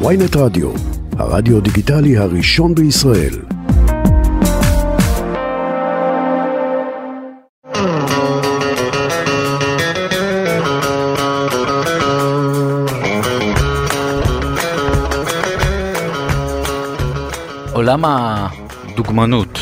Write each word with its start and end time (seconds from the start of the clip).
ויינט 0.00 0.36
רדיו, 0.36 0.72
הרדיו 1.18 1.60
דיגיטלי 1.60 2.18
הראשון 2.18 2.74
בישראל. 2.74 3.34
עולם 17.72 18.04
הדוגמנות. 18.04 19.58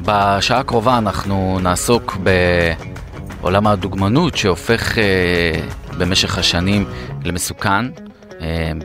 בשעה 0.00 0.60
הקרובה 0.60 0.98
אנחנו 0.98 1.58
נעסוק 1.62 2.16
בעולם 3.40 3.66
הדוגמנות 3.66 4.36
שהופך 4.36 4.98
אה, 4.98 5.04
במשך 5.98 6.38
השנים 6.38 6.84
למסוכן, 7.24 8.09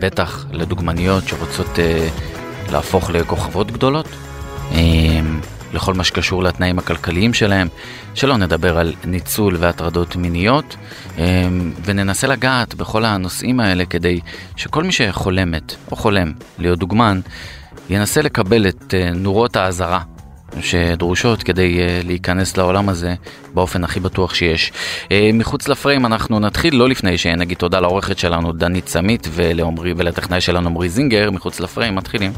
בטח 0.01 0.45
לדוגמניות 0.51 1.27
שרוצות 1.27 1.79
אה, 1.79 2.07
להפוך 2.71 3.09
לכוכבות 3.09 3.71
גדולות, 3.71 4.07
אה, 4.71 5.19
לכל 5.73 5.93
מה 5.93 6.03
שקשור 6.03 6.43
לתנאים 6.43 6.79
הכלכליים 6.79 7.33
שלהם, 7.33 7.67
שלא 8.13 8.37
נדבר 8.37 8.77
על 8.77 8.93
ניצול 9.05 9.55
והטרדות 9.59 10.15
מיניות, 10.15 10.75
אה, 11.17 11.47
וננסה 11.85 12.27
לגעת 12.27 12.75
בכל 12.75 13.05
הנושאים 13.05 13.59
האלה 13.59 13.85
כדי 13.85 14.19
שכל 14.55 14.83
מי 14.83 14.91
שחולמת 14.91 15.75
או 15.91 15.95
חולם 15.95 16.31
להיות 16.57 16.79
דוגמן, 16.79 17.19
ינסה 17.89 18.21
לקבל 18.21 18.67
את 18.67 18.93
אה, 18.93 19.11
נורות 19.11 19.55
האזהרה 19.55 20.01
שדרושות 20.61 21.43
כדי 21.43 21.77
uh, 21.77 22.07
להיכנס 22.07 22.57
לעולם 22.57 22.89
הזה 22.89 23.15
באופן 23.53 23.83
הכי 23.83 23.99
בטוח 23.99 24.33
שיש. 24.33 24.71
Uh, 25.03 25.07
מחוץ 25.33 25.67
לפריים 25.67 26.05
אנחנו 26.05 26.39
נתחיל, 26.39 26.75
לא 26.75 26.89
לפני 26.89 27.17
שנגיד 27.17 27.57
תודה 27.57 27.79
לעורכת 27.79 28.17
שלנו 28.17 28.51
דנית 28.51 28.87
סמית 28.87 29.27
ולטכנאי 29.33 30.41
שלנו 30.41 30.69
עמרי 30.69 30.89
זינגר, 30.89 31.31
מחוץ 31.31 31.59
לפריים 31.59 31.95
מתחילים. 31.95 32.31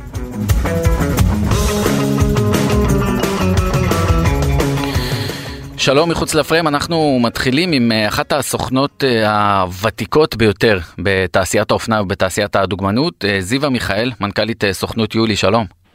שלום 5.77 6.11
מחוץ 6.11 6.35
לפריים, 6.35 6.67
אנחנו 6.67 7.19
מתחילים 7.21 7.71
עם 7.71 7.91
אחת 8.07 8.33
הסוכנות 8.33 9.03
הוותיקות 9.25 10.35
ביותר 10.35 10.79
בתעשיית 10.97 11.71
האופנה 11.71 12.01
ובתעשיית 12.01 12.55
הדוגמנות, 12.55 13.25
זיווה 13.39 13.69
מיכאל, 13.69 14.11
מנכ"לית 14.19 14.63
סוכנות 14.71 15.15
יולי, 15.15 15.35
שלום. 15.35 15.86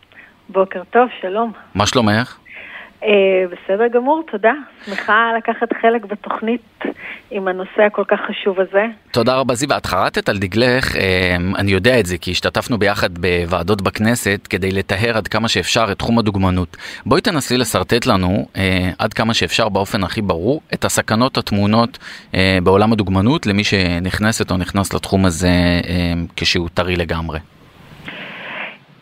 בוקר 0.53 0.83
טוב, 0.91 1.09
שלום. 1.21 1.53
מה 1.75 1.87
שלומך? 1.87 2.39
אה, 3.05 3.09
בסדר 3.47 3.89
גמור, 3.89 4.23
תודה. 4.31 4.53
שמחה 4.87 5.31
לקחת 5.39 5.73
חלק 5.83 6.05
בתוכנית 6.05 6.85
עם 7.31 7.49
הנושא 7.49 7.83
הכל 7.87 8.05
כך 8.09 8.21
חשוב 8.29 8.61
הזה. 8.61 8.87
תודה 9.11 9.37
רבה 9.37 9.55
זיווה, 9.55 9.77
את 9.77 9.87
חרטת 9.87 10.29
על 10.29 10.39
דגלך, 10.39 10.97
אה, 10.97 11.37
אני 11.59 11.71
יודע 11.71 12.01
את 12.01 12.07
זה 12.07 12.19
כי 12.19 12.31
השתתפנו 12.31 12.79
ביחד 12.79 13.19
בוועדות 13.19 13.83
בכנסת 13.83 14.47
כדי 14.51 14.71
לטהר 14.71 15.17
עד 15.17 15.29
כמה 15.29 15.49
שאפשר 15.49 15.85
את 15.93 15.99
תחום 15.99 16.19
הדוגמנות. 16.19 16.77
בואי 17.07 17.21
תנסי 17.21 17.57
לשרטט 17.57 18.07
לנו 18.07 18.47
אה, 18.57 18.91
עד 18.99 19.15
כמה 19.15 19.35
שאפשר 19.35 19.69
באופן 19.69 20.05
הכי 20.05 20.23
ברור 20.23 20.61
את 20.75 20.85
הסכנות 20.85 21.39
הטמונות 21.39 21.99
אה, 22.35 22.59
בעולם 22.63 22.93
הדוגמנות 22.93 23.47
למי 23.47 23.65
שנכנסת 23.65 24.51
או 24.51 24.57
נכנס 24.57 24.95
לתחום 24.95 25.25
הזה 25.25 25.49
אה, 25.89 26.13
כשהוא 26.37 26.69
טרי 26.75 26.97
לגמרי. 26.97 27.39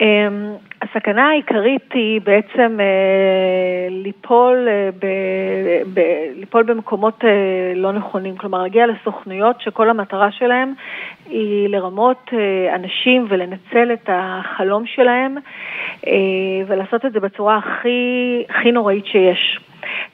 אמ, 0.01 0.07
הסכנה 0.83 1.29
העיקרית 1.29 1.93
היא 1.95 2.21
בעצם 2.21 2.79
אה, 2.81 3.87
ליפול, 3.91 4.69
אה, 4.69 4.91
ב, 4.99 5.07
ב, 5.95 6.01
ליפול 6.37 6.63
במקומות 6.63 7.25
אה, 7.25 7.73
לא 7.77 7.93
נכונים, 7.93 8.37
כלומר 8.37 8.63
להגיע 8.63 8.87
לסוכנויות 8.87 9.61
שכל 9.61 9.91
המטרה 9.91 10.33
שלהם 10.33 10.75
היא 11.27 11.69
לרמות 11.69 12.31
אה, 12.33 12.75
אנשים 12.75 13.27
ולנצל 13.29 13.93
את 13.93 14.11
החלום 14.13 14.87
שלהם 14.87 15.37
אה, 16.07 16.13
ולעשות 16.67 17.07
את 17.07 17.13
זה 17.13 17.21
בצורה 17.21 17.57
הכי, 17.57 18.43
הכי 18.49 18.73
נוראית 18.73 19.07
שיש. 19.07 19.61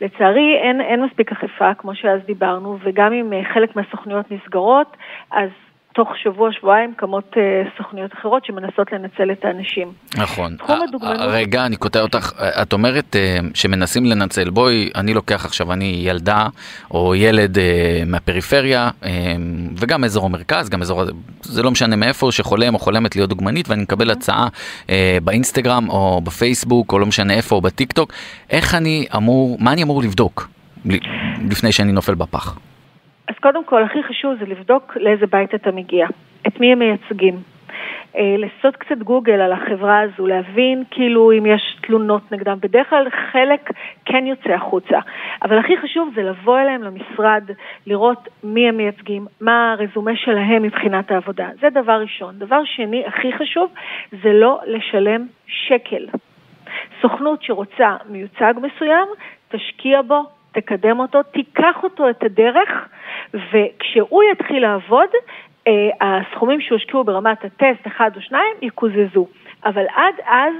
לצערי 0.00 0.56
אין, 0.62 0.80
אין 0.80 1.04
מספיק 1.04 1.32
אכיפה, 1.32 1.74
כמו 1.74 1.94
שאז 1.94 2.20
דיברנו, 2.26 2.78
וגם 2.82 3.12
אם 3.12 3.32
אה, 3.32 3.42
חלק 3.54 3.76
מהסוכנויות 3.76 4.30
נסגרות, 4.30 4.96
אז 5.30 5.50
תוך 5.96 6.08
שבוע-שבועיים 6.22 6.94
קמות 6.96 7.32
uh, 7.32 7.38
סוכניות 7.78 8.12
אחרות 8.12 8.44
שמנסות 8.44 8.92
לנצל 8.92 9.32
את 9.32 9.44
האנשים. 9.44 9.92
נכון. 10.16 10.56
תחום 10.56 10.82
הדוגמנות... 10.88 11.16
רגע, 11.20 11.66
אני 11.66 11.76
קוטע 11.76 12.00
אותך. 12.00 12.32
את 12.62 12.72
אומרת 12.72 13.16
uh, 13.16 13.46
שמנסים 13.54 14.04
לנצל. 14.04 14.50
בואי, 14.50 14.90
אני 14.94 15.14
לוקח 15.14 15.44
עכשיו, 15.44 15.72
אני 15.72 16.02
ילדה 16.04 16.46
או 16.90 17.14
ילד 17.14 17.56
uh, 17.56 17.60
מהפריפריה, 18.06 18.90
וגם 19.76 20.04
אזור 20.04 20.26
המרכז, 20.26 20.68
גם 20.68 20.82
אזור... 20.82 21.02
זה 21.42 21.62
לא 21.62 21.70
משנה 21.70 21.96
מאיפה, 21.96 22.32
שחולם 22.32 22.74
או 22.74 22.78
חולמת 22.78 23.16
להיות 23.16 23.28
דוגמנית, 23.28 23.68
ואני 23.68 23.82
מקבל 23.82 24.10
הצעה 24.10 24.48
uh, 24.86 24.90
באינסטגרם 25.24 25.90
או 25.90 26.20
בפייסבוק, 26.24 26.92
או 26.92 26.98
לא 26.98 27.06
משנה 27.06 27.34
איפה, 27.34 27.56
או 27.56 27.60
בטיק 27.60 27.92
טוק. 27.92 28.12
איך 28.50 28.74
אני 28.74 29.06
אמור, 29.16 29.56
מה 29.60 29.72
אני 29.72 29.82
אמור 29.82 30.02
לבדוק 30.02 30.48
לפני 31.50 31.72
שאני 31.72 31.92
נופל 31.92 32.14
בפח? 32.14 32.58
אז 33.28 33.34
קודם 33.40 33.64
כל, 33.64 33.82
הכי 33.82 34.02
חשוב 34.02 34.34
זה 34.38 34.46
לבדוק 34.46 34.96
לאיזה 34.96 35.26
בית 35.26 35.54
אתה 35.54 35.72
מגיע, 35.72 36.06
את 36.46 36.60
מי 36.60 36.72
הם 36.72 36.78
מייצגים. 36.78 37.34
אה, 38.16 38.36
לעשות 38.38 38.76
קצת 38.76 38.98
גוגל 38.98 39.40
על 39.40 39.52
החברה 39.52 40.00
הזו, 40.00 40.26
להבין 40.26 40.84
כאילו 40.90 41.32
אם 41.32 41.46
יש 41.46 41.76
תלונות 41.80 42.32
נגדם. 42.32 42.58
בדרך 42.60 42.90
כלל 42.90 43.06
חלק 43.32 43.70
כן 44.04 44.26
יוצא 44.26 44.52
החוצה, 44.52 44.98
אבל 45.42 45.58
הכי 45.58 45.76
חשוב 45.76 46.12
זה 46.14 46.22
לבוא 46.22 46.58
אליהם 46.58 46.82
למשרד, 46.82 47.44
לראות 47.86 48.28
מי 48.44 48.68
הם 48.68 48.76
מייצגים, 48.76 49.26
מה 49.40 49.72
הרזומה 49.72 50.16
שלהם 50.16 50.62
מבחינת 50.62 51.10
העבודה. 51.10 51.48
זה 51.60 51.70
דבר 51.70 52.00
ראשון. 52.00 52.38
דבר 52.38 52.64
שני, 52.64 53.06
הכי 53.06 53.32
חשוב, 53.32 53.72
זה 54.22 54.32
לא 54.32 54.60
לשלם 54.66 55.26
שקל. 55.46 56.06
סוכנות 57.00 57.42
שרוצה 57.42 57.96
מיוצג 58.08 58.54
מסוים, 58.62 59.08
תשקיע 59.48 60.02
בו, 60.02 60.22
תקדם 60.52 61.00
אותו, 61.00 61.22
תיקח 61.22 61.82
אותו 61.82 62.10
את 62.10 62.22
הדרך, 62.22 62.88
וכשהוא 63.34 64.22
יתחיל 64.32 64.62
לעבוד, 64.62 65.08
אה, 65.68 65.72
הסכומים 66.00 66.60
שהושקעו 66.60 67.04
ברמת 67.04 67.44
הטסט, 67.44 67.86
אחד 67.86 68.10
או 68.16 68.20
שניים, 68.20 68.56
יקוזזו. 68.62 69.26
אבל 69.64 69.84
עד 69.94 70.14
אז 70.26 70.54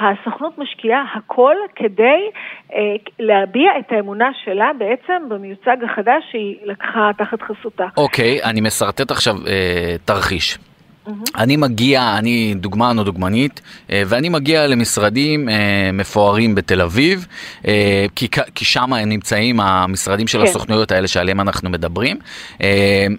הסוכנות 0.00 0.58
משקיעה 0.58 1.04
הכל 1.14 1.56
כדי 1.76 2.30
אה, 2.72 2.78
להביע 3.18 3.70
את 3.78 3.92
האמונה 3.92 4.30
שלה 4.44 4.70
בעצם 4.78 5.28
במיוצג 5.28 5.76
החדש 5.84 6.24
שהיא 6.30 6.56
לקחה 6.64 7.10
תחת 7.18 7.42
חסותה. 7.42 7.86
אוקיי, 7.96 8.40
okay, 8.40 8.50
אני 8.50 8.60
משרטט 8.60 9.10
עכשיו 9.10 9.34
אה, 9.46 9.94
תרחיש. 10.04 10.58
אני 11.36 11.56
מגיע, 11.56 12.14
אני 12.18 12.54
דוגמן 12.56 12.98
או 12.98 13.04
דוגמנית, 13.04 13.60
אה, 13.90 14.02
ואני 14.06 14.28
מגיע 14.28 14.66
למשרדים 14.66 15.48
אה, 15.48 15.90
מפוארים 15.92 16.54
בתל 16.54 16.80
אביב, 16.80 17.26
אה, 17.66 18.06
כי, 18.16 18.28
כי 18.54 18.64
שם 18.64 18.94
נמצאים 18.94 19.60
המשרדים 19.60 20.26
של 20.26 20.38
כן. 20.38 20.44
הסוכנויות 20.44 20.92
האלה 20.92 21.08
שעליהם 21.08 21.40
אנחנו 21.40 21.70
מדברים, 21.70 22.18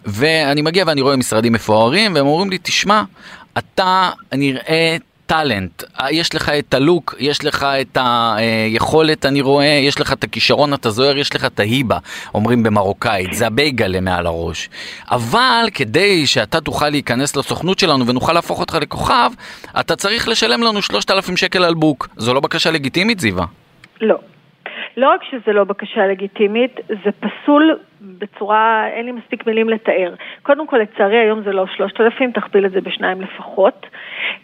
ואני 0.06 0.62
מגיע 0.62 0.84
ואני 0.88 1.02
רואה 1.02 1.16
משרדים 1.16 1.54
מפוארים, 1.54 2.16
והם 2.16 2.26
אומרים 2.26 2.50
לי, 2.50 2.58
תשמע, 2.64 3.04
אתה 3.58 4.10
נראה 4.34 4.98
טאלנט, 5.28 5.84
יש 6.12 6.36
לך 6.36 6.50
את 6.50 6.74
הלוק, 6.74 7.16
יש 7.20 7.46
לך 7.46 7.64
את 7.82 7.98
היכולת, 8.02 9.26
אני 9.26 9.42
רואה, 9.42 9.66
יש 9.66 10.00
לך 10.00 10.14
את 10.14 10.24
הכישרון, 10.24 10.74
אתה 10.74 10.90
זוהר, 10.90 11.18
יש 11.18 11.36
לך 11.36 11.46
את 11.46 11.60
ההיבה, 11.60 11.98
אומרים 12.34 12.64
במרוקאית, 12.64 13.34
זה 13.34 13.48
הבייגלה 13.48 14.02
מעל 14.02 14.26
הראש. 14.26 14.70
אבל 15.12 15.66
כדי 15.74 16.28
שאתה 16.28 16.62
תוכל 16.62 16.90
להיכנס 16.90 17.36
לסוכנות 17.36 17.80
שלנו 17.80 18.08
ונוכל 18.08 18.34
להפוך 18.34 18.60
אותך 18.60 18.78
לכוכב, 18.82 19.32
אתה 19.80 19.96
צריך 19.96 20.28
לשלם 20.28 20.64
לנו 20.64 20.82
3,000 20.82 21.38
שקל 21.38 21.64
על 21.64 21.74
בוק. 21.74 22.08
זו 22.18 22.34
לא 22.34 22.40
בקשה 22.40 22.72
לגיטימית, 22.72 23.20
זיווה? 23.20 23.46
לא. 24.02 24.16
לא 24.98 25.10
רק 25.10 25.24
שזה 25.24 25.54
לא 25.54 25.64
בקשה 25.64 26.08
לגיטימית, 26.08 26.80
זה 26.88 27.12
פסול 27.20 27.80
בצורה, 28.02 28.88
אין 28.88 29.06
לי 29.06 29.12
מספיק 29.12 29.48
מילים 29.48 29.70
לתאר. 29.70 30.14
קודם 30.44 30.68
כל, 30.68 30.78
לצערי 30.78 31.18
היום 31.18 31.42
זה 31.44 31.52
לא 31.52 31.66
3,000, 31.68 32.32
תכפיל 32.32 32.66
את 32.66 32.72
זה 32.72 32.82
בשניים 32.82 33.22
לפחות, 33.22 33.86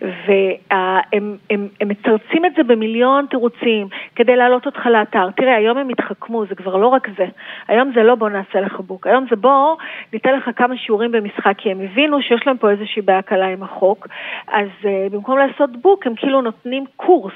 והם 0.02 1.38
הם, 1.50 1.68
הם 1.82 1.88
מתרצים 1.88 2.46
את 2.46 2.52
זה 2.58 2.64
במיליון 2.64 3.26
תירוצים 3.30 3.88
כדי 4.16 4.36
להעלות 4.36 4.66
אותך 4.66 4.86
לאתר. 4.86 5.32
תראה, 5.32 5.56
היום 5.56 5.78
הם 5.78 5.90
התחכמו, 5.90 6.46
זה 6.46 6.56
כבר 6.56 6.78
לא 6.78 6.88
רק 6.88 7.08
זה. 7.18 7.26
היום 7.68 7.92
זה 7.96 8.04
לא 8.04 8.16
בוא 8.16 8.30
נעשה 8.30 8.62
לך 8.62 8.80
בוק, 8.80 9.08
היום 9.08 9.26
זה 9.30 9.36
בוא 9.36 9.76
ניתן 10.14 10.36
לך 10.36 10.50
כמה 10.56 10.78
שיעורים 10.78 11.12
במשחק, 11.12 11.54
כי 11.58 11.72
הם 11.72 11.82
הבינו 11.82 12.22
שיש 12.22 12.48
להם 12.48 12.58
פה 12.58 12.70
איזושהי 12.70 13.02
בעיה 13.02 13.22
קלה 13.22 13.48
עם 13.48 13.64
החוק, 13.64 14.08
אז 14.48 14.68
uh, 14.82 14.88
במקום 15.12 15.38
לעשות 15.38 15.70
בוק, 15.82 16.08
הם 16.08 16.16
כאילו 16.16 16.42
נותנים 16.42 16.86
קורס. 16.96 17.34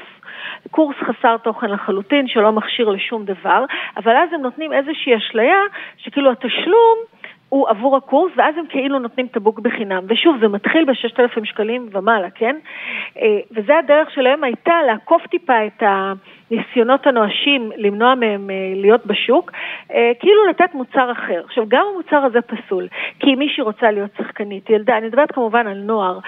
קורס 0.71 0.95
חסר 0.95 1.37
תוכן 1.37 1.69
לחלוטין, 1.69 2.27
שלא 2.27 2.51
מכשיר 2.51 2.89
לשום 2.89 3.25
דבר, 3.25 3.65
אבל 3.97 4.15
אז 4.15 4.33
הם 4.33 4.41
נותנים 4.41 4.73
איזושהי 4.73 5.17
אשליה 5.17 5.59
שכאילו 5.97 6.31
התשלום 6.31 6.97
הוא 7.49 7.69
עבור 7.69 7.97
הקורס, 7.97 8.31
ואז 8.35 8.57
הם 8.57 8.65
כאילו 8.69 8.99
נותנים 8.99 9.25
את 9.25 9.37
הבוק 9.37 9.59
בחינם. 9.59 10.03
ושוב, 10.07 10.37
זה 10.41 10.47
מתחיל 10.47 10.85
ב-6,000 10.85 11.45
שקלים 11.45 11.89
ומעלה, 11.91 12.29
כן? 12.29 12.55
אה, 13.21 13.39
וזה 13.51 13.77
הדרך 13.77 14.11
שלהם 14.11 14.43
הייתה 14.43 14.73
לעקוף 14.87 15.27
טיפה 15.27 15.65
את 15.67 15.83
הניסיונות 16.51 17.07
הנואשים, 17.07 17.71
למנוע 17.77 18.15
מהם 18.15 18.49
אה, 18.49 18.55
להיות 18.75 19.05
בשוק, 19.05 19.51
אה, 19.91 20.11
כאילו 20.19 20.45
לתת 20.49 20.73
מוצר 20.73 21.11
אחר. 21.11 21.41
עכשיו, 21.45 21.63
גם 21.67 21.85
המוצר 21.93 22.17
הזה 22.17 22.39
פסול, 22.41 22.87
כי 23.19 23.33
אם 23.33 23.39
מישהי 23.39 23.63
רוצה 23.63 23.91
להיות 23.91 24.11
שחקנית, 24.17 24.69
ילדה, 24.69 24.97
אני 24.97 25.07
מדברת 25.07 25.31
כמובן 25.31 25.67
על 25.67 25.77
נוער, 25.77 26.19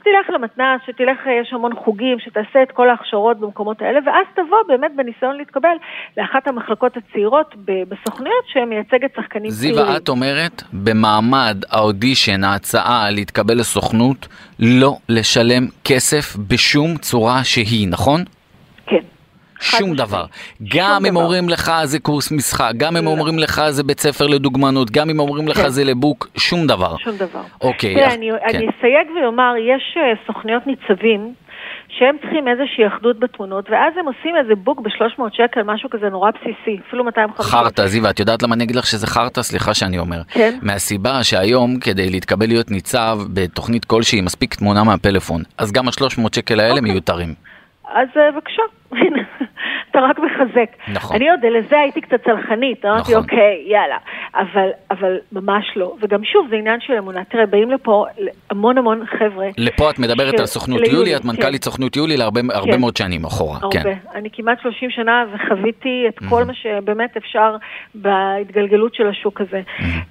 שתלך 0.00 0.30
למתנ"ס, 0.34 0.80
שתלך, 0.86 1.18
יש 1.40 1.52
המון 1.52 1.74
חוגים, 1.74 2.18
שתעשה 2.18 2.62
את 2.62 2.70
כל 2.72 2.90
ההכשרות 2.90 3.40
במקומות 3.40 3.82
האלה, 3.82 4.00
ואז 4.06 4.26
תבוא 4.34 4.58
באמת 4.68 4.90
בניסיון 4.96 5.36
להתקבל 5.36 5.76
לאחת 6.16 6.48
המחלקות 6.48 6.96
הצעירות 6.96 7.54
בסוכניות 7.88 8.44
שמייצגת 8.46 9.10
שחקנים 9.16 9.50
צעירים. 9.50 9.76
זיווה, 9.76 9.96
את 9.96 10.08
אומרת, 10.08 10.62
במעמד 10.72 11.56
האודישן, 11.70 12.44
ההצעה 12.44 13.10
להתקבל 13.10 13.54
לסוכנות, 13.58 14.28
לא 14.58 14.96
לשלם 15.08 15.66
כסף 15.84 16.36
בשום 16.48 16.96
צורה 16.96 17.44
שהיא, 17.44 17.88
נכון? 17.88 18.20
שום 19.60 19.94
דבר. 19.94 20.24
גם 20.76 21.06
אם 21.06 21.16
אומרים 21.16 21.48
לך 21.48 21.72
זה 21.84 21.98
קורס 21.98 22.32
משחק, 22.32 22.72
גם 22.76 22.96
אם. 22.96 23.06
אומרים 23.06 23.38
לך 23.38 23.62
זה 23.68 23.82
בית 23.82 24.00
ספר 24.00 24.26
לדוגמנות, 24.26 24.90
גם 24.90 25.10
אם 25.10 25.20
אומרים 25.20 25.48
לך 25.48 25.56
כן. 25.56 25.68
זה 25.68 25.84
לבוק, 25.84 26.28
שום 26.36 26.66
דבר. 26.66 26.96
שום 26.96 27.16
דבר. 27.16 27.42
אוקיי. 27.60 27.94
תראה, 27.94 28.14
אני 28.14 28.30
כן. 28.48 28.58
אסייג 28.58 29.08
ואומר, 29.22 29.52
יש 29.58 29.96
אה, 29.96 30.12
סוכניות 30.26 30.66
ניצבים. 30.66 31.34
שהם 31.98 32.16
צריכים 32.20 32.48
איזושהי 32.48 32.86
אחדות 32.86 33.18
בתמונות, 33.18 33.70
ואז 33.70 33.92
הם 33.96 34.06
עושים 34.06 34.36
איזה 34.36 34.54
בוק 34.54 34.80
ב-300 34.80 35.22
שקל, 35.32 35.62
משהו 35.62 35.90
כזה 35.90 36.08
נורא 36.08 36.30
בסיסי, 36.30 36.80
אפילו 36.88 37.04
250. 37.04 37.44
חרטא, 37.44 37.86
זיווה, 37.86 38.10
את 38.10 38.20
יודעת 38.20 38.42
למה 38.42 38.54
אני 38.54 38.64
אגיד 38.64 38.76
לך 38.76 38.86
שזה 38.86 39.06
חרטא? 39.06 39.42
סליחה 39.42 39.74
שאני 39.74 39.98
אומר. 39.98 40.20
כן. 40.28 40.58
מהסיבה 40.62 41.24
שהיום, 41.24 41.80
כדי 41.80 42.10
להתקבל 42.10 42.46
להיות 42.46 42.70
ניצב 42.70 43.18
בתוכנית 43.34 43.84
כלשהי, 43.84 44.20
מספיק 44.20 44.54
תמונה 44.54 44.84
מהפלאפון. 44.84 45.42
אז 45.58 45.72
גם 45.72 45.88
ה-300 45.88 46.22
שקל 46.34 46.60
האלה 46.60 46.70
אוקיי. 46.70 46.92
מיותרים. 46.92 47.34
אז 47.94 48.08
אה, 48.16 48.32
בבקשה, 48.32 48.62
אתה 49.90 49.98
רק 50.00 50.18
מחזק. 50.18 50.70
נכון. 50.88 51.16
אני 51.16 51.30
עוד 51.30 51.40
לזה 51.46 51.80
הייתי 51.80 52.00
קצת 52.00 52.24
צלחנית, 52.24 52.84
אמרתי, 52.84 53.00
נכון. 53.00 53.14
אוקיי, 53.14 53.64
יאללה. 53.66 53.96
אבל, 54.34 54.68
אבל 54.90 55.18
ממש 55.32 55.64
לא. 55.76 55.94
וגם 56.00 56.24
שוב, 56.24 56.46
זה 56.50 56.56
עניין 56.56 56.80
של 56.80 56.92
אמונה. 56.92 57.24
תראה, 57.24 57.46
באים 57.46 57.70
לפה 57.70 58.06
המון 58.50 58.78
המון 58.78 59.06
חבר'ה. 59.06 59.48
לפה 59.58 59.90
את 59.90 59.98
מדברת 59.98 60.36
ש... 60.36 60.40
על 60.40 60.46
סוכנות 60.46 60.80
ליולי, 60.80 60.96
יולי, 60.96 61.16
את 61.16 61.24
מנכ"לית 61.24 61.64
כן. 61.64 61.70
סוכנות 61.70 61.96
יולי 61.96 62.16
להרבה 62.16 62.40
כן. 62.40 62.50
הרבה 62.50 62.76
מאוד 62.76 62.96
שנים 62.96 63.24
אחורה. 63.24 63.58
הרבה. 63.62 63.82
כן. 63.82 63.94
אני 64.14 64.28
כמעט 64.32 64.60
30 64.60 64.90
שנה 64.90 65.24
וחוויתי 65.32 66.04
את 66.08 66.18
כל 66.28 66.44
מה 66.44 66.54
שבאמת 66.54 67.16
אפשר 67.16 67.56
בהתגלגלות 67.94 68.94
של 68.94 69.06
השוק 69.06 69.40
הזה. 69.40 69.62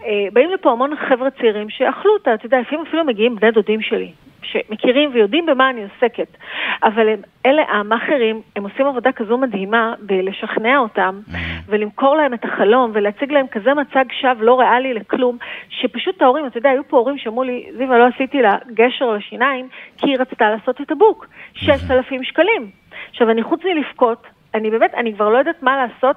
אה, 0.05 0.27
באים 0.33 0.49
לפה 0.51 0.71
המון 0.71 0.91
חבר'ה 1.09 1.29
צעירים 1.31 1.69
שאכלו 1.69 2.13
אותה, 2.13 2.33
אתה 2.33 2.45
יודע, 2.45 2.59
לפעמים 2.59 2.85
אפילו 2.87 3.05
מגיעים 3.05 3.35
בני 3.35 3.51
דודים 3.51 3.81
שלי. 3.81 4.11
שמכירים 4.51 5.09
ויודעים 5.13 5.45
במה 5.45 5.69
אני 5.69 5.81
עוסקת, 5.83 6.37
אבל 6.83 7.09
הם, 7.09 7.19
אלה 7.45 7.61
המאכערים, 7.69 8.41
הם 8.55 8.63
עושים 8.63 8.85
עבודה 8.85 9.11
כזו 9.11 9.37
מדהימה 9.37 9.78
בלשכנע 9.99 10.77
אותם 10.77 11.19
mm-hmm. 11.27 11.35
ולמכור 11.67 12.15
להם 12.15 12.33
את 12.33 12.45
החלום 12.45 12.91
ולהציג 12.93 13.31
להם 13.31 13.47
כזה 13.47 13.73
מצג 13.73 14.05
שווא 14.21 14.43
לא 14.43 14.59
ריאלי 14.59 14.93
לכלום, 14.93 15.37
שפשוט 15.69 16.21
ההורים, 16.21 16.45
אתה 16.45 16.57
יודע, 16.57 16.69
היו 16.69 16.87
פה 16.87 16.97
הורים 16.97 17.17
שאמרו 17.17 17.43
לי, 17.43 17.65
זיווה, 17.77 17.97
לא 17.97 18.05
עשיתי 18.15 18.41
לה 18.41 18.57
גשר 18.73 19.11
לשיניים 19.11 19.67
כי 19.97 20.09
היא 20.09 20.17
רצתה 20.19 20.49
לעשות 20.49 20.81
את 20.81 20.91
הבוק, 20.91 21.27
6,000 21.53 22.23
שקלים. 22.23 22.69
עכשיו, 23.09 23.29
אני 23.29 23.43
חוץ 23.43 23.61
מלבכות, 23.65 24.27
אני 24.53 24.69
באמת, 24.69 24.93
אני 24.93 25.13
כבר 25.13 25.29
לא 25.29 25.37
יודעת 25.37 25.63
מה 25.63 25.77
לעשות 25.77 26.15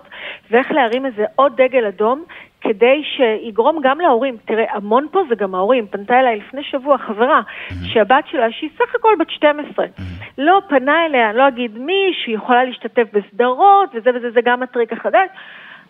ואיך 0.51 0.73
להרים 0.73 1.07
איזה 1.07 1.25
עוד 1.37 1.57
דגל 1.57 1.87
אדום 1.87 2.25
כדי 2.61 3.03
שיגרום 3.05 3.79
גם 3.83 4.01
להורים. 4.01 4.37
תראה, 4.45 4.65
המון 4.71 5.07
פה 5.13 5.23
זה 5.29 5.35
גם 5.35 5.55
ההורים. 5.55 5.87
פנתה 5.87 6.21
אליי 6.21 6.37
לפני 6.37 6.63
שבוע 6.65 6.99
חברה. 6.99 7.41
שהבת 7.85 8.27
שלה, 8.27 8.53
שהיא 8.53 8.71
סך 8.77 8.95
הכל 8.95 9.15
בת 9.19 9.31
12, 9.31 9.85
mm-hmm. 9.85 10.01
לא 10.39 10.63
פנה 10.69 11.07
אליה, 11.07 11.31
אני 11.31 11.39
לא 11.39 11.49
אגיד 11.49 11.79
מי, 11.79 12.13
שהיא 12.25 12.35
יכולה 12.35 12.65
להשתתף 12.65 13.07
בסדרות 13.13 13.91
וזה 13.95 14.11
וזה, 14.15 14.31
זה 14.31 14.41
גם 14.45 14.63
הטריק 14.63 14.93
החדש. 14.93 15.29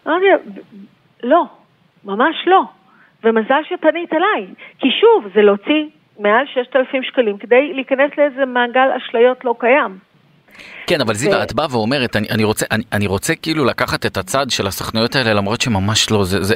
אמרתי 0.06 0.24
לה, 0.24 0.36
לא, 1.22 1.44
ממש 2.04 2.36
לא. 2.46 2.62
ומזל 3.24 3.62
שפנית 3.68 4.14
אליי, 4.14 4.46
כי 4.78 4.88
שוב, 4.90 5.26
זה 5.34 5.42
להוציא 5.42 5.84
מעל 6.18 6.46
6,000 6.46 7.02
שקלים 7.02 7.38
כדי 7.38 7.72
להיכנס 7.72 8.10
לאיזה 8.18 8.44
מעגל 8.44 8.90
אשליות 8.96 9.44
לא 9.44 9.54
קיים. 9.58 9.98
כן, 10.86 11.00
אבל 11.00 11.14
זיווה, 11.14 11.42
את 11.42 11.52
באה 11.52 11.66
ואומרת, 11.70 12.16
אני, 12.16 12.28
אני, 12.30 12.44
רוצה, 12.44 12.66
אני, 12.70 12.84
אני 12.92 13.06
רוצה 13.06 13.34
כאילו 13.34 13.64
לקחת 13.64 14.06
את 14.06 14.16
הצד 14.16 14.50
של 14.50 14.66
הסוכנויות 14.66 15.16
האלה, 15.16 15.32
למרות 15.34 15.60
שממש 15.60 16.10
לא, 16.10 16.24
זה, 16.24 16.44
זה, 16.44 16.54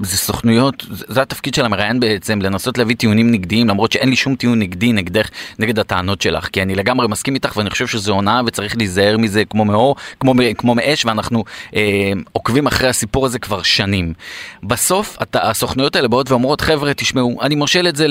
זה 0.00 0.16
סוכנויות, 0.16 0.84
זה 0.90 1.22
התפקיד 1.22 1.54
של 1.54 1.64
המראיין 1.64 2.00
בעצם, 2.00 2.42
לנסות 2.42 2.78
להביא 2.78 2.96
טיעונים 2.96 3.30
נגדיים, 3.30 3.68
למרות 3.68 3.92
שאין 3.92 4.08
לי 4.08 4.16
שום 4.16 4.34
טיעון 4.34 4.58
נגדי 4.58 4.92
נגדך, 4.92 5.28
נגד 5.58 5.78
הטענות 5.78 6.22
שלך, 6.22 6.48
כי 6.52 6.62
אני 6.62 6.74
לגמרי 6.74 7.08
מסכים 7.08 7.34
איתך 7.34 7.56
ואני 7.56 7.70
חושב 7.70 7.86
שזו 7.86 8.12
הונאה 8.12 8.40
וצריך 8.46 8.76
להיזהר 8.76 9.16
מזה 9.18 9.44
כמו 9.44 9.64
מאור, 9.64 9.96
כמו, 10.20 10.34
כמו 10.58 10.74
מאש, 10.74 11.04
ואנחנו 11.04 11.44
אה, 11.76 12.12
עוקבים 12.32 12.66
אחרי 12.66 12.88
הסיפור 12.88 13.26
הזה 13.26 13.38
כבר 13.38 13.62
שנים. 13.62 14.12
בסוף 14.62 15.16
את, 15.22 15.36
הסוכנויות 15.40 15.96
האלה 15.96 16.08
באות 16.08 16.30
ואומרות, 16.30 16.60
חבר'ה, 16.60 16.94
תשמעו, 16.94 17.38
אני 17.42 17.54
מושל 17.54 17.88
את 17.88 17.96
זה 17.96 18.06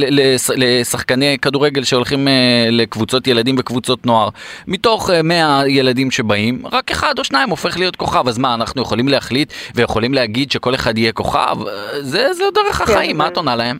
לשחקני 0.55 1.37
כדורגל 1.41 1.83
שהולכים 1.83 2.27
אה, 2.27 2.67
לקבוצות 2.71 3.27
ילדים 3.27 3.55
וקבוצות 3.59 4.05
נוער. 4.05 4.29
מתוך 4.67 5.09
אה, 5.09 5.21
100 5.21 5.61
ילדים 5.67 6.11
שבאים, 6.11 6.61
רק 6.71 6.91
אחד 6.91 7.13
או 7.19 7.23
שניים 7.23 7.49
הופך 7.49 7.77
להיות 7.77 7.95
כוכב, 7.95 8.27
אז 8.27 8.37
מה, 8.37 8.53
אנחנו 8.53 8.81
יכולים 8.81 9.07
להחליט 9.07 9.53
ויכולים 9.75 10.13
להגיד 10.13 10.51
שכל 10.51 10.75
אחד 10.75 10.97
יהיה 10.97 11.11
כוכב? 11.11 11.57
זה, 11.99 12.33
זה 12.33 12.43
דרך 12.53 12.81
החיים, 12.81 13.11
כן, 13.11 13.17
מה 13.17 13.27
את 13.27 13.37
עונה 13.37 13.55
להם? 13.55 13.77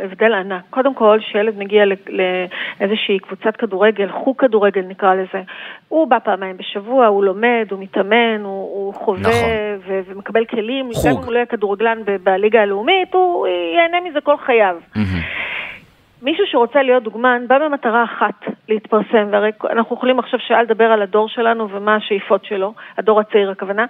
הבדל 0.00 0.32
ענק. 0.34 0.62
קודם 0.70 0.94
כל, 0.94 1.18
שילד 1.20 1.58
מגיע 1.58 1.84
לאיזושהי 1.86 3.18
קבוצת 3.18 3.56
כדורגל, 3.56 4.08
חוג 4.12 4.36
כדורגל 4.38 4.80
נקרא 4.88 5.14
לזה, 5.14 5.42
הוא 5.88 6.08
בא 6.08 6.18
פעמיים 6.18 6.56
בשבוע, 6.56 7.06
הוא 7.06 7.24
לומד, 7.24 7.66
הוא 7.70 7.80
מתאמן, 7.80 8.40
הוא, 8.42 8.52
הוא 8.52 8.94
חווה 8.94 9.20
נכון. 9.20 9.50
ו- 9.86 10.00
ומקבל 10.06 10.44
כלים. 10.44 10.92
חוג. 10.94 11.06
גם 11.06 11.16
אם 11.16 11.24
הוא 11.24 11.32
לא 11.32 11.36
יהיה 11.36 11.46
כדורגלן 11.46 11.98
בליגה 12.22 12.62
הלאומית, 12.62 13.14
הוא 13.14 13.46
ייהנה 13.46 14.08
מזה 14.08 14.20
כל 14.20 14.36
חייו. 14.46 14.76
Mm-hmm. 14.94 14.98
מישהו 16.22 16.44
שרוצה 16.46 16.82
להיות 16.82 17.02
דוגמן 17.02 17.44
בא 17.48 17.58
במטרה 17.58 18.04
אחת, 18.04 18.51
להתפרסם, 18.72 19.28
והרי 19.32 19.50
אנחנו 19.70 19.96
יכולים 19.96 20.18
עכשיו 20.18 20.40
שעה 20.40 20.62
לדבר 20.62 20.84
על 20.84 21.02
הדור 21.02 21.28
שלנו 21.28 21.68
ומה 21.70 21.96
השאיפות 21.96 22.44
שלו, 22.44 22.74
הדור 22.98 23.20
הצעיר 23.20 23.50
הכוונה, 23.50 23.86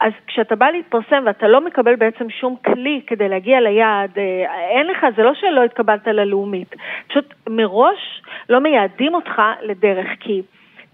אז 0.00 0.12
כשאתה 0.26 0.56
בא 0.56 0.66
להתפרסם 0.66 1.22
ואתה 1.26 1.48
לא 1.48 1.64
מקבל 1.64 1.96
בעצם 1.96 2.30
שום 2.30 2.56
כלי 2.64 3.00
כדי 3.06 3.28
להגיע 3.28 3.60
ליעד, 3.60 4.10
אה, 4.18 4.44
אין 4.70 4.86
לך, 4.86 5.06
זה 5.16 5.22
לא 5.22 5.32
שלא 5.34 5.64
התקבלת 5.64 6.06
ללאומית, 6.06 6.74
פשוט 7.08 7.34
מראש 7.48 8.22
לא 8.48 8.60
מייעדים 8.60 9.14
אותך 9.14 9.42
לדרך, 9.62 10.08
כי... 10.20 10.42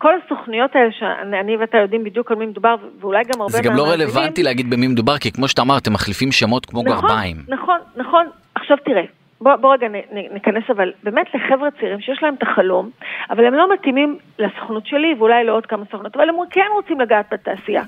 כל 0.03 0.15
הסוכניות 0.15 0.77
האלה 0.77 0.91
שאני 0.93 1.57
ואתה 1.57 1.79
יודעים 1.79 2.05
בדיוק 2.05 2.31
על 2.31 2.37
מי 2.37 2.47
מדובר, 2.47 2.75
ואולי 3.01 3.25
גם 3.25 3.41
הרבה 3.41 3.53
זה 3.53 3.63
גם 3.63 3.77
לא 3.77 3.83
רלוונטי 3.83 4.43
להגיד 4.43 4.71
במי 4.71 4.87
מדובר, 4.87 5.19
כי 5.19 5.33
כמו 5.33 5.49
שאתה 5.49 5.63
אמרת, 5.63 5.87
הם 5.87 5.93
מחליפים 5.93 6.33
שמות 6.33 6.67
כמו 6.67 6.83
נכון, 6.83 7.09
גרביים. 7.09 7.37
נכון, 7.49 7.79
נכון. 7.97 8.27
עכשיו 8.55 8.77
תראה, 8.85 9.05
בוא, 9.41 9.57
בוא 9.57 9.73
רגע 9.73 9.87
ניכנס 10.33 10.65
אבל 10.71 10.93
באמת 11.03 11.27
לחבר'ה 11.35 11.71
צעירים 11.71 12.01
שיש 12.01 12.23
להם 12.23 12.35
את 12.35 12.43
החלום, 12.43 12.91
אבל 13.31 13.45
הם 13.45 13.55
לא 13.55 13.75
מתאימים 13.75 14.19
לסוכנות 14.39 14.87
שלי 14.87 15.15
ואולי 15.19 15.45
לעוד 15.45 15.67
כמה 15.67 15.85
סוכנות, 15.91 16.17
אבל 16.17 16.29
הם 16.29 16.35
כן 16.51 16.67
רוצים 16.75 17.01
לגעת 17.01 17.27
בתעשייה. 17.33 17.83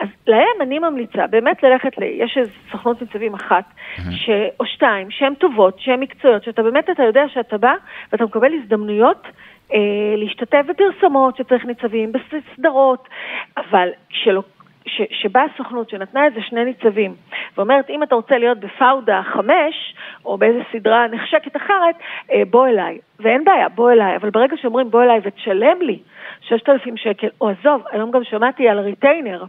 אז 0.00 0.08
להם 0.26 0.56
אני 0.60 0.78
ממליצה 0.78 1.26
באמת 1.26 1.62
ללכת, 1.62 1.98
ל... 1.98 2.02
יש 2.02 2.36
איזו 2.36 2.52
סוכנות 2.70 3.02
ניצבים 3.02 3.34
אחת. 3.34 3.64
ש... 4.10 4.30
או 4.60 4.66
שתיים, 4.66 5.10
שהן 5.10 5.34
טובות, 5.34 5.80
שהן 5.80 6.00
מקצועיות, 6.00 6.44
שאתה 6.44 6.62
באמת, 6.62 6.90
אתה 6.90 7.02
יודע 7.02 7.22
שאתה 7.28 7.58
בא 7.58 7.72
ואתה 8.12 8.24
מקבל 8.24 8.52
הזדמנויות 8.62 9.26
אה, 9.74 9.78
להשתתף 10.16 10.62
בפרסומות 10.68 11.36
שצריך 11.36 11.64
ניצבים, 11.64 12.12
בסדרות, 12.12 13.08
אבל 13.56 13.88
כשלא... 14.08 14.42
ש, 14.86 15.02
שבאה 15.10 15.42
הסוכנות 15.54 15.90
שנתנה 15.90 16.24
איזה 16.24 16.40
שני 16.48 16.64
ניצבים 16.64 17.14
ואומרת, 17.56 17.90
אם 17.90 18.02
אתה 18.02 18.14
רוצה 18.14 18.38
להיות 18.38 18.58
בפאודה 18.58 19.22
חמש, 19.32 19.94
או 20.24 20.38
באיזה 20.38 20.60
סדרה 20.72 21.06
נחשקת 21.08 21.56
אחרת, 21.56 21.94
אה, 22.32 22.42
בוא 22.50 22.66
אליי. 22.66 22.98
ואין 23.20 23.44
בעיה, 23.44 23.68
בוא 23.68 23.90
אליי. 23.90 24.16
אבל 24.16 24.30
ברגע 24.30 24.56
שאומרים 24.56 24.90
בוא 24.90 25.02
אליי 25.02 25.20
ותשלם 25.22 25.82
לי 25.82 25.98
6,000 26.40 26.96
שקל, 26.96 27.28
או 27.40 27.48
עזוב, 27.48 27.82
היום 27.92 28.10
גם 28.10 28.24
שמעתי 28.24 28.68
על 28.68 28.78
ריטיינר. 28.78 29.44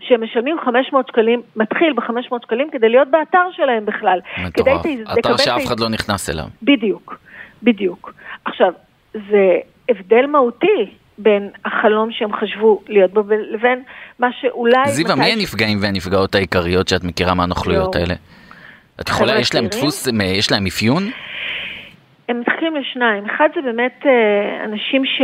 שהם 0.00 0.24
משלמים 0.24 0.56
500 0.64 1.08
שקלים, 1.08 1.42
מתחיל 1.56 1.92
ב-500 1.92 2.36
שקלים 2.42 2.70
כדי 2.70 2.88
להיות 2.88 3.08
באתר 3.08 3.46
שלהם 3.52 3.84
בכלל. 3.86 4.20
מטורף, 4.46 4.86
אתר 5.18 5.36
שאף 5.36 5.66
אחד 5.66 5.80
לא 5.80 5.88
נכנס 5.88 6.30
אליו. 6.30 6.44
בדיוק, 6.62 7.18
בדיוק. 7.62 8.14
עכשיו, 8.44 8.72
זה 9.12 9.58
הבדל 9.88 10.26
מהותי 10.26 10.90
בין 11.18 11.50
החלום 11.64 12.12
שהם 12.12 12.32
חשבו 12.32 12.80
להיות 12.88 13.10
בו 13.12 13.22
לבין 13.50 13.82
מה 14.18 14.28
שאולי... 14.40 14.88
זיווה, 14.88 15.14
מי 15.14 15.32
הנפגעים 15.32 15.78
והנפגעות 15.82 16.34
העיקריות 16.34 16.88
שאת 16.88 17.04
מכירה 17.04 17.34
מהנוכלויות 17.34 17.96
האלה? 17.96 18.14
את 19.00 19.08
יכולה, 19.08 19.38
יש 19.38 19.54
להם 19.54 19.66
דפוס, 19.66 20.08
יש 20.22 20.52
להם 20.52 20.66
אפיון? 20.66 21.02
הם 22.28 22.40
מתחילים 22.40 22.76
לשניים. 22.76 23.24
אחד 23.24 23.48
זה 23.54 23.60
באמת 23.62 24.02
אה, 24.06 24.64
אנשים 24.64 25.04
ש... 25.06 25.22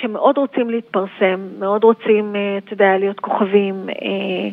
שמאוד 0.00 0.38
רוצים 0.38 0.70
להתפרסם, 0.70 1.48
מאוד 1.58 1.84
רוצים, 1.84 2.36
אה, 2.36 2.58
אתה 2.58 2.72
יודע, 2.72 2.98
להיות 2.98 3.20
כוכבים, 3.20 3.74
אה, 3.88 4.48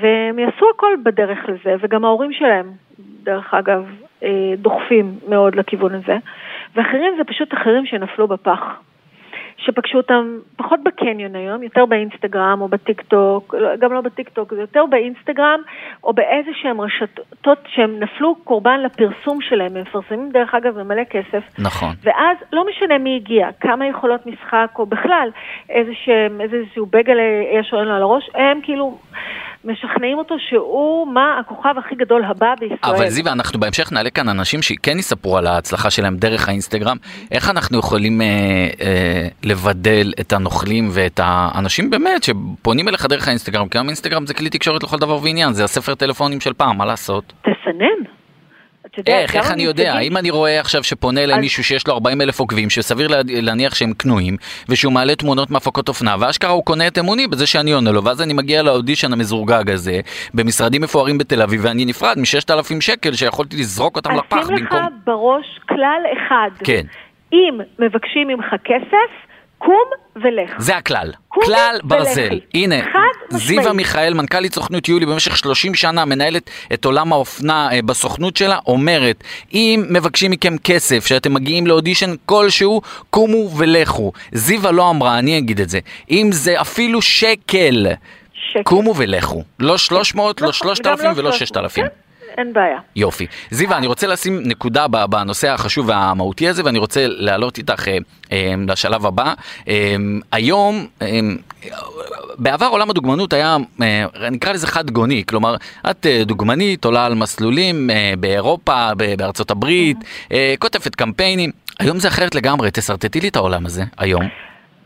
והם 0.00 0.38
יעשו 0.38 0.66
הכל 0.74 0.92
בדרך 1.02 1.38
לזה, 1.48 1.74
וגם 1.80 2.04
ההורים 2.04 2.32
שלהם, 2.32 2.70
דרך 3.22 3.54
אגב, 3.54 3.84
דוחפים 4.56 5.18
מאוד 5.28 5.54
לכיוון 5.54 5.94
הזה, 5.94 6.16
ואחרים 6.74 7.14
זה 7.16 7.24
פשוט 7.24 7.54
אחרים 7.54 7.86
שנפלו 7.86 8.28
בפח. 8.28 8.60
שפגשו 9.64 9.96
אותם 9.96 10.38
פחות 10.56 10.80
בקניון 10.84 11.36
היום, 11.36 11.62
יותר 11.62 11.86
באינסטגרם 11.86 12.60
או 12.60 12.68
בטיק 12.68 13.00
טוק, 13.00 13.54
לא, 13.54 13.76
גם 13.76 13.92
לא 13.92 14.00
בטיק 14.00 14.28
טוק, 14.28 14.54
זה 14.54 14.60
יותר 14.60 14.84
באינסטגרם 14.90 15.60
או 16.04 16.12
באיזה 16.12 16.50
שהם 16.54 16.80
רשתות 16.80 17.58
שהם 17.66 18.00
נפלו 18.00 18.34
קורבן 18.34 18.80
לפרסום 18.80 19.40
שלהם, 19.40 19.76
הם 19.76 19.82
מפרסמים 19.82 20.30
דרך 20.32 20.54
אגב 20.54 20.80
במלא 20.80 21.04
כסף. 21.04 21.42
נכון. 21.58 21.94
ואז 22.02 22.36
לא 22.52 22.66
משנה 22.68 22.98
מי 22.98 23.16
הגיע, 23.16 23.48
כמה 23.60 23.86
יכולות 23.86 24.26
משחק 24.26 24.70
או 24.78 24.86
בכלל 24.86 25.28
איזשהו 25.68 26.86
בגל 26.86 27.16
יש 27.52 27.72
לו 27.72 27.78
על 27.78 27.90
הראש, 27.90 28.30
הם 28.34 28.60
כאילו... 28.62 28.98
משכנעים 29.64 30.18
אותו 30.18 30.34
שהוא 30.48 31.14
מה 31.14 31.38
הכוכב 31.40 31.74
הכי 31.78 31.94
גדול 31.94 32.24
הבא 32.24 32.54
בישראל. 32.60 32.78
אבל 32.82 33.08
זיווה, 33.08 33.32
אנחנו 33.32 33.60
בהמשך 33.60 33.92
נעלה 33.92 34.10
כאן 34.10 34.28
אנשים 34.28 34.62
שכן 34.62 34.98
יספרו 34.98 35.38
על 35.38 35.46
ההצלחה 35.46 35.90
שלהם 35.90 36.16
דרך 36.16 36.48
האינסטגרם. 36.48 36.96
איך 37.30 37.50
אנחנו 37.50 37.78
יכולים 37.78 38.20
אה, 38.20 38.26
אה, 38.80 39.28
לבדל 39.44 40.12
את 40.20 40.32
הנוכלים 40.32 40.88
ואת 40.92 41.20
האנשים 41.22 41.90
באמת 41.90 42.22
שפונים 42.22 42.88
אליך 42.88 43.06
דרך 43.06 43.28
האינסטגרם? 43.28 43.68
כי 43.68 43.78
היום 43.78 43.88
אינסטגרם 43.88 44.26
זה 44.26 44.34
כלי 44.34 44.50
תקשורת 44.50 44.82
לכל 44.82 44.98
דבר 44.98 45.18
ועניין, 45.22 45.52
זה 45.52 45.64
הספר 45.64 45.94
טלפונים 45.94 46.40
של 46.40 46.52
פעם, 46.52 46.78
מה 46.78 46.84
לעשות? 46.84 47.32
תסנן. 47.40 48.21
יודע, 48.98 49.18
איך, 49.18 49.36
איך 49.36 49.50
אני 49.50 49.62
יודע? 49.62 49.94
האם 49.94 50.16
אני 50.16 50.30
רואה 50.30 50.60
עכשיו 50.60 50.82
שפונה 50.84 51.24
אליי 51.24 51.34
אז... 51.34 51.40
מישהו 51.40 51.64
שיש 51.64 51.86
לו 51.86 51.94
40 51.94 52.20
אלף 52.20 52.40
עוקבים, 52.40 52.70
שסביר 52.70 53.08
להניח 53.26 53.74
שהם 53.74 53.92
קנויים, 53.92 54.36
ושהוא 54.68 54.92
מעלה 54.92 55.14
תמונות 55.14 55.50
מהפקות 55.50 55.88
אופנה, 55.88 56.16
ואשכרה 56.20 56.50
הוא 56.50 56.64
קונה 56.64 56.86
את 56.86 56.98
אמוני 56.98 57.26
בזה 57.26 57.46
שאני 57.46 57.72
עונה 57.72 57.90
לו, 57.90 58.04
ואז 58.04 58.22
אני 58.22 58.32
מגיע 58.32 58.62
לאודישן 58.62 59.12
המזורגג 59.12 59.70
הזה, 59.70 60.00
במשרדים 60.34 60.82
מפוארים 60.82 61.18
בתל 61.18 61.42
אביב, 61.42 61.60
ואני 61.64 61.84
נפרד 61.84 62.18
מ-6,000 62.18 62.80
שקל 62.80 63.12
שיכולתי 63.12 63.56
לזרוק 63.56 63.96
אותם 63.96 64.10
לפח 64.10 64.36
במקום... 64.36 64.54
אשים 64.54 64.66
לך 64.66 64.76
בראש 65.06 65.60
כלל 65.68 66.02
אחד. 66.12 66.50
כן. 66.64 66.82
אם 67.32 67.60
מבקשים 67.78 68.28
ממך 68.28 68.46
כסף, 68.64 69.31
קום 69.64 69.84
ולך. 70.16 70.50
זה 70.58 70.76
הכלל. 70.76 71.12
כלל 71.28 71.78
ברזל. 71.84 72.22
ולכי. 72.22 72.40
הנה, 72.54 72.76
זיווה 73.30 73.72
מיכאל, 73.72 74.14
מנכ"לית 74.14 74.54
סוכנות 74.54 74.88
יולי 74.88 75.06
במשך 75.06 75.36
30 75.36 75.74
שנה, 75.74 76.04
מנהלת 76.04 76.50
את 76.72 76.84
עולם 76.84 77.12
האופנה 77.12 77.68
אה, 77.72 77.82
בסוכנות 77.82 78.36
שלה, 78.36 78.58
אומרת, 78.66 79.24
אם 79.52 79.84
מבקשים 79.90 80.30
מכם 80.30 80.56
כסף, 80.64 81.06
שאתם 81.06 81.34
מגיעים 81.34 81.66
לאודישן 81.66 82.14
כלשהו, 82.26 82.82
קומו 83.10 83.50
ולכו. 83.56 84.12
זיווה 84.32 84.70
לא 84.70 84.90
אמרה, 84.90 85.18
אני 85.18 85.38
אגיד 85.38 85.60
את 85.60 85.68
זה. 85.68 85.78
אם 86.10 86.28
זה 86.32 86.60
אפילו 86.60 87.02
שקל, 87.02 87.86
שקל. 88.34 88.62
קומו 88.62 88.94
ולכו. 88.96 89.42
לא 89.58 89.78
300, 89.78 90.40
לא 90.40 90.52
3,000 90.52 91.06
לא 91.06 91.12
ולא 91.16 91.32
6,000. 91.32 91.86
אין 92.38 92.52
בעיה. 92.52 92.78
יופי. 92.96 93.26
זיווה, 93.50 93.78
אני 93.78 93.86
רוצה 93.86 94.06
לשים 94.06 94.40
נקודה 94.44 94.86
בנושא 94.88 95.50
החשוב 95.50 95.88
והמהותי 95.88 96.48
הזה, 96.48 96.64
ואני 96.64 96.78
רוצה 96.78 97.06
להעלות 97.08 97.58
איתך 97.58 97.88
אה, 97.88 97.98
אה, 98.32 98.54
לשלב 98.68 99.06
הבא. 99.06 99.34
אה, 99.68 99.96
היום, 100.32 100.86
בעבר 102.38 102.66
עולם 102.66 102.90
הדוגמנות 102.90 103.32
היה, 103.32 103.56
נקרא 104.30 104.52
לזה 104.52 104.66
חד 104.66 104.90
גוני, 104.90 105.24
כלומר, 105.28 105.56
את 105.90 106.06
דוגמנית, 106.26 106.84
עולה 106.84 107.06
על 107.06 107.14
מסלולים 107.14 107.90
באירופה, 108.20 108.88
בארצות 109.18 109.50
הברית, 109.50 109.96
כותבת 110.58 110.94
קמפיינים. 110.94 111.50
היום 111.80 111.98
זה 111.98 112.08
אחרת 112.08 112.34
לגמרי, 112.34 112.70
תשרטטי 112.70 113.20
לי 113.20 113.28
את 113.28 113.36
העולם 113.36 113.66
הזה, 113.66 113.82
היום. 113.98 114.22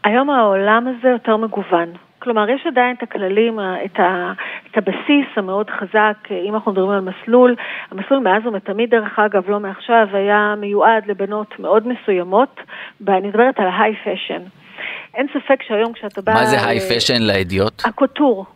היום 0.05 0.31
העולם 0.31 0.85
הזה 0.89 1.09
יותר 1.09 1.37
מגוון. 1.37 2.06
כלומר, 2.27 2.51
יש 2.51 2.67
עדיין 2.67 2.97
את 2.99 3.03
הכללים, 3.03 3.61
את, 3.85 4.01
ה, 4.01 4.33
את 4.71 4.79
הבסיס 4.79 5.27
המאוד 5.37 5.71
חזק, 5.71 6.29
אם 6.31 6.55
אנחנו 6.55 6.73
מדברים 6.73 6.91
על 6.91 7.01
מסלול, 7.01 7.55
המסלול 7.91 8.21
מאז 8.21 8.47
ומתמיד, 8.47 8.91
דרך 8.91 9.19
אגב, 9.19 9.51
לא 9.51 9.61
מעכשיו, 9.61 10.07
היה 10.13 10.55
מיועד 10.59 11.07
לבנות 11.07 11.59
מאוד 11.59 11.89
מסוימות, 11.89 12.61
ואני 13.01 13.29
מדברת 13.29 13.59
על 13.59 13.67
ההיי 13.67 13.95
פשן. 14.05 14.43
אין 15.15 15.27
ספק 15.35 15.63
שהיום 15.69 15.93
כשאתה 15.93 16.23
בא... 16.23 16.35
מה 16.35 16.47
זה 16.47 16.67
היי 16.67 16.81
פשן 16.81 17.23
לאידיוט? 17.23 17.83
הקוטור. 17.85 18.47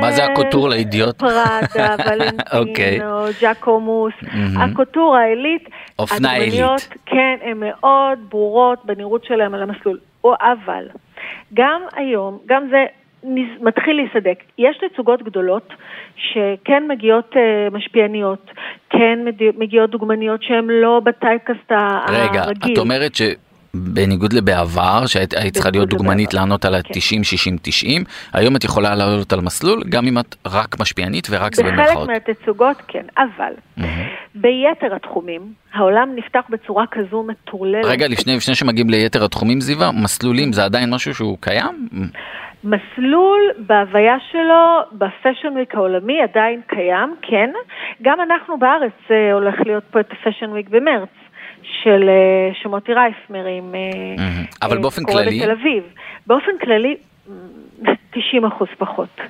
מה 0.00 0.12
זה 0.12 0.24
הקוטור 0.24 0.68
לאידיוט? 0.68 1.18
פראדה, 1.18 1.94
ולנטינו, 2.06 3.24
ג'קומוס, 3.40 4.14
הקוטור 4.56 5.16
העילית. 5.16 5.68
אופנה 5.98 6.32
עילית. 6.32 6.88
כן, 7.06 7.36
הן 7.42 7.56
מאוד 7.60 8.18
ברורות 8.28 8.84
בנראות 8.84 9.24
שלהן 9.24 9.54
על 9.54 9.62
המסלול. 9.62 9.98
אבל, 10.24 10.84
גם 11.54 11.82
היום, 11.96 12.38
גם 12.46 12.68
זה 12.70 12.84
מתחיל 13.60 13.96
להיסדק. 13.96 14.38
יש 14.58 14.76
תצוגות 14.76 15.22
גדולות 15.22 15.72
שכן 16.16 16.82
מגיעות 16.88 17.32
uh, 17.32 17.74
משפיעניות, 17.74 18.50
כן 18.90 19.18
מגיעות 19.58 19.90
דוגמניות 19.90 20.42
שהן 20.42 20.66
לא 20.70 21.00
בטייפקאסט 21.04 21.70
הרגיל. 21.70 22.20
רגע, 22.20 22.44
את 22.72 22.78
אומרת 22.78 23.14
ש... 23.14 23.22
בניגוד 23.74 24.32
לבעבר, 24.32 25.06
שהיית 25.06 25.54
צריכה 25.54 25.70
להיות 25.70 25.88
דוגמנית 25.88 26.34
לענות 26.34 26.64
על 26.64 26.74
ה-90, 26.74 27.22
60, 27.22 27.56
90, 27.62 28.04
היום 28.32 28.56
את 28.56 28.64
יכולה 28.64 28.94
לעלות 28.94 29.32
על 29.32 29.40
מסלול, 29.40 29.82
גם 29.88 30.06
אם 30.06 30.18
את 30.18 30.36
רק 30.46 30.80
משפיענית 30.80 31.28
ורק 31.30 31.54
זה 31.54 31.62
במרכאות. 31.62 32.08
בחלק 32.08 32.26
מהתצוגות 32.28 32.76
כן, 32.88 33.04
אבל 33.18 33.52
mm-hmm. 33.78 33.82
ביתר 34.34 34.94
התחומים, 34.96 35.52
העולם 35.74 36.08
נפתח 36.16 36.44
בצורה 36.50 36.84
כזו 36.90 37.22
מטורללת. 37.22 37.84
רגע, 37.84 38.08
לפני, 38.08 38.36
לפני 38.36 38.54
שמגיעים 38.54 38.90
ליתר 38.90 39.24
התחומים, 39.24 39.60
זיווה, 39.60 39.92
מסלולים 39.92 40.52
זה 40.52 40.64
עדיין 40.64 40.94
משהו 40.94 41.14
שהוא 41.14 41.38
קיים? 41.40 41.88
מסלול 42.64 43.40
בהוויה 43.58 44.16
שלו 44.32 44.80
ב 44.92 44.99
fashion 44.99 45.48
week 45.52 45.74
העולמי 45.74 46.22
עדיין 46.22 46.60
קיים, 46.66 47.14
כן. 47.22 47.50
גם 48.02 48.20
אנחנו 48.20 48.58
בארץ 48.58 48.92
אה, 49.10 49.32
הולך 49.32 49.54
להיות 49.66 49.84
פה 49.90 50.00
את 50.00 50.12
ה 50.12 50.17
fashion 50.17 50.50
week 50.50 50.68
במרץ. 50.68 51.08
של 51.62 52.08
אה, 52.08 52.54
שמוטי 52.62 52.94
רייף 52.94 53.29
מרים, 53.29 53.72
mm-hmm. 53.72 54.56
אבל 54.66 54.78
באופן 54.78 55.04
כללי? 55.04 55.40
בתל 55.40 55.50
אביב. 55.50 55.82
באופן 56.26 56.58
כללי, 56.60 56.96
90 58.10 58.44
אחוז 58.44 58.68
פחות. 58.78 59.20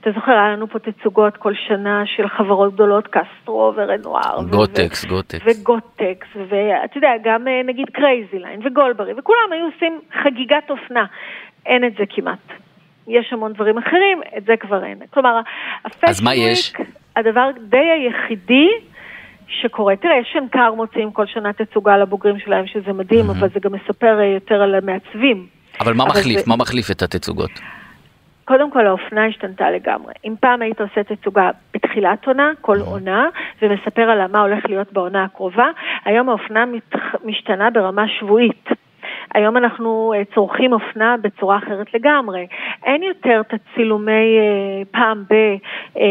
אתה 0.00 0.10
זוכר, 0.12 0.32
היה 0.32 0.48
לנו 0.48 0.68
פה 0.68 0.78
תצוגות 0.78 1.36
כל 1.36 1.52
שנה 1.68 2.02
של 2.06 2.28
חברות 2.28 2.74
גדולות, 2.74 3.06
קסטרו 3.06 3.72
ורנואר. 3.76 4.42
גוטקס, 4.50 5.04
ו- 5.04 5.08
גוטקס. 5.08 5.46
וגוטקס, 5.46 6.28
ואתה 6.36 6.98
יודע, 6.98 7.12
גם 7.24 7.44
נגיד 7.64 7.86
קרייזי 7.92 8.38
ליין 8.38 8.60
וגולברי, 8.66 9.12
וכולם 9.18 9.52
היו 9.52 9.66
עושים 9.74 10.00
חגיגת 10.22 10.70
אופנה. 10.70 11.04
אין 11.68 11.84
את 11.84 11.92
זה 11.98 12.04
כמעט. 12.08 12.38
יש 13.08 13.32
המון 13.32 13.52
דברים 13.52 13.78
אחרים, 13.78 14.20
את 14.36 14.44
זה 14.44 14.56
כבר 14.56 14.84
אין. 14.84 14.98
כלומר, 15.10 15.40
מה 16.22 16.34
יש? 16.34 16.72
הדבר 17.16 17.50
די 17.68 17.76
היחידי 17.76 18.68
שקורה, 19.48 19.96
תראה, 19.96 20.16
יש 20.16 20.28
שנקר 20.32 20.74
מוציאים 20.74 21.10
כל 21.10 21.26
שנה 21.26 21.52
תצוגה 21.52 21.96
לבוגרים 21.96 22.38
שלהם, 22.38 22.66
שזה 22.66 22.92
מדהים, 22.92 23.26
mm-hmm. 23.26 23.38
אבל 23.38 23.48
זה 23.54 23.60
גם 23.60 23.72
מספר 23.72 24.20
יותר 24.34 24.62
על 24.62 24.74
המעצבים. 24.74 25.46
אבל 25.80 25.94
מה 25.94 26.04
אבל 26.04 26.12
מחליף? 26.12 26.38
זה... 26.40 26.44
מה 26.46 26.56
מחליף 26.56 26.90
את 26.90 27.02
התצוגות? 27.02 27.50
קודם 28.44 28.70
כל 28.70 28.86
האופנה 28.86 29.26
השתנתה 29.26 29.70
לגמרי. 29.70 30.12
אם 30.24 30.34
פעם 30.40 30.62
היית 30.62 30.80
עושה 30.80 31.02
תצוגה 31.02 31.50
בתחילת 31.74 32.26
עונה, 32.26 32.50
כל 32.60 32.80
עונה, 32.80 33.28
ומספר 33.62 34.02
על 34.02 34.26
מה 34.26 34.40
הולך 34.40 34.64
להיות 34.68 34.92
בעונה 34.92 35.24
הקרובה, 35.24 35.66
היום 36.04 36.28
האופנה 36.28 36.64
משתנה 37.24 37.70
ברמה 37.70 38.04
שבועית. 38.08 38.68
היום 39.34 39.56
אנחנו 39.56 40.12
אה, 40.16 40.22
צורכים 40.34 40.72
אופנה 40.72 41.16
בצורה 41.22 41.58
אחרת 41.58 41.94
לגמרי. 41.94 42.46
אין 42.84 43.02
יותר 43.02 43.40
את 43.40 43.54
הצילומי 43.54 44.12
אה, 44.12 44.82
פעם, 44.90 45.24
ב, 45.30 45.34
אה, 45.96 46.02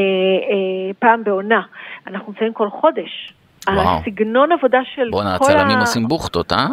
פעם 1.00 1.24
בעונה. 1.24 1.62
אנחנו 2.08 2.32
נמצאים 2.32 2.54
כל 2.54 2.70
חודש. 2.70 3.34
וואו. 3.70 4.00
הסגנון 4.00 4.52
עבודה 4.52 4.80
של 4.96 5.10
בואנה, 5.10 5.36
הצלמים 5.36 5.78
ה... 5.78 5.80
עושים 5.80 6.08
בוכטות, 6.08 6.54
אה? 6.54 6.68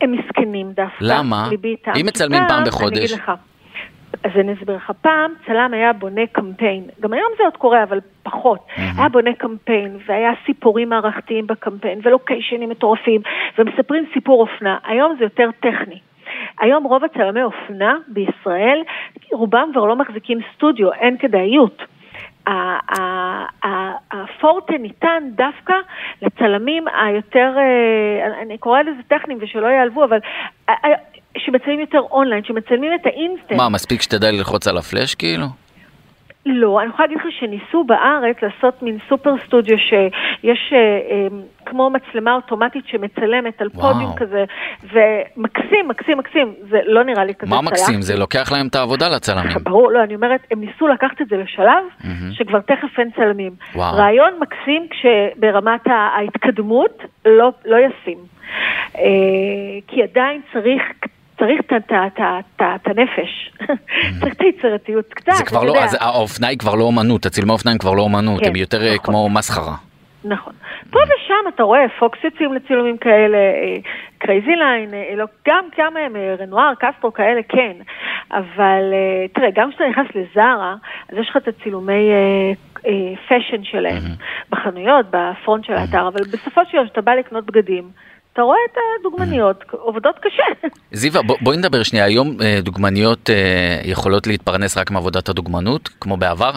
הם 0.00 0.12
מסכנים 0.12 0.72
דווקא. 0.72 0.96
למה? 1.00 1.48
אם 2.00 2.06
מצלמים 2.06 2.42
פעם 2.48 2.64
בחודש. 2.64 3.14
אז 4.24 4.30
אני 4.34 4.52
אסביר 4.52 4.76
לך, 4.76 4.92
פעם 5.00 5.32
צלם 5.46 5.70
היה 5.74 5.92
בונה 5.92 6.26
קמפיין, 6.32 6.84
גם 7.00 7.12
היום 7.12 7.32
זה 7.38 7.44
עוד 7.44 7.56
קורה, 7.56 7.82
אבל 7.82 8.00
פחות. 8.22 8.58
Mm-hmm. 8.68 8.80
היה 8.98 9.08
בונה 9.08 9.32
קמפיין, 9.32 9.98
והיה 10.06 10.32
סיפורים 10.46 10.88
מערכתיים 10.88 11.46
בקמפיין, 11.46 12.00
ולוקיישנים 12.02 12.68
מטורפים, 12.68 13.20
ומספרים 13.58 14.04
סיפור 14.12 14.40
אופנה. 14.40 14.78
היום 14.84 15.16
זה 15.18 15.24
יותר 15.24 15.50
טכני. 15.60 15.98
היום 16.60 16.84
רוב 16.84 17.04
הצלמי 17.04 17.42
אופנה 17.42 17.98
בישראל, 18.08 18.82
רובם 19.32 19.70
כבר 19.72 19.84
לא 19.84 19.96
מחזיקים 19.96 20.38
סטודיו, 20.54 20.92
אין 20.92 21.16
כדאיות. 21.18 21.82
הפורטה 24.12 24.72
ניתן 24.78 25.22
דווקא 25.30 25.74
לצלמים 26.22 26.84
היותר, 26.88 27.54
אה, 27.58 28.42
אני 28.42 28.58
קוראה 28.58 28.82
לזה 28.82 29.02
טכניים 29.08 29.38
ושלא 29.42 29.66
ייעלבו, 29.66 30.04
אבל 30.04 30.18
שמצלמים 31.38 31.80
יותר 31.80 32.00
אונליין, 32.10 32.44
שמצלמים 32.44 32.92
את 32.94 33.06
האינסטנט. 33.06 33.58
מה, 33.58 33.68
מספיק 33.68 34.02
שתדע 34.02 34.30
ללחוץ 34.30 34.68
על 34.68 34.78
הפלאש 34.78 35.14
כאילו? 35.14 35.46
לא, 36.46 36.80
אני 36.80 36.88
יכולה 36.88 37.08
להגיד 37.08 37.18
לך 37.18 37.24
שניסו 37.40 37.84
בארץ 37.84 38.36
לעשות 38.42 38.82
מין 38.82 38.98
סופר 39.08 39.34
סטודיו 39.46 39.78
שיש 39.78 40.72
אה, 40.72 40.78
אה, 40.78 41.26
כמו 41.66 41.90
מצלמה 41.90 42.34
אוטומטית 42.34 42.84
שמצלמת 42.86 43.60
על 43.60 43.68
וואו. 43.74 43.92
פודיום 43.92 44.12
כזה, 44.16 44.44
ומקסים, 44.82 45.88
מקסים, 45.88 46.18
מקסים, 46.18 46.54
זה 46.70 46.78
לא 46.86 47.04
נראה 47.04 47.24
לי 47.24 47.34
כזה 47.34 47.50
מה 47.50 47.60
מקסים? 47.60 48.02
זה 48.02 48.16
לוקח 48.16 48.52
להם 48.52 48.66
את 48.66 48.74
העבודה 48.74 49.08
לצלמים. 49.08 49.58
ברור, 49.62 49.92
לא, 49.92 50.02
אני 50.02 50.14
אומרת, 50.14 50.40
הם 50.50 50.60
ניסו 50.60 50.88
לקחת 50.88 51.22
את 51.22 51.28
זה 51.28 51.36
לשלב 51.36 51.84
mm-hmm. 52.00 52.06
שכבר 52.32 52.60
תכף 52.60 52.98
אין 52.98 53.10
צלמים. 53.16 53.52
וואו. 53.74 53.96
רעיון 53.96 54.32
מקסים 54.40 54.86
כשברמת 54.90 55.86
ההתקדמות 55.86 57.02
לא, 57.24 57.52
לא 57.64 57.76
ישים. 57.76 58.18
אה, 58.98 59.02
כי 59.88 60.02
עדיין 60.02 60.40
צריך 60.52 60.82
צריך 61.40 61.60
את 62.56 62.86
הנפש, 62.86 63.52
צריך 64.20 64.34
את 64.34 64.40
היצירתיות 64.40 65.14
קצת. 65.14 65.32
זה 65.32 65.44
כבר 65.44 65.64
לא, 65.64 65.78
אז 65.78 65.96
האופנה 66.00 66.48
היא 66.48 66.58
כבר 66.58 66.74
לא 66.74 66.84
אומנות, 66.84 67.26
הצילומי 67.26 67.52
אופנה 67.52 67.72
הם 67.72 67.78
כבר 67.78 67.92
לא 67.92 68.02
אומנות, 68.02 68.46
הם 68.46 68.52
כן, 68.52 68.56
יותר 68.56 68.78
נכון. 68.78 68.98
כמו 68.98 69.28
מסחרה. 69.28 69.74
נכון. 70.24 70.52
פה 70.90 70.98
ושם 70.98 71.48
אתה 71.54 71.62
רואה 71.62 71.80
פוקס 71.98 72.18
יוצאים 72.24 72.54
לצילומים 72.54 72.98
כאלה, 72.98 73.38
קרייזי 74.18 74.50
ליין, 74.56 74.90
לא, 75.16 75.24
גם 75.48 75.64
כמה 75.76 76.00
הם, 76.00 76.12
רנואר, 76.38 76.72
קסטרו 76.78 77.12
כאלה, 77.12 77.40
כן. 77.48 77.72
אבל 78.30 78.82
תראה, 79.34 79.48
גם 79.54 79.70
כשאתה 79.70 79.84
נכנס 79.90 80.06
לזארה, 80.14 80.74
אז 81.08 81.18
יש 81.18 81.28
לך 81.30 81.36
את 81.36 81.48
הצילומי 81.48 82.10
fashion 83.28 83.64
שלהם, 83.64 84.02
בחנויות, 84.50 85.06
ב 85.10 85.19
front 85.19 85.64
של 85.64 85.72
האתר, 85.72 86.08
אבל 86.08 86.20
בסופו 86.32 86.60
של 86.70 86.76
יום, 86.76 86.86
כשאתה 86.86 87.00
בא 87.00 87.14
לקנות 87.14 87.46
בגדים, 87.46 87.90
אתה 88.32 88.42
רואה 88.42 88.58
את 88.72 88.76
הדוגמניות 89.00 89.64
עובדות 89.72 90.18
קשה. 90.18 90.68
זיווה, 90.92 91.22
בוא, 91.22 91.36
בואי 91.40 91.56
נדבר 91.56 91.82
שנייה, 91.82 92.04
היום 92.04 92.36
דוגמניות 92.62 93.30
יכולות 93.84 94.26
להתפרנס 94.26 94.78
רק 94.78 94.90
מעבודת 94.90 95.28
הדוגמנות, 95.28 95.88
כמו 96.00 96.16
בעבר? 96.16 96.52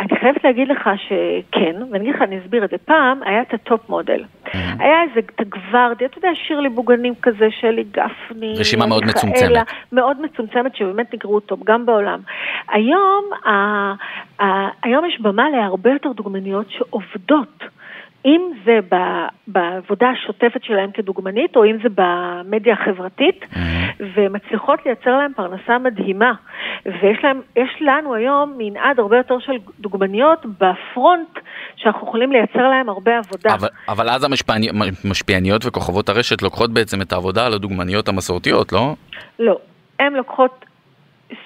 אני 0.00 0.18
חייבת 0.20 0.44
להגיד 0.44 0.68
לך 0.68 0.90
שכן, 0.96 1.76
ואני 1.92 2.04
אגיד 2.04 2.14
לך, 2.14 2.22
אני 2.22 2.38
אסביר 2.38 2.64
את 2.64 2.70
זה. 2.70 2.76
פעם 2.78 3.22
היה 3.22 3.42
את 3.42 3.54
ה 3.54 3.62
top 3.62 3.88
model. 3.88 4.24
Mm-hmm. 4.24 4.56
היה 4.78 5.02
איזה 5.08 5.20
את 5.20 5.40
הגווארדיה, 5.40 6.06
אתה 6.08 6.18
יודע, 6.18 6.28
שירלי 6.34 6.68
בוגנים 6.68 7.14
כזה, 7.22 7.48
שלי 7.60 7.84
גפני. 7.84 8.54
רשימה 8.58 8.86
מאוד 8.86 9.04
מצומצמת. 9.04 9.66
מאוד 9.92 10.16
מצומצמת, 10.22 10.76
שבאמת 10.76 11.14
נגרו 11.14 11.40
טוב, 11.40 11.60
גם 11.64 11.86
בעולם. 11.86 12.20
היום, 12.68 13.24
ה, 13.44 13.50
ה, 14.42 14.68
היום 14.82 15.04
יש 15.04 15.20
במה 15.20 15.50
להרבה 15.50 15.90
יותר 15.90 16.12
דוגמניות 16.16 16.66
שעובדות. 16.68 17.64
אם 18.24 18.50
זה 18.64 18.78
בעבודה 19.46 20.08
השוטפת 20.08 20.64
שלהם 20.64 20.90
כדוגמנית, 20.90 21.56
או 21.56 21.64
אם 21.64 21.76
זה 21.82 21.88
במדיה 21.94 22.74
החברתית, 22.74 23.40
mm-hmm. 23.42 24.02
ומצליחות 24.16 24.80
לייצר 24.86 25.10
להם 25.18 25.32
פרנסה 25.36 25.78
מדהימה. 25.78 26.32
ויש 26.86 27.18
להם, 27.24 27.40
לנו 27.80 28.14
היום 28.14 28.54
מנעד 28.58 29.00
הרבה 29.00 29.16
יותר 29.16 29.38
של 29.38 29.52
דוגמניות 29.80 30.46
בפרונט, 30.46 31.38
שאנחנו 31.76 32.08
יכולים 32.08 32.32
לייצר 32.32 32.68
להם 32.68 32.88
הרבה 32.88 33.18
עבודה. 33.18 33.54
אבל, 33.54 33.68
אבל 33.88 34.08
אז 34.08 34.26
המשפיעניות 35.04 35.66
וכוכבות 35.66 36.08
הרשת 36.08 36.42
לוקחות 36.42 36.72
בעצם 36.72 37.02
את 37.02 37.12
העבודה 37.12 37.46
על 37.46 37.54
הדוגמניות 37.54 38.08
המסורתיות, 38.08 38.72
לא? 38.72 38.94
לא, 39.38 39.58
הן 40.00 40.12
לוקחות 40.12 40.64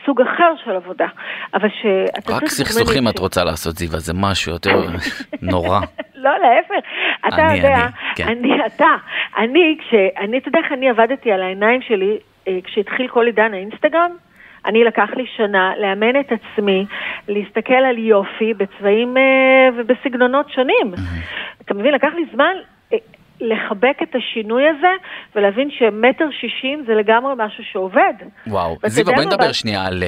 סוג 0.06 0.20
אחר 0.20 0.52
של 0.64 0.70
עבודה, 0.70 1.06
אבל 1.54 1.68
שאתה 1.82 2.36
רק 2.36 2.46
סכסוכים 2.46 3.08
את 3.08 3.18
רוצה 3.18 3.44
לעשות, 3.44 3.76
זיווה, 3.76 3.98
זה 3.98 4.12
משהו 4.16 4.52
יותר 4.52 4.86
נורא. 5.52 5.80
לא, 6.14 6.30
להפך. 6.38 6.86
אתה 7.28 7.42
יודע, 7.56 7.74
אני, 7.74 7.92
כן. 8.16 8.28
אני, 8.28 8.66
אתה, 8.66 8.94
אני, 9.38 9.76
כשאני, 9.80 10.38
אתה 10.38 10.48
יודע 10.48 10.58
איך 10.58 10.72
אני 10.72 10.90
עבדתי 10.90 11.32
על 11.32 11.42
העיניים 11.42 11.82
שלי 11.82 12.18
אה, 12.48 12.58
כשהתחיל 12.64 13.08
כל 13.08 13.26
עידן 13.26 13.54
האינסטגרם? 13.54 14.10
אני 14.66 14.84
לקח 14.84 15.08
לי 15.16 15.24
שנה 15.36 15.72
לאמן 15.80 16.20
את 16.20 16.32
עצמי, 16.32 16.86
להסתכל 17.28 17.72
על 17.74 17.98
יופי 17.98 18.54
בצבעים 18.54 19.16
אה, 19.16 19.68
ובסגנונות 19.76 20.50
שונים. 20.50 20.94
אתה 21.64 21.74
מבין? 21.74 21.94
לקח 21.94 22.10
לי 22.14 22.24
זמן 22.34 22.54
אה, 22.92 22.98
לחבק 23.44 23.96
את 24.02 24.14
השינוי 24.14 24.62
הזה 24.68 24.92
ולהבין 25.36 25.70
שמטר 25.70 26.28
שישים 26.40 26.84
זה 26.86 26.94
לגמרי 26.94 27.34
משהו 27.38 27.64
שעובד. 27.72 28.14
וואו, 28.46 28.76
זיווה 28.86 29.14
בואי 29.14 29.26
נדבר 29.26 29.52
שנייה 29.52 29.86
על, 29.86 30.02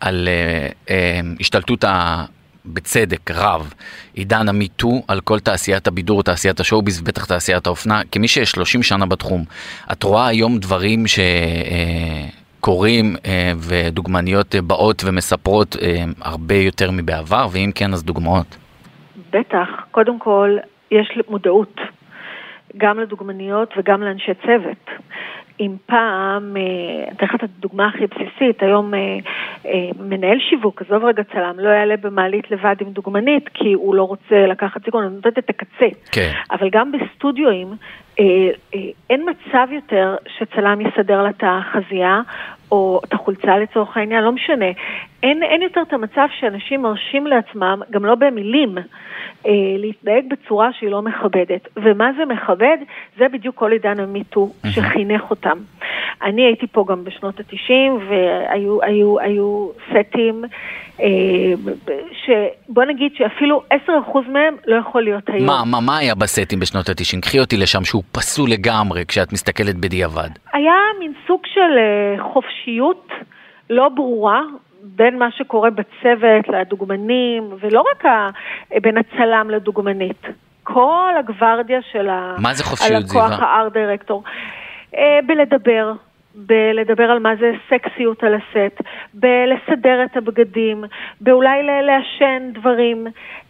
על 0.00 0.28
uh, 0.28 0.88
uh, 0.88 0.90
השתלטות 1.40 1.84
ה... 1.84 2.24
בצדק 2.72 3.30
רב, 3.30 3.74
עידן 4.14 4.48
המיטו 4.48 5.02
על 5.08 5.20
כל 5.20 5.38
תעשיית 5.38 5.86
הבידור, 5.86 6.22
תעשיית 6.22 6.60
השואו-ביז 6.60 7.00
ובטח 7.00 7.24
תעשיית 7.24 7.66
האופנה. 7.66 8.00
כמי 8.12 8.28
שיש 8.28 8.50
30 8.50 8.82
שנה 8.82 9.06
בתחום, 9.06 9.44
את 9.92 10.02
רואה 10.02 10.26
היום 10.26 10.58
דברים 10.58 11.04
שקורים 12.58 13.16
אה, 13.26 13.52
ודוגמניות 13.68 14.54
באות 14.66 15.02
ומספרות 15.06 15.76
אה, 15.82 16.04
הרבה 16.20 16.54
יותר 16.54 16.90
מבעבר, 16.90 17.46
ואם 17.52 17.70
כן, 17.74 17.92
אז 17.92 18.04
דוגמאות. 18.04 18.56
בטח. 19.30 19.68
קודם 19.90 20.18
כל, 20.18 20.56
יש 20.90 21.18
מודעות. 21.28 21.80
גם 22.76 23.00
לדוגמניות 23.00 23.74
וגם 23.76 24.02
לאנשי 24.02 24.32
צוות. 24.46 24.90
אם 25.60 25.76
פעם, 25.86 26.56
אה, 26.56 26.62
אני 27.08 27.16
אתן 27.16 27.26
לך 27.26 27.34
את 27.34 27.42
הדוגמה 27.42 27.88
הכי 27.88 28.06
בסיסית, 28.06 28.62
היום 28.62 28.94
אה, 28.94 29.18
אה, 29.66 29.90
מנהל 30.00 30.38
שיווק, 30.50 30.82
עזוב 30.82 31.04
רגע 31.04 31.22
צלם, 31.32 31.54
לא 31.58 31.68
יעלה 31.68 31.96
במעלית 31.96 32.50
לבד 32.50 32.74
עם 32.80 32.90
דוגמנית, 32.90 33.48
כי 33.54 33.72
הוא 33.72 33.94
לא 33.94 34.02
רוצה 34.02 34.46
לקחת 34.46 34.84
סיכון, 34.84 35.04
אני 35.04 35.14
נותנת 35.14 35.38
את 35.38 35.50
הקצה. 35.50 35.86
כן. 36.12 36.32
אבל 36.50 36.68
גם 36.72 36.92
בסטודיואים, 36.92 37.68
אין 39.10 39.26
מצב 39.30 39.68
יותר 39.72 40.16
שצלם 40.38 40.80
יסדר 40.80 41.22
לה 41.22 41.30
את 41.30 41.42
החזייה, 41.46 42.20
או 42.72 43.00
את 43.04 43.12
החולצה 43.12 43.58
לצורך 43.58 43.96
העניין, 43.96 44.24
לא 44.24 44.32
משנה. 44.32 44.66
אין, 45.22 45.42
אין 45.42 45.62
יותר 45.62 45.80
את 45.88 45.92
המצב 45.92 46.26
שאנשים 46.40 46.82
מרשים 46.82 47.26
לעצמם, 47.26 47.80
גם 47.90 48.04
לא 48.04 48.14
במילים, 48.14 48.78
אה, 49.46 49.52
להתנהג 49.78 50.24
בצורה 50.30 50.72
שהיא 50.72 50.90
לא 50.90 51.02
מכבדת. 51.02 51.68
ומה 51.76 52.10
זה 52.16 52.24
מכבד? 52.24 52.76
זה 53.18 53.28
בדיוק 53.28 53.54
כל 53.54 53.72
עידן 53.72 54.00
המיטו 54.00 54.48
שחינך 54.66 55.30
אותם. 55.30 55.58
אני 56.22 56.42
הייתי 56.42 56.66
פה 56.66 56.84
גם 56.88 57.04
בשנות 57.04 57.40
התשעים, 57.40 57.98
והיו 58.08 58.82
היו, 58.82 59.20
היו 59.20 59.68
סטים, 59.90 60.44
אה, 61.00 61.06
שבוא 62.24 62.84
נגיד 62.84 63.12
שאפילו 63.16 63.62
10% 63.72 63.76
מהם 64.28 64.54
לא 64.66 64.76
יכול 64.76 65.02
להיות 65.02 65.24
היום. 65.26 65.46
מה, 65.46 65.62
מה, 65.66 65.80
מה 65.80 65.98
היה 65.98 66.14
בסטים 66.14 66.60
בשנות 66.60 66.88
התשעים? 66.88 67.20
קחי 67.20 67.40
אותי 67.40 67.56
לשם 67.56 67.84
שהוא 67.84 68.02
פסול 68.12 68.50
לגמרי 68.50 69.04
כשאת 69.08 69.32
מסתכלת 69.32 69.76
בדיעבד. 69.76 70.30
היה 70.52 70.74
מין 70.98 71.12
סוג 71.26 71.40
של 71.54 71.78
אה, 71.78 72.32
חופשיות 72.32 73.08
לא 73.70 73.88
ברורה. 73.88 74.42
בין 74.82 75.18
מה 75.18 75.30
שקורה 75.30 75.70
בצוות 75.70 76.48
לדוגמנים, 76.48 77.50
ולא 77.60 77.84
רק 77.90 78.04
ה, 78.04 78.28
בין 78.82 78.96
הצלם 78.98 79.50
לדוגמנית. 79.50 80.26
כל 80.62 81.12
הגוורדיה 81.18 81.78
של 81.92 82.08
ה... 82.08 82.34
מה 82.38 82.54
זה 82.54 82.64
חופשיות 82.64 83.06
זיווה? 83.06 83.26
הלקוח 83.26 83.40
הארט 83.42 83.72
דירקטור. 83.72 84.22
אה, 84.96 85.18
בלדבר, 85.26 85.92
בלדבר 86.46 87.10
על 87.10 87.18
מה 87.18 87.36
זה 87.36 87.52
סקסיות 87.68 88.24
על 88.24 88.34
הסט, 88.34 88.82
בלסדר 89.14 90.04
את 90.04 90.16
הבגדים, 90.16 90.84
באולי 91.20 91.62
לעשן 91.62 92.50
דברים. 92.52 93.06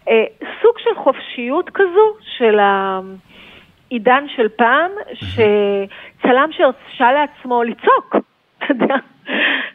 אה, 0.09 0.25
סוג 0.63 0.79
של 0.79 0.95
חופשיות 0.97 1.71
כזו 1.71 2.15
של 2.37 2.59
העידן 2.59 4.25
של 4.37 4.49
פעם, 4.49 4.91
שצלם 5.15 6.49
שהרשה 6.53 7.13
לעצמו 7.13 7.63
לצעוק, 7.63 8.17
אתה 8.59 8.67
יודע. 8.71 8.97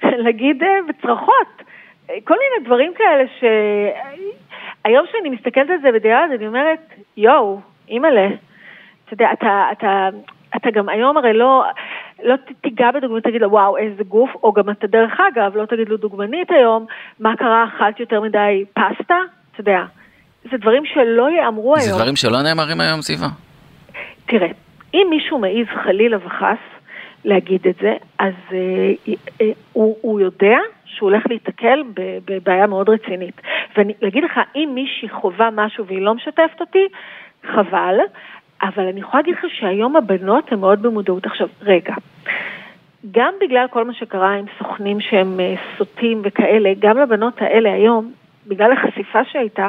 להגיד 0.04 0.64
אה, 0.64 0.80
בצרחות. 0.88 1.64
כל 2.24 2.34
מיני 2.34 2.66
דברים 2.66 2.94
כאלה 2.94 3.24
שהיום 3.40 5.06
כשאני 5.06 5.30
מסתכלת 5.30 5.70
על 5.70 5.78
זה 5.82 5.92
בדיעבד, 5.92 6.28
אני 6.36 6.48
אומרת, 6.48 6.94
יואו, 7.18 7.60
אימא'לה, 7.90 8.28
אתה 9.06 9.14
יודע, 9.14 9.30
אתה, 9.34 9.68
אתה, 9.72 10.10
אתה 10.56 10.72
גם 10.72 10.90
היום 10.90 11.18
הרי 11.18 11.34
לא, 11.34 11.64
לא 12.24 12.36
תיגע 12.62 12.92
בדוגמנית, 12.92 13.24
תגיד 13.24 13.42
לה, 13.42 13.48
וואו, 13.48 13.78
איזה 13.78 14.04
גוף, 14.04 14.30
או 14.44 14.54
גם 14.54 14.70
אתה 14.70 14.88
דרך 14.88 15.20
אגב, 15.34 15.58
לא 15.58 15.66
תגיד 15.66 15.90
לו 15.90 15.98
דוגמנית 15.98 16.52
היום, 16.52 16.86
מה 17.20 17.36
קרה, 17.36 17.66
אכלת 17.68 18.00
יותר 18.00 18.22
מדי 18.22 18.66
פסטה? 18.74 19.18
אתה 19.52 19.62
יודע, 19.62 19.84
זה 20.52 20.58
דברים 20.58 20.86
שלא 20.86 21.30
ייאמרו 21.30 21.76
היום. 21.76 21.90
זה 21.90 21.96
דברים 21.96 22.16
שלא 22.16 22.42
נאמרים 22.42 22.82
היום, 22.82 23.02
סיבה. 23.02 23.28
תראה, 24.26 24.48
אם 24.94 25.08
מישהו 25.10 25.40
מעז 25.40 25.68
חלילה 25.84 26.18
וחס 26.26 26.58
להגיד 27.26 27.68
את 27.68 27.76
זה, 27.82 27.94
אז 28.20 28.34
אה, 28.52 29.14
אה, 29.42 29.52
הוא, 29.74 29.98
הוא 30.02 30.20
יודע 30.20 30.58
שהוא 30.86 31.10
הולך 31.10 31.24
להיתקל 31.30 31.84
בבעיה 32.26 32.68
מאוד 32.68 32.90
רצינית. 32.90 33.42
ולהגיד 33.78 34.24
לך, 34.24 34.40
אם 34.56 34.72
מישהי 34.74 35.10
חווה 35.10 35.50
משהו 35.52 35.86
והיא 35.86 36.02
לא 36.02 36.14
משתפת 36.14 36.62
אותי, 36.62 36.88
חבל, 37.44 38.00
אבל 38.64 38.88
אני 38.88 39.00
יכולה 39.00 39.22
להגיד 39.22 39.36
לך 39.36 39.46
שהיום 39.60 39.96
הבנות 39.96 40.52
הן 40.52 40.60
מאוד 40.60 40.82
במודעות. 40.82 41.26
עכשיו, 41.26 41.48
רגע, 41.62 41.94
גם 43.12 43.34
בגלל 43.42 43.66
כל 43.70 43.86
מה 43.86 43.94
שקרה 43.94 44.34
עם 44.34 44.46
סוכנים 44.58 45.02
שהם 45.02 45.40
אה, 45.40 45.56
סוטים 45.78 46.22
וכאלה, 46.24 46.70
גם 46.80 46.98
לבנות 46.98 47.42
האלה 47.42 47.74
היום 47.74 48.12
בגלל 48.48 48.72
החשיפה 48.72 49.20
שהייתה, 49.32 49.68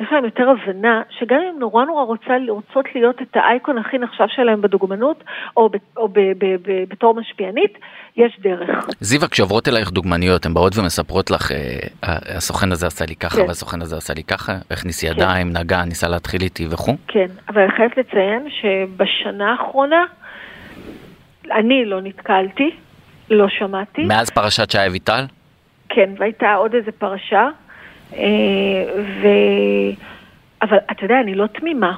יש 0.00 0.08
להם 0.12 0.24
יותר 0.24 0.48
הבנה 0.50 1.02
שגם 1.10 1.36
אם 1.36 1.58
נורא 1.58 1.84
נורא 1.84 2.04
רוצה, 2.04 2.36
רוצות 2.48 2.84
להיות 2.94 3.22
את 3.22 3.36
האייקון 3.36 3.78
הכי 3.78 3.98
נחשב 3.98 4.24
שלהם 4.28 4.62
בדוגמנות, 4.62 5.24
או, 5.56 5.68
ב, 5.68 5.76
או 5.96 6.08
ב, 6.08 6.18
ב, 6.38 6.44
ב, 6.62 6.84
בתור 6.88 7.14
משפיענית, 7.14 7.78
יש 8.16 8.40
דרך. 8.40 8.86
זיווה, 9.00 9.28
כשעוברות 9.28 9.68
אלייך 9.68 9.90
דוגמניות, 9.90 10.46
הן 10.46 10.54
באות 10.54 10.78
ומספרות 10.78 11.30
לך, 11.30 11.52
אה, 11.52 12.16
הסוכן 12.36 12.72
הזה 12.72 12.86
עשה 12.86 13.04
לי 13.08 13.16
ככה, 13.16 13.36
כן. 13.36 13.48
והסוכן 13.48 13.82
הזה 13.82 13.96
עשה 13.96 14.14
לי 14.14 14.22
ככה, 14.22 14.52
הכניס 14.70 15.04
כן. 15.04 15.10
ידיים, 15.10 15.52
כן. 15.52 15.58
נגע, 15.60 15.84
ניסה 15.84 16.08
להתחיל 16.08 16.42
איתי 16.42 16.66
וכו'? 16.70 16.96
כן, 17.08 17.26
אבל 17.48 17.62
אני 17.62 17.72
חייבת 17.72 17.96
לציין 17.96 18.48
שבשנה 18.50 19.50
האחרונה, 19.50 20.04
אני 21.50 21.84
לא 21.84 22.00
נתקלתי, 22.00 22.70
לא 23.30 23.48
שמעתי. 23.48 24.04
מאז 24.04 24.30
פרשת 24.30 24.70
שי 24.70 24.86
אביטל? 24.86 25.24
כן, 25.88 26.10
והייתה 26.18 26.54
עוד 26.54 26.74
איזה 26.74 26.92
פרשה. 26.92 27.48
אה, 28.16 29.02
ו... 29.02 29.26
אבל 30.62 30.78
אתה 30.90 31.04
יודע, 31.04 31.20
אני 31.20 31.34
לא 31.34 31.46
תמימה, 31.46 31.96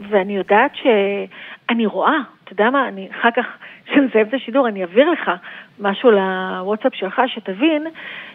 ואני 0.00 0.36
יודעת 0.36 0.72
שאני 0.74 1.86
רואה, 1.86 2.18
אתה 2.44 2.52
אתה 2.52 2.62
יודע 2.62 2.70
מה, 2.70 2.88
אני 2.88 3.08
אחר 3.10 3.30
כך, 3.30 3.46
כשנסיים 3.86 4.26
את 4.26 4.34
השידור, 4.34 4.68
אני 4.68 4.82
אעביר 4.82 5.10
לך 5.10 5.30
משהו 5.80 6.10
לוואטסאפ 6.10 6.94
שלך, 6.94 7.22
שתבין 7.26 7.86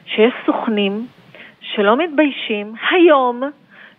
שיש 0.05 0.33
סוכנים 0.45 1.07
שלא 1.61 1.97
מתביישים 1.97 2.73
היום 2.91 3.43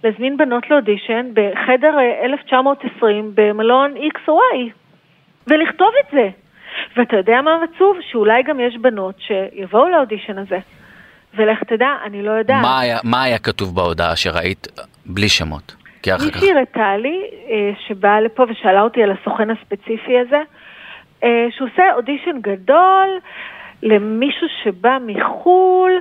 להזמין 0.04 0.36
בנות 0.36 0.70
לאודישן 0.70 1.26
בחדר 1.34 1.94
1920 2.22 3.32
במלון 3.34 3.94
X 3.96 4.18
או 4.28 4.38
Y, 4.54 4.70
ולכתוב 5.46 5.88
את 6.00 6.10
זה. 6.12 6.28
ואתה 6.96 7.16
יודע 7.16 7.42
מה 7.42 7.58
עצוב? 7.62 7.96
שאולי 8.00 8.42
גם 8.42 8.60
יש 8.60 8.76
בנות 8.76 9.14
שיבואו 9.18 9.88
לאודישן 9.88 10.38
הזה. 10.38 10.58
ולך 11.34 11.62
תדע, 11.62 11.88
אני 12.04 12.22
לא 12.22 12.30
יודעת. 12.30 12.62
מה 12.62 12.80
היה, 12.80 12.98
מה 13.04 13.22
היה 13.22 13.38
כתוב 13.38 13.74
בהודעה 13.74 14.16
שראית 14.16 14.68
בלי 15.06 15.28
שמות? 15.28 15.74
כי 16.02 16.14
אחר 16.14 16.30
כך... 16.30 16.36
מישהי 16.36 16.52
הראתה 16.52 16.96
לי, 16.96 17.22
אה, 17.50 17.70
שבאה 17.88 18.20
לפה 18.20 18.44
ושאלה 18.50 18.82
אותי 18.82 19.02
על 19.02 19.12
הסוכן 19.12 19.50
הספציפי 19.50 20.18
הזה, 20.26 20.40
אה, 21.24 21.46
שהוא 21.56 21.68
עושה 21.72 21.82
אודישן 21.94 22.40
גדול 22.40 23.08
למישהו 23.82 24.46
שבא 24.64 24.98
מחו"ל, 25.06 25.92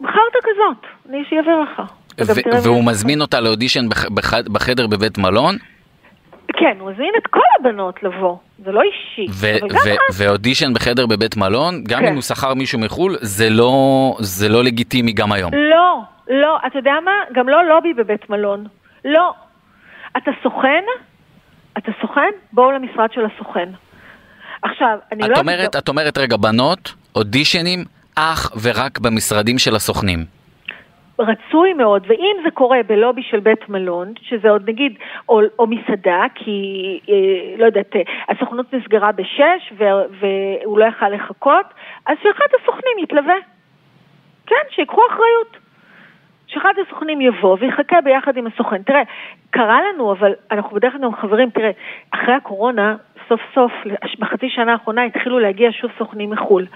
בחרת 0.00 0.34
כזאת, 0.42 0.86
אני 1.08 1.24
שיעביר 1.28 1.60
לך. 1.60 1.82
והוא 2.64 2.84
מזמין 2.84 3.20
אותה 3.20 3.40
לאודישן 3.40 3.88
בחדר 4.52 4.86
בבית 4.86 5.18
מלון? 5.18 5.56
כן, 6.62 6.76
הוא 6.80 6.90
הזמין 6.90 7.12
את 7.18 7.26
כל 7.26 7.40
הבנות 7.60 8.02
לבוא, 8.02 8.36
זה 8.64 8.72
לא 8.72 8.80
אישי. 8.82 9.48
ואודישן 10.16 10.74
בחדר 10.74 11.06
בבית 11.06 11.36
מלון, 11.36 11.84
גם 11.88 12.00
כן. 12.00 12.06
אם 12.06 12.14
הוא 12.14 12.22
שכר 12.22 12.54
מישהו 12.54 12.78
מחו"ל, 12.78 13.16
זה 13.20 13.50
לא, 13.50 13.72
זה 14.20 14.48
לא 14.48 14.64
לגיטימי 14.64 15.12
גם 15.12 15.32
היום. 15.32 15.52
לא, 15.54 16.00
לא, 16.28 16.58
אתה 16.66 16.78
יודע 16.78 16.92
מה? 17.04 17.12
גם 17.34 17.48
לא 17.48 17.64
לובי 17.64 17.94
בבית 17.94 18.30
מלון. 18.30 18.66
לא. 19.04 19.32
אתה 20.16 20.30
סוכן? 20.42 20.84
אתה 21.78 21.92
סוכן? 22.00 22.30
בואו 22.52 22.70
למשרד 22.70 23.12
של 23.12 23.20
הסוכן. 23.24 23.68
עכשיו, 24.62 24.98
אני 25.12 25.24
את 25.24 25.28
לא... 25.28 25.36
אומרת, 25.38 25.76
את 25.76 25.88
אומרת, 25.88 26.18
רגע, 26.18 26.36
בנות, 26.36 26.94
אודישנים, 27.14 27.84
אך 28.16 28.52
ורק 28.62 28.98
במשרדים 28.98 29.58
של 29.58 29.76
הסוכנים. 29.76 30.24
רצוי 31.22 31.72
מאוד, 31.72 32.04
ואם 32.06 32.36
זה 32.44 32.50
קורה 32.50 32.78
בלובי 32.86 33.22
של 33.22 33.40
בית 33.40 33.68
מלון, 33.68 34.12
שזה 34.22 34.50
עוד 34.50 34.68
נגיד, 34.68 34.98
או, 35.28 35.40
או 35.58 35.66
מסעדה, 35.66 36.22
כי, 36.34 37.00
אה, 37.08 37.56
לא 37.58 37.64
יודעת, 37.64 37.96
אה, 37.96 38.00
הסוכנות 38.28 38.74
נסגרה 38.74 39.12
בשש 39.12 39.72
והוא 39.78 40.78
לא 40.78 40.84
יכל 40.84 41.08
לחכות, 41.08 41.66
אז 42.06 42.16
שאחד 42.22 42.46
הסוכנים 42.60 42.98
יתלווה. 43.02 43.36
כן, 44.46 44.64
שיקחו 44.70 45.00
אחריות. 45.10 45.61
שאחד 46.52 46.72
הסוכנים 46.86 47.20
יבוא 47.20 47.56
ויחכה 47.60 48.00
ביחד 48.00 48.36
עם 48.36 48.46
הסוכן. 48.46 48.82
תראה, 48.82 49.02
קרה 49.50 49.78
לנו, 49.82 50.12
אבל 50.12 50.32
אנחנו 50.50 50.76
בדרך 50.76 50.92
כלל 50.92 51.12
חברים, 51.20 51.50
תראה, 51.50 51.70
אחרי 52.10 52.34
הקורונה, 52.34 52.96
סוף 53.28 53.40
סוף, 53.54 53.72
בחצי 54.18 54.48
שנה 54.48 54.72
האחרונה 54.72 55.04
התחילו 55.04 55.38
להגיע 55.38 55.70
שוב 55.72 55.90
סוכנים 55.98 56.30
מחו"ל. 56.30 56.66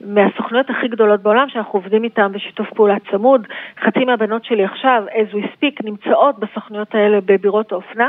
מהסוכנויות 0.00 0.70
הכי 0.70 0.88
גדולות 0.88 1.22
בעולם 1.22 1.48
שאנחנו 1.48 1.78
עובדים 1.78 2.04
איתן 2.04 2.32
בשיתוף 2.32 2.70
פעולה 2.70 2.96
צמוד. 3.10 3.46
חצי 3.80 4.04
מהבנות 4.04 4.44
שלי 4.44 4.64
עכשיו, 4.64 5.04
as 5.08 5.34
we 5.34 5.44
speak, 5.44 5.84
נמצאות 5.84 6.38
בסוכנויות 6.38 6.94
האלה 6.94 7.18
בבירות 7.24 7.72
האופנה. 7.72 8.08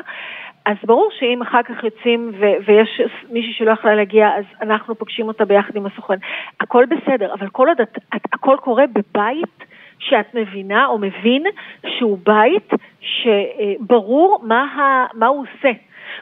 אז 0.66 0.76
ברור 0.86 1.10
שאם 1.20 1.42
אחר 1.42 1.64
כך 1.64 1.84
יוצאים 1.84 2.32
ו- 2.40 2.66
ויש 2.66 3.02
מישהי 3.32 3.54
שלא 3.54 3.72
יכלה 3.72 3.96
להגיע, 3.96 4.30
אז 4.38 4.46
אנחנו 4.62 4.96
פוגשים 4.96 5.28
אותה 5.28 5.46
ביחד 5.46 5.76
עם 5.76 5.86
הסוכן. 5.86 6.18
הכל 6.60 6.86
בסדר, 6.86 7.34
אבל 7.34 7.48
כל 7.48 7.68
עוד 7.68 7.82
את, 7.82 7.98
את, 8.16 8.22
הכל 8.34 8.58
קורה 8.62 8.84
בבית 8.88 9.71
שאת 10.10 10.36
מבינה 10.36 10.86
או 10.86 10.98
מבין 10.98 11.44
שהוא 11.88 12.18
בית 12.26 12.70
שברור 13.02 14.40
מה, 14.44 14.64
ה, 14.64 15.06
מה 15.14 15.28
הוא 15.28 15.42
עושה. 15.42 15.72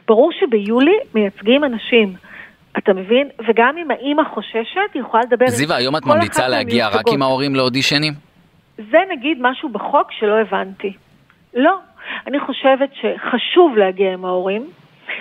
ברור 0.08 0.30
שביולי 0.32 0.98
מייצגים 1.14 1.64
אנשים. 1.64 2.14
אתה 2.78 2.92
מבין? 2.92 3.28
וגם 3.48 3.76
אם 3.78 3.90
האימא 3.90 4.22
חוששת, 4.34 4.94
היא 4.94 5.02
יכולה 5.02 5.22
לדבר 5.22 5.46
זיווה, 5.48 5.76
היום 5.76 5.96
את 5.96 6.06
ממליצה 6.06 6.48
להגיע 6.48 6.88
רק 6.88 7.04
עם 7.12 7.22
ההורים 7.22 7.54
לאודישנים? 7.54 8.12
זה 8.76 8.98
נגיד 9.10 9.38
משהו 9.40 9.68
בחוק 9.68 10.12
שלא 10.12 10.38
הבנתי. 10.40 10.92
לא. 11.54 11.78
אני 12.26 12.40
חושבת 12.40 12.90
שחשוב 12.94 13.76
להגיע 13.76 14.12
עם 14.12 14.24
ההורים. 14.24 14.70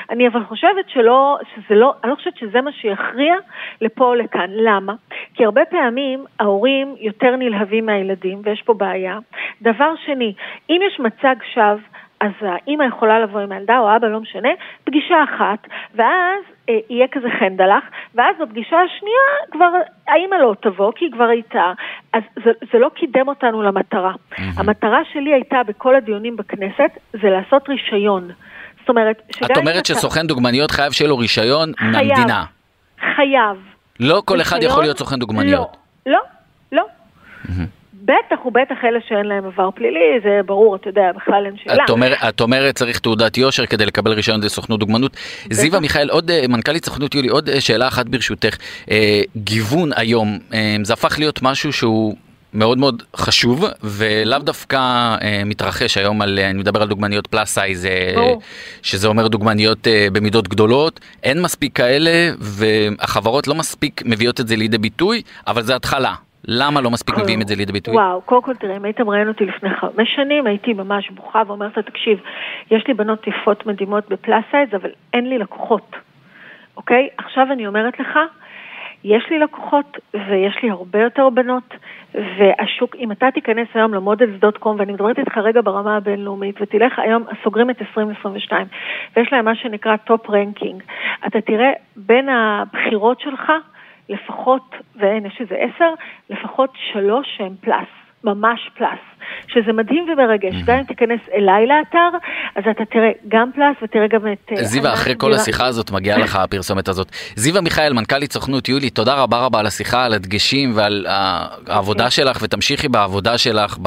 אני 0.09 0.27
אבל 0.27 0.43
חושבת 0.43 0.89
שלא, 0.89 1.37
שזה 1.55 1.75
לא, 1.75 1.93
אני 2.03 2.11
לא 2.11 2.15
חושבת 2.15 2.37
שזה 2.37 2.61
מה 2.61 2.71
שיכריע 2.71 3.35
לפה 3.81 4.05
או 4.05 4.15
לכאן. 4.15 4.49
למה? 4.49 4.93
כי 5.33 5.45
הרבה 5.45 5.65
פעמים 5.65 6.25
ההורים 6.39 6.95
יותר 6.99 7.35
נלהבים 7.35 7.85
מהילדים, 7.85 8.41
ויש 8.43 8.61
פה 8.61 8.73
בעיה. 8.73 9.17
דבר 9.61 9.93
שני, 10.05 10.33
אם 10.69 10.79
יש 10.87 10.99
מצג 10.99 11.35
שווא, 11.53 11.77
אז 12.19 12.31
האימא 12.41 12.83
יכולה 12.83 13.19
לבוא 13.19 13.39
עם 13.39 13.51
הילדה 13.51 13.79
או 13.79 13.95
אבא, 13.95 14.07
לא 14.07 14.19
משנה, 14.19 14.49
פגישה 14.83 15.23
אחת, 15.23 15.67
ואז 15.95 16.43
אה, 16.69 16.77
יהיה 16.89 17.07
כזה 17.07 17.27
חנדלח, 17.39 17.83
ואז 18.15 18.35
בפגישה 18.41 18.77
השנייה 18.81 19.51
כבר 19.51 19.69
האימא 20.07 20.35
לא 20.35 20.55
תבוא, 20.61 20.91
כי 20.95 21.05
היא 21.05 21.11
כבר 21.11 21.23
הייתה. 21.23 21.73
אז 22.13 22.23
זה, 22.43 22.51
זה 22.71 22.79
לא 22.79 22.89
קידם 22.89 23.27
אותנו 23.27 23.61
למטרה. 23.61 24.13
המטרה 24.57 24.99
שלי 25.13 25.33
הייתה 25.33 25.63
בכל 25.63 25.95
הדיונים 25.95 26.35
בכנסת, 26.35 26.97
זה 27.13 27.29
לעשות 27.29 27.69
רישיון. 27.69 28.31
זאת 28.89 28.95
אומרת, 28.95 29.21
שגם... 29.35 29.47
את 29.51 29.57
אומרת 29.57 29.85
שסוכן 29.85 30.27
דוגמניות 30.27 30.71
חייב 30.71 30.91
שיהיה 30.91 31.09
לו 31.09 31.17
רישיון 31.17 31.71
חייב, 31.77 31.91
מהמדינה. 31.91 32.45
חייב. 33.15 33.57
לא 33.99 34.21
כל 34.25 34.33
רישיון, 34.33 34.41
אחד 34.41 34.63
יכול 34.63 34.83
להיות 34.83 34.97
סוכן 34.97 35.19
דוגמניות. 35.19 35.77
לא, 36.05 36.19
לא, 36.71 36.81
לא. 36.81 36.83
בטח 37.93 38.45
ובטח 38.45 38.75
אלה 38.83 38.99
שאין 39.07 39.25
להם 39.25 39.45
עבר 39.45 39.71
פלילי, 39.71 40.19
זה 40.23 40.39
ברור, 40.45 40.75
אתה 40.75 40.89
יודע, 40.89 41.11
בכלל 41.15 41.45
אין 41.45 41.55
שאלה. 41.63 41.83
את, 41.83 41.89
אומר, 41.89 42.13
את 42.29 42.41
אומרת 42.41 42.75
צריך 42.75 42.99
תעודת 42.99 43.37
יושר 43.37 43.65
כדי 43.65 43.85
לקבל 43.85 44.11
רישיון 44.11 44.41
לסוכנות 44.43 44.79
דוגמנות. 44.79 45.17
זיווה 45.49 45.79
מיכאל, 45.79 46.09
עוד 46.09 46.31
אה, 46.31 46.47
מנכ"לית 46.49 46.85
סוכנות 46.85 47.15
יולי, 47.15 47.27
עוד 47.27 47.49
אה, 47.49 47.61
שאלה 47.61 47.87
אחת 47.87 48.05
ברשותך. 48.05 48.57
אה, 48.91 49.21
גיוון 49.37 49.89
היום, 49.95 50.39
אה, 50.53 50.75
זה 50.83 50.93
הפך 50.93 51.19
להיות 51.19 51.39
משהו 51.41 51.73
שהוא 51.73 52.15
מאוד 52.53 52.77
מאוד 52.77 53.03
חשוב, 53.15 53.65
ולאו 53.83 54.39
דווקא 54.39 54.77
אה, 55.21 55.41
מתרחש 55.45 55.97
היום 55.97 56.21
על, 56.21 56.39
אני 56.39 56.59
מדבר 56.59 56.81
על 56.81 56.87
דוגמניות 56.87 57.27
פלאס 57.27 57.53
סייז, 57.53 57.85
אה, 57.85 58.33
שזה 58.81 59.07
אומר 59.07 59.27
דוגמניות 59.27 59.87
אה, 59.87 60.07
במידות 60.13 60.47
גדולות, 60.47 60.99
אין 61.23 61.41
מספיק 61.41 61.75
כאלה, 61.75 62.11
והחברות 62.39 63.47
לא 63.47 63.55
מספיק 63.55 64.01
מביאות 64.05 64.39
את 64.39 64.47
זה 64.47 64.55
לידי 64.55 64.77
ביטוי, 64.77 65.21
אבל 65.47 65.61
זה 65.61 65.75
התחלה. 65.75 66.13
למה 66.47 66.81
לא 66.81 66.91
מספיק 66.91 67.17
מביאים 67.17 67.41
את 67.41 67.47
זה 67.47 67.55
לידי 67.55 67.71
ביטוי? 67.71 67.95
וואו, 67.95 68.21
קודם 68.21 68.41
כל 68.41 68.55
תראה, 68.55 68.77
אם 68.77 68.85
היית 68.85 69.01
מראיין 69.01 69.27
אותי 69.27 69.45
לפני 69.45 69.69
חמש 69.69 70.15
שנים, 70.15 70.47
הייתי 70.47 70.73
ממש 70.73 71.09
בוכה 71.09 71.41
ואומרת 71.47 71.77
לך, 71.77 71.83
תקשיב, 71.83 72.19
יש 72.71 72.83
לי 72.87 72.93
בנות 72.93 73.27
יפות 73.27 73.65
מדהימות 73.65 74.09
ב 74.09 74.16
plus 74.16 74.43
size, 74.51 74.69
אבל 74.75 74.89
אין 75.13 75.29
לי 75.29 75.37
לקוחות, 75.37 75.95
אוקיי? 76.77 77.07
עכשיו 77.17 77.47
אני 77.51 77.67
אומרת 77.67 77.99
לך, 77.99 78.19
יש 79.03 79.29
לי 79.29 79.39
לקוחות 79.39 79.97
ויש 80.13 80.57
לי 80.63 80.69
הרבה 80.69 80.99
יותר 81.01 81.29
בנות, 81.29 81.73
והשוק, 82.13 82.95
אם 82.95 83.11
אתה 83.11 83.31
תיכנס 83.33 83.67
היום 83.73 83.93
ל 83.93 84.00
models.com, 84.00 84.75
ואני 84.79 84.93
מדברת 84.93 85.19
איתך 85.19 85.37
רגע 85.37 85.61
ברמה 85.61 85.97
הבינלאומית, 85.97 86.61
ותלך 86.61 86.99
היום, 86.99 87.23
סוגרים 87.43 87.69
את 87.69 87.81
2022, 87.81 88.67
ויש 89.15 89.33
להם 89.33 89.45
מה 89.45 89.55
שנקרא 89.55 89.95
top 89.97 90.29
ranking, 90.29 90.83
אתה 91.27 91.41
תראה 91.41 91.71
בין 91.95 92.29
הבחירות 92.29 93.19
שלך, 93.19 93.51
לפחות, 94.09 94.75
ואין, 94.95 95.25
יש 95.25 95.41
איזה 95.41 95.55
עשר, 95.55 95.93
לפחות 96.29 96.69
שלוש 96.91 97.27
שהן 97.37 97.53
פלאס, 97.61 97.87
ממש 98.23 98.69
פלאס. 98.77 98.99
שזה 99.47 99.73
מדהים 99.73 100.05
ומרגש, 100.09 100.63
גם 100.65 100.77
אם 100.77 100.83
תיכנס 100.83 101.19
אליי 101.33 101.67
לאתר, 101.67 102.17
אז 102.55 102.63
אתה 102.71 102.85
תראה 102.85 103.09
גם 103.27 103.49
פלאס 103.55 103.75
ותראה 103.83 104.07
גם 104.07 104.19
את... 104.31 104.51
אה, 104.57 104.63
זיווה, 104.63 104.93
אחרי 104.93 105.13
כל 105.17 105.33
השיחה 105.33 105.65
הזאת 105.65 105.91
מגיעה 105.91 106.17
לך 106.17 106.35
הפרסומת 106.35 106.87
הזאת. 106.87 107.07
זיווה 107.35 107.61
מיכאל, 107.61 107.93
מנכ"לית 107.93 108.33
סוכנות 108.33 108.69
יולי, 108.69 108.89
תודה 108.89 109.15
רבה 109.15 109.37
רבה 109.37 109.59
על 109.59 109.65
השיחה, 109.65 110.05
על 110.05 110.13
הדגשים 110.13 110.71
ועל 110.75 111.05
העבודה 111.67 112.09
שלך, 112.09 112.37
ותמשיכי 112.41 112.87
בעבודה 112.87 113.37
שלך, 113.37 113.77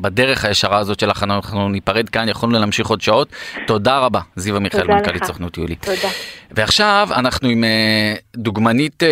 בדרך 0.00 0.44
הישרה 0.44 0.78
הזאת 0.78 1.00
שלך, 1.00 1.22
אנחנו 1.22 1.68
ניפרד 1.68 2.08
כאן, 2.08 2.28
יכולנו 2.28 2.58
להמשיך 2.58 2.86
עוד 2.86 3.00
שעות. 3.00 3.28
תודה 3.66 3.98
רבה, 3.98 4.20
זיווה 4.36 4.60
מיכאל, 4.60 4.86
מנכ"לית 4.86 5.24
סוכנות 5.24 5.58
יולי. 5.58 5.74
תודה. 5.74 6.08
ועכשיו 6.50 7.08
אנחנו 7.16 7.48
עם 7.48 7.64
אה, 7.64 8.14
דוגמנית... 8.36 9.02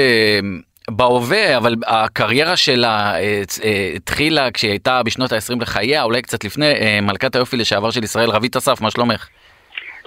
בהווה, 0.90 1.56
אבל 1.56 1.74
הקריירה 1.86 2.56
שלה 2.56 3.14
אה, 3.14 3.42
אה, 3.64 3.90
התחילה 3.96 4.50
כשהיא 4.50 4.70
הייתה 4.70 5.02
בשנות 5.02 5.32
ה-20 5.32 5.60
לחייה, 5.60 6.02
אולי 6.02 6.22
קצת 6.22 6.44
לפני, 6.44 6.72
אה, 6.72 6.98
מלכת 7.02 7.36
היופי 7.36 7.56
לשעבר 7.56 7.90
של 7.90 8.04
ישראל, 8.04 8.30
רבית 8.30 8.56
אסף, 8.56 8.80
מה 8.80 8.90
שלומך? 8.90 9.28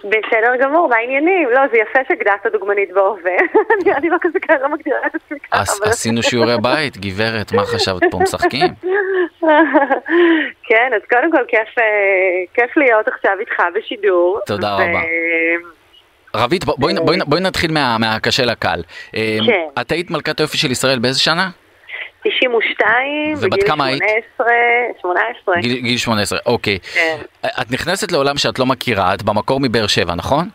בסדר 0.04 0.56
גמור, 0.62 0.90
מה 0.90 0.96
העניינים? 0.96 1.50
לא, 1.50 1.62
זה 1.72 1.78
יפה 1.78 2.00
שגדלת 2.10 2.46
דוגמנית 2.52 2.92
בהווה. 2.94 3.38
אני 3.98 4.10
לא 4.10 4.18
כזה 4.22 4.40
כאלה 4.40 4.60
לא 4.60 4.70
מגדירה 4.70 4.98
את 5.08 5.16
עצמי 5.16 5.40
ככה. 5.40 5.62
עשינו 5.84 6.24
שיעורי 6.24 6.56
בית, 6.62 6.98
גברת, 6.98 7.52
מה 7.54 7.64
חשבת 7.64 8.02
פה, 8.12 8.20
משחקים? 8.20 8.68
כן, 10.68 10.92
אז 10.96 11.02
קודם 11.10 11.32
כל 11.32 11.44
כיף 12.54 12.78
להיות 12.78 13.08
עכשיו 13.08 13.32
איתך 13.40 13.64
בשידור. 13.76 14.40
תודה 14.46 14.74
רבה. 14.74 15.00
רבית, 16.36 16.66
בואי, 16.66 16.94
בואי, 17.06 17.18
בואי 17.28 17.42
נתחיל 17.42 17.72
מה, 17.72 17.98
מהקשה 18.00 18.46
לקל. 18.46 18.82
אמ, 19.14 19.20
כן. 19.46 19.82
את 19.82 19.92
היית 19.92 20.12
מלכת 20.12 20.40
היופי 20.40 20.58
של 20.58 20.72
ישראל 20.72 21.00
באיזה 21.00 21.20
שנה? 21.20 21.50
92, 22.24 23.36
בגיל 23.36 23.68
18, 23.68 24.48
18. 25.02 25.56
גיל, 25.62 25.78
גיל 25.78 25.98
18, 25.98 26.40
אוקיי. 26.46 26.80
כן. 26.80 27.18
את 27.62 27.72
נכנסת 27.72 28.12
לעולם 28.12 28.38
שאת 28.38 28.60
לא 28.60 28.66
מכירה, 28.66 29.14
את 29.14 29.24
במקור 29.24 29.60
מבאר 29.60 29.88
שבע, 29.88 30.16
נכון? 30.16 30.46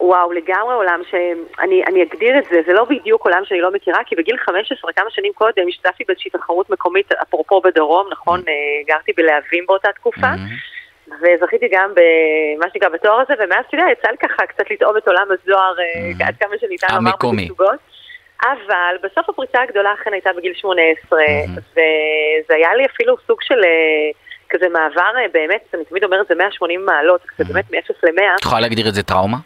וואו, 0.00 0.32
לגמרי 0.32 0.74
עולם 0.74 1.00
שאני 1.10 1.82
אני 1.88 2.02
אגדיר 2.02 2.38
את 2.38 2.44
זה, 2.50 2.60
זה 2.66 2.72
לא 2.72 2.84
בדיוק 2.84 3.24
עולם 3.24 3.42
שאני 3.44 3.60
לא 3.60 3.72
מכירה, 3.72 3.98
כי 4.06 4.16
בגיל 4.16 4.36
15, 4.36 4.92
כמה 4.92 5.10
שנים 5.10 5.32
קודם, 5.34 5.68
השתתפתי 5.68 6.04
באיזושהי 6.08 6.30
תחרות 6.30 6.70
מקומית, 6.70 7.12
אפרופו 7.12 7.60
בדרום, 7.60 8.08
נכון, 8.12 8.40
mm-hmm. 8.40 8.88
גרתי 8.88 9.12
בלהבים 9.16 9.64
באותה 9.66 9.88
תקופה, 9.92 10.20
mm-hmm. 10.20 10.75
וזכיתי 11.08 11.68
גם 11.72 11.90
במה 11.94 12.66
שנקרא 12.72 12.88
בתואר 12.88 13.20
הזה, 13.20 13.34
ומאז, 13.38 13.64
אתה 13.68 13.76
יודע, 13.76 13.86
יצא 13.92 14.08
לי 14.10 14.16
ככה 14.16 14.46
קצת 14.46 14.70
לטעום 14.70 14.96
את 14.96 15.08
עולם 15.08 15.26
הזוהר 15.30 15.74
mm-hmm. 15.76 16.24
עד 16.26 16.34
כמה 16.40 16.54
שניתן 16.60 16.86
לומר 16.94 17.10
בתצוגות. 17.10 17.80
אבל 18.42 18.96
בסוף 19.02 19.28
הפריצה 19.28 19.62
הגדולה 19.62 19.94
אכן 19.94 20.12
הייתה 20.12 20.30
בגיל 20.36 20.54
18, 20.54 21.20
mm-hmm. 21.20 21.50
וזה 21.72 22.54
היה 22.54 22.74
לי 22.74 22.86
אפילו 22.86 23.16
סוג 23.26 23.42
של... 23.42 23.60
כזה 24.50 24.68
מעבר 24.68 25.10
באמת, 25.32 25.64
אני 25.74 25.84
תמיד 25.84 26.04
אומרת 26.04 26.26
זה 26.28 26.34
180 26.34 26.84
מעלות, 26.86 27.20
זה 27.38 27.44
באמת 27.44 27.70
מ-0 27.70 27.92
ל-100. 28.02 28.36
את 28.36 28.40
יכולה 28.40 28.60
להגדיר 28.60 28.88
את 28.88 28.94
זה 28.94 29.02
טראומה? 29.02 29.36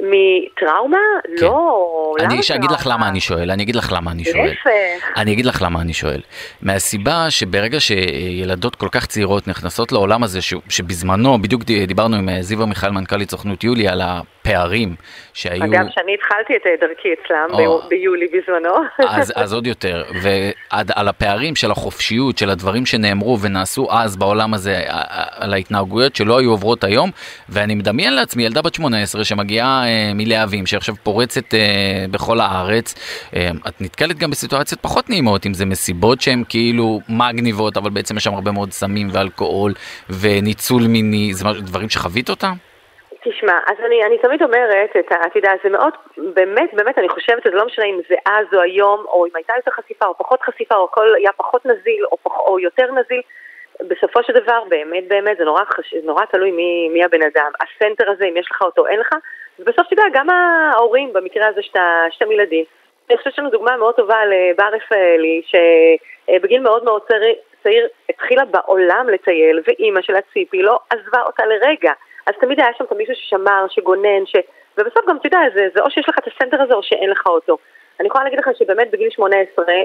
מטראומה? 0.00 0.96
כן. 1.38 1.46
לא, 1.46 2.14
למה 2.18 2.34
אני 2.34 2.40
אגיד 2.56 2.70
לך 2.70 2.86
למה 2.86 3.08
אני 3.08 3.20
שואל, 3.20 3.50
אני 3.50 3.62
אגיד 3.62 3.76
לך 3.76 3.92
למה 3.92 4.10
אני 4.10 4.24
שואל. 4.24 4.46
להפך. 4.46 5.06
אני 5.16 5.32
אגיד 5.32 5.46
לך 5.46 5.62
למה 5.62 5.80
אני 5.80 5.92
שואל. 5.92 6.20
מהסיבה 6.62 7.30
שברגע 7.30 7.80
שילדות 7.80 8.76
כל 8.76 8.88
כך 8.92 9.06
צעירות 9.06 9.48
נכנסות 9.48 9.92
לעולם 9.92 10.22
הזה, 10.22 10.42
ש, 10.42 10.54
שבזמנו, 10.68 11.42
בדיוק 11.42 11.62
דיברנו 11.64 12.16
עם 12.16 12.28
זיווה 12.40 12.66
מיכאל, 12.66 12.90
מנכ"לית 12.90 13.30
סוכנות 13.30 13.64
יולי, 13.64 13.88
על 13.88 14.02
הפערים 14.44 14.94
שהיו... 15.32 15.64
אגב, 15.64 15.86
שאני 15.94 16.14
התחלתי 16.14 16.56
את 16.56 16.80
דרכי 16.80 17.08
אצלם 17.12 17.66
או... 17.66 17.82
ביולי 17.88 18.26
בזמנו. 18.26 18.74
אז, 19.20 19.32
אז 19.36 19.52
עוד 19.52 19.66
יותר, 19.66 20.04
ועל 20.22 21.08
הפערים 21.08 21.56
של 21.56 21.70
החופשיות, 21.70 22.38
של 22.38 22.50
הדברים 22.50 22.86
שנאמרו 22.86 23.40
ונעשו 23.40 23.86
אז 23.90 24.16
בעולם 24.16 24.54
הזה, 24.54 24.82
על 25.30 25.52
ההתנהגויות 25.52 26.16
שלא 26.16 26.38
היו 26.38 26.50
עוברות 26.50 26.84
היום, 26.84 27.10
ואני 27.48 27.74
מדמיין 27.74 28.14
לעצמי 28.14 28.44
ילדה 28.44 28.62
בת 28.62 28.74
18 28.74 29.24
שמגיעה 29.24 29.84
אה, 29.86 30.12
מלהבים, 30.14 30.66
שעכשיו 30.66 30.94
פורצת 31.02 31.54
אה, 31.54 32.04
בכל 32.10 32.40
הארץ, 32.40 32.94
אה, 33.36 33.50
את 33.68 33.80
נתקלת 33.80 34.18
גם 34.18 34.30
בסיטואציות 34.30 34.80
פחות 34.80 35.10
נעימות, 35.10 35.46
אם 35.46 35.54
זה 35.54 35.66
מסיבות 35.66 36.20
שהן 36.20 36.44
כאילו 36.48 37.00
מגניבות, 37.08 37.76
אבל 37.76 37.90
בעצם 37.90 38.16
יש 38.16 38.24
שם 38.24 38.34
הרבה 38.34 38.50
מאוד 38.50 38.72
סמים 38.72 39.08
ואלכוהול 39.12 39.74
וניצול 40.10 40.86
מיני, 40.86 41.34
זה 41.34 41.44
דברים 41.60 41.90
שחווית 41.90 42.30
אותם? 42.30 42.54
תשמע, 43.24 43.58
אז 43.66 43.76
אני, 43.86 44.04
אני 44.04 44.18
תמיד 44.18 44.42
אומרת, 44.42 44.96
אתה 44.96 45.38
יודע, 45.38 45.52
זה 45.64 45.70
מאוד, 45.70 45.92
באמת, 46.16 46.74
באמת, 46.74 46.98
אני 46.98 47.08
חושבת 47.08 47.42
שזה 47.44 47.54
לא 47.54 47.66
משנה 47.66 47.84
אם 47.84 48.00
זה 48.08 48.14
אז 48.26 48.46
או 48.54 48.60
היום, 48.60 49.04
או 49.08 49.26
אם 49.26 49.30
הייתה 49.34 49.52
יותר 49.56 49.70
חשיפה 49.70 50.06
או 50.06 50.18
פחות 50.18 50.42
חשיפה, 50.42 50.74
או 50.74 50.84
הכל 50.84 51.14
היה 51.14 51.30
פחות 51.36 51.66
נזיל 51.66 52.04
או, 52.12 52.16
פח, 52.16 52.32
או 52.38 52.58
יותר 52.60 52.86
נזיל, 52.92 53.20
בסופו 53.80 54.22
של 54.22 54.32
דבר, 54.32 54.64
באמת, 54.68 55.08
באמת, 55.08 55.36
זה 55.36 55.44
נורא, 55.44 55.64
חש... 55.64 55.94
נורא 55.94 56.24
תלוי 56.24 56.50
מי, 56.50 56.88
מי 56.92 57.04
הבן 57.04 57.22
אדם. 57.22 57.50
הסנטר 57.60 58.10
הזה, 58.10 58.24
אם 58.24 58.36
יש 58.36 58.46
לך 58.50 58.62
אותו, 58.62 58.86
אין 58.86 59.00
לך, 59.00 59.08
ובסוף, 59.58 59.86
אתה 59.92 60.02
גם 60.12 60.30
ההורים, 60.30 61.12
במקרה 61.12 61.48
הזה 61.48 61.62
שאתה, 61.62 62.24
ילדים, 62.30 62.64
אני 63.10 63.16
חושבת 63.16 63.32
שיש 63.32 63.38
לנו 63.38 63.50
דוגמה 63.50 63.76
מאוד 63.76 63.94
טובה 63.94 64.18
לבר 64.24 64.68
רפאלי, 64.72 65.42
שבגיל 65.46 66.60
מאוד 66.60 66.84
מאוד 66.84 67.02
צעיר 67.62 67.88
התחילה 68.08 68.44
בעולם 68.44 69.08
לטייל, 69.08 69.60
ואימא 69.66 70.02
שלה 70.02 70.20
ציפי 70.32 70.62
לא 70.62 70.78
עזבה 70.90 71.22
אותה 71.22 71.46
לרגע. 71.46 71.92
אז 72.26 72.34
תמיד 72.40 72.60
היה 72.60 72.68
שם 72.78 72.84
מישהו 72.96 73.14
ששמר, 73.14 73.66
שגונן, 73.68 74.26
ש... 74.26 74.36
ובסוף 74.78 75.04
גם, 75.08 75.16
אתה 75.16 75.26
יודע, 75.26 75.38
זה, 75.54 75.68
זה 75.74 75.82
או 75.82 75.90
שיש 75.90 76.08
לך 76.08 76.18
את 76.18 76.26
הסנטר 76.26 76.62
הזה 76.62 76.74
או 76.74 76.82
שאין 76.82 77.10
לך 77.10 77.26
אותו. 77.26 77.58
אני 78.00 78.08
יכולה 78.08 78.24
להגיד 78.24 78.38
לך 78.38 78.48
שבאמת 78.58 78.90
בגיל 78.90 79.10
18, 79.10 79.64
אה, 79.68 79.82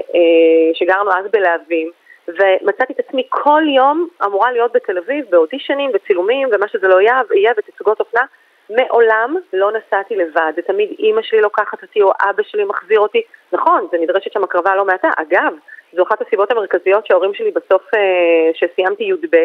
שגרנו 0.74 1.10
אז 1.10 1.26
בלהבים, 1.30 1.90
ומצאתי 2.28 2.92
את 2.92 2.98
עצמי 2.98 3.26
כל 3.28 3.62
יום 3.76 4.08
אמורה 4.24 4.52
להיות 4.52 4.72
בתל 4.72 4.98
אביב, 4.98 5.24
באודישנים, 5.30 5.92
בצילומים, 5.92 6.48
ומה 6.52 6.68
שזה 6.68 6.88
לא 6.88 7.00
יהיה, 7.00 7.20
יהיה 7.34 7.52
בתצוגות 7.56 8.00
אופנה. 8.00 8.22
מעולם 8.70 9.36
לא 9.52 9.70
נסעתי 9.72 10.16
לבד, 10.16 10.52
זה 10.56 10.62
תמיד 10.62 10.90
אימא 10.98 11.22
שלי 11.22 11.40
לוקחת 11.40 11.82
אותי 11.82 12.02
או 12.02 12.12
אבא 12.30 12.42
שלי 12.42 12.64
מחזיר 12.64 13.00
אותי. 13.00 13.22
נכון, 13.52 13.86
זה 13.92 13.98
נדרשת 14.00 14.32
שם 14.32 14.44
הקרבה 14.44 14.76
לא 14.76 14.84
מעטה. 14.84 15.08
אגב, 15.16 15.52
זו 15.92 16.02
אחת 16.02 16.22
הסיבות 16.22 16.50
המרכזיות 16.50 17.06
שההורים 17.06 17.34
שלי 17.34 17.50
בסוף, 17.50 17.82
אה, 17.94 18.50
שסיימתי 18.54 19.04
י"ב, 19.04 19.36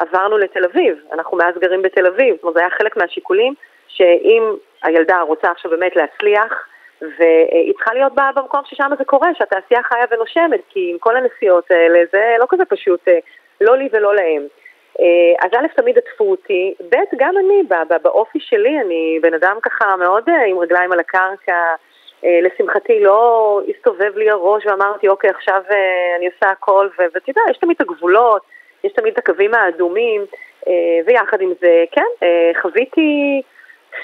עברנו 0.00 0.38
לתל 0.38 0.64
אביב, 0.64 0.98
אנחנו 1.12 1.36
מאז 1.36 1.54
גרים 1.58 1.82
בתל 1.82 2.06
אביב, 2.06 2.34
זאת 2.34 2.42
אומרת 2.42 2.54
זה 2.54 2.60
היה 2.60 2.70
חלק 2.70 2.96
מהשיקולים 2.96 3.54
שאם 3.88 4.42
הילדה 4.82 5.20
רוצה 5.20 5.50
עכשיו 5.50 5.70
באמת 5.70 5.96
להצליח 5.96 6.66
והיא 7.02 7.72
צריכה 7.74 7.94
להיות 7.94 8.12
במקום 8.14 8.60
ששם 8.64 8.90
זה 8.98 9.04
קורה, 9.04 9.28
שהתעשייה 9.34 9.82
חיה 9.82 10.04
ונושמת, 10.10 10.60
כי 10.68 10.90
עם 10.92 10.98
כל 10.98 11.16
הנסיעות 11.16 11.70
האלה 11.70 11.98
זה 12.12 12.34
לא 12.38 12.46
כזה 12.48 12.64
פשוט, 12.64 13.08
אה, 13.08 13.18
לא 13.60 13.76
לי 13.76 13.88
ולא 13.92 14.14
להם. 14.14 14.42
אה, 15.00 15.46
אז 15.46 15.50
א', 15.58 15.80
תמיד 15.80 15.98
עטפו 15.98 16.30
אותי, 16.30 16.74
ב', 16.90 17.16
גם 17.16 17.34
אני, 17.38 17.62
באופי 18.02 18.40
שלי, 18.40 18.80
אני 18.80 19.18
בן 19.22 19.34
אדם 19.34 19.56
ככה 19.62 19.96
מאוד 19.96 20.28
אה, 20.28 20.44
עם 20.46 20.58
רגליים 20.58 20.92
על 20.92 21.00
הקרקע, 21.00 21.74
לשמחתי 22.42 23.00
לא 23.00 23.60
הסתובב 23.68 24.16
לי 24.16 24.30
הראש 24.30 24.66
ואמרתי, 24.66 25.08
אוקיי, 25.08 25.30
עכשיו 25.30 25.62
אני 26.18 26.26
עושה 26.26 26.50
הכל, 26.50 26.88
ואתה 26.98 27.30
יודע, 27.30 27.40
יש 27.50 27.56
תמיד 27.56 27.76
את 27.76 27.80
הגבולות. 27.80 28.42
יש 28.84 28.92
תמיד 28.92 29.12
את 29.12 29.18
הקווים 29.18 29.54
האדומים, 29.54 30.24
אה, 30.68 30.72
ויחד 31.06 31.40
עם 31.40 31.52
זה, 31.60 31.84
כן, 31.92 32.06
אה, 32.22 32.50
חוויתי, 32.62 33.42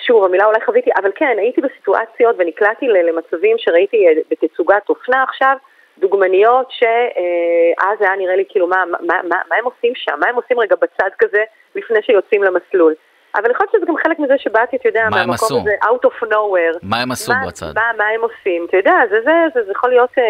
שוב, 0.06 0.24
המילה 0.24 0.44
אולי 0.44 0.60
חוויתי, 0.64 0.90
אבל 1.00 1.10
כן, 1.14 1.36
הייתי 1.38 1.60
בסיטואציות 1.60 2.36
ונקלעתי 2.38 2.88
למצבים 2.88 3.56
שראיתי 3.58 4.06
אה, 4.06 4.12
בתצוגת 4.30 4.88
אופנה 4.88 5.22
עכשיו, 5.22 5.56
דוגמניות 5.98 6.70
שאז 6.70 8.00
היה 8.00 8.16
נראה 8.16 8.36
לי 8.36 8.44
כאילו 8.48 8.66
מה, 8.66 8.84
מה, 8.86 8.98
מה, 9.28 9.36
מה 9.48 9.56
הם 9.58 9.64
עושים 9.64 9.92
שם, 9.94 10.12
מה 10.20 10.28
הם 10.28 10.34
עושים 10.34 10.60
רגע 10.60 10.76
בצד 10.76 11.10
כזה 11.18 11.44
לפני 11.74 12.02
שיוצאים 12.02 12.42
למסלול. 12.42 12.94
אבל 13.34 13.44
אני 13.44 13.54
חושבת 13.54 13.70
שזה 13.72 13.86
גם 13.86 13.96
חלק 13.96 14.18
מזה 14.18 14.34
שבאתי, 14.38 14.76
אתה 14.76 14.88
יודע, 14.88 15.08
מהמקום 15.10 15.60
הזה, 15.60 15.74
out 15.82 16.06
of 16.08 16.28
nowhere. 16.28 16.78
מה 16.82 17.00
הם 17.00 17.12
עשו 17.12 17.32
מה, 17.32 17.46
בצד? 17.46 17.72
מה, 17.74 17.90
מה 17.98 18.04
הם 18.08 18.20
עושים, 18.20 18.66
אתה 18.68 18.76
יודע, 18.76 18.94
זה, 19.10 19.20
זה, 19.24 19.32
זה, 19.54 19.64
זה 19.64 19.72
יכול 19.72 19.90
להיות 19.90 20.10
אה, 20.18 20.24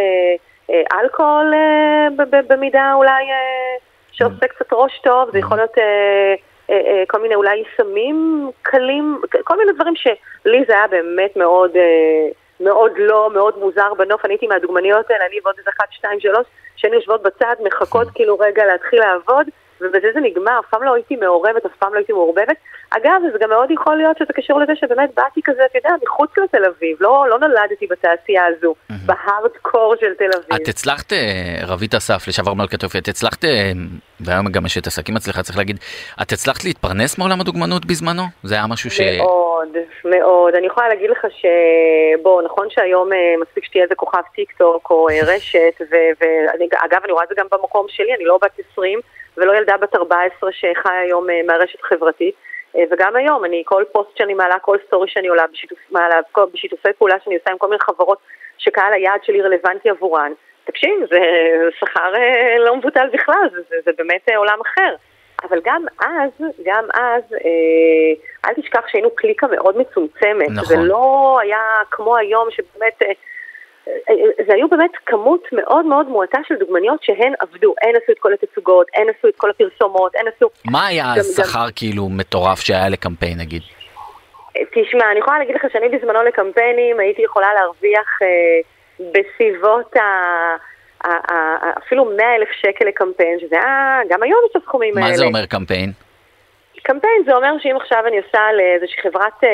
אה, 0.70 1.00
אלכוהול 1.00 1.54
אה, 1.54 2.26
במידה 2.48 2.92
אולי... 2.94 3.11
אה, 3.11 3.76
שעושה 4.18 4.48
קצת 4.48 4.72
ראש 4.72 5.00
טוב, 5.05 5.31
זה 5.33 5.38
יכול 5.38 5.57
להיות 5.57 5.79
אה, 5.79 6.35
אה, 6.70 6.74
אה, 6.74 7.05
כל 7.09 7.22
מיני 7.22 7.35
אולי 7.35 7.62
סמים 7.76 8.50
קלים, 8.62 9.20
כל 9.44 9.59
מיני 9.59 9.72
דברים 9.72 9.94
שלי 9.96 10.64
זה 10.68 10.72
היה 10.72 10.87
באמת 10.87 11.37
מאוד, 11.37 11.70
מאוד 12.61 12.92
לא, 12.96 13.31
מאוד 13.35 13.59
מוזר 13.59 13.94
בנוף. 13.94 14.24
אני 14.24 14.35
הייתי 14.35 14.46
מהדוגמניות 14.46 15.11
האלה, 15.11 15.26
אני 15.26 15.37
ועוד 15.44 15.55
איזה 15.59 15.70
אחת, 15.76 15.87
שתיים, 15.90 16.20
שלוש, 16.20 16.46
שהיינו 16.76 16.96
יושבות 16.96 17.22
בצד, 17.22 17.57
מחכות 17.64 18.09
כאילו 18.14 18.38
רגע 18.38 18.66
להתחיל 18.66 19.00
לעבוד. 19.00 19.46
ובזה 19.81 20.09
זה 20.14 20.20
נגמר, 20.20 20.59
אף 20.59 20.64
פעם 20.70 20.83
לא 20.83 20.94
הייתי 20.94 21.16
מעורבת, 21.16 21.66
אף 21.66 21.76
פעם 21.79 21.92
לא 21.92 21.98
הייתי 21.98 22.12
מעורבבת. 22.12 22.57
אגב, 22.90 23.20
זה 23.33 23.38
גם 23.40 23.51
מאוד 23.51 23.70
יכול 23.70 23.96
להיות 23.96 24.18
שזה 24.18 24.33
קשור 24.33 24.61
לזה 24.61 24.72
שבאמת 24.77 25.11
באתי 25.16 25.40
כזה, 25.44 25.62
אתה 25.64 25.79
יודע, 25.79 25.90
מחוץ 26.03 26.31
לתל 26.38 26.64
אביב, 26.64 26.96
לא, 27.01 27.27
לא 27.31 27.38
נולדתי 27.38 27.87
בתעשייה 27.87 28.44
הזו, 28.46 28.75
בהארדקור 29.07 29.94
של 30.01 30.14
תל 30.14 30.31
אביב. 30.37 30.62
את 30.62 30.68
הצלחת, 30.68 31.12
אה, 31.12 31.59
רבית 31.66 31.94
אסף, 31.94 32.29
לשעבר 32.29 32.55
מלכת 32.55 32.83
יופי, 32.83 32.99
את 32.99 33.09
הצלחת, 33.09 33.44
אה, 33.44 33.72
והיום 34.20 34.49
גם 34.49 34.66
יש 34.66 34.79
את 34.79 34.87
עסקים 34.87 35.16
אצלך, 35.16 35.40
צריך 35.40 35.59
להגיד, 35.59 35.77
את 36.22 36.33
הצלחת 36.33 36.64
להתפרנס 36.64 37.18
מעולם 37.18 37.40
הדוגמנות 37.40 37.87
בזמנו? 37.87 38.22
זה 38.42 38.55
היה 38.55 38.66
משהו 38.66 38.90
ש... 38.90 39.01
מאוד, 39.01 39.77
מאוד. 40.05 40.55
אני 40.55 40.66
יכולה 40.66 40.88
להגיד 40.88 41.11
לך 41.11 41.27
שבוא, 41.31 42.42
נכון 42.42 42.66
שהיום 42.70 43.12
אה, 43.12 43.18
מספיק 43.40 43.64
שתהיה 43.64 43.85
איזה 43.85 43.94
כוכב 43.94 44.22
טיק 44.35 44.53
טוק 44.59 44.90
או 44.90 45.07
רשת, 45.27 45.81
ואגב, 45.90 47.01
אני 47.05 47.12
רואה 47.12 47.25
את 47.25 47.29
זה 47.29 47.35
גם 47.38 47.46
במקום 47.53 47.87
שלי, 47.88 48.14
אני 48.14 48.25
לא 48.25 48.38
בת 48.42 48.61
20. 48.72 49.01
ולא 49.37 49.57
ילדה 49.57 49.77
בת 49.77 49.94
14 49.94 50.53
שחיה 50.53 51.01
היום 51.01 51.27
מהרשת 51.46 51.83
חברתית. 51.83 52.35
אה, 52.76 52.84
וגם 52.90 53.16
היום, 53.16 53.44
אני, 53.44 53.62
כל 53.66 53.84
פוסט 53.92 54.16
שאני 54.18 54.34
מעלה, 54.34 54.58
כל 54.58 54.76
story 54.87 55.09
שאני 55.08 55.28
עולה, 55.28 55.44
בשיתוף, 55.52 55.78
מעלה, 55.90 56.20
בשיתופי 56.52 56.88
פעולה 56.98 57.14
שאני 57.24 57.36
עושה 57.36 57.50
עם 57.50 57.58
כל 57.58 57.68
מיני 57.68 57.80
חברות 57.80 58.18
שקהל 58.58 58.92
היעד 58.92 59.24
שלי 59.24 59.42
רלוונטי 59.42 59.90
עבורן, 59.90 60.32
תקשיב, 60.64 60.92
זה 61.10 61.20
שכר 61.80 62.14
אה, 62.14 62.58
לא 62.58 62.76
מבוטל 62.76 63.08
בכלל, 63.12 63.48
זה, 63.52 63.60
זה, 63.68 63.76
זה 63.84 63.90
באמת 63.98 64.28
עולם 64.36 64.58
אחר. 64.60 64.94
אבל 65.44 65.60
גם 65.64 65.84
אז, 66.00 66.46
גם 66.64 66.84
אז, 66.94 67.22
אה, 67.32 68.48
אל 68.48 68.54
תשכח 68.54 68.88
שהיינו 68.88 69.10
קליקה 69.10 69.46
מאוד 69.46 69.78
מצומצמת. 69.78 70.48
נכון. 70.50 70.64
זה 70.64 70.76
לא 70.76 71.38
היה 71.42 71.62
כמו 71.90 72.16
היום 72.16 72.48
שבאמת 72.50 73.02
אה, 73.02 73.12
זה 74.46 74.55
היו 74.55 74.68
באמת 74.68 74.90
כמות 75.07 75.49
מאוד 75.53 75.87
מאוד 75.87 76.09
מועטה 76.09 76.38
של 76.49 76.55
דוגמניות 76.55 77.03
שהן 77.03 77.33
עבדו, 77.38 77.75
הן 77.83 77.94
עשו 78.03 78.12
את 78.12 78.18
כל 78.18 78.33
התצוגות, 78.33 78.87
הן 78.94 79.07
עשו 79.18 79.29
את 79.29 79.37
כל 79.37 79.51
הפרסומות, 79.51 80.12
הן 80.16 80.27
עשו... 80.37 80.49
מה 80.64 80.87
היה 80.87 81.12
השכר. 81.12 81.66
כאילו 81.77 82.09
מטורף 82.09 82.61
שהיה 82.61 82.88
לקמפיין 82.88 83.38
נגיד? 83.38 83.62
תשמע, 84.53 85.11
אני 85.11 85.18
יכולה 85.18 85.38
להגיד 85.38 85.55
לך 85.55 85.66
שאני 85.72 85.88
בזמנו 85.88 86.22
לקמפיינים 86.22 87.01
הייתי 87.01 87.22
יכולה 87.22 87.46
להרוויח 87.55 88.18
אה, 88.22 89.09
בסביבות 89.12 89.96
ה... 89.96 90.03
אפילו 91.79 92.05
100 92.05 92.35
אלף 92.37 92.49
שקל 92.61 92.85
לקמפיין, 92.85 93.38
שזה 93.40 93.57
היה, 93.57 94.01
גם 94.09 94.22
היום 94.22 94.38
יש 94.44 94.57
את 94.57 94.62
הסכומים 94.62 94.96
האלה. 94.96 95.09
מה 95.09 95.16
זה 95.16 95.25
אומר 95.25 95.46
קמפיין? 95.46 95.92
קמפיין 96.88 97.22
זה 97.27 97.33
אומר 97.35 97.53
שאם 97.62 97.77
עכשיו 97.81 98.03
אני 98.09 98.16
עושה 98.16 98.40
לאיזושהי 98.59 99.03
חברת 99.03 99.44
אה, 99.44 99.49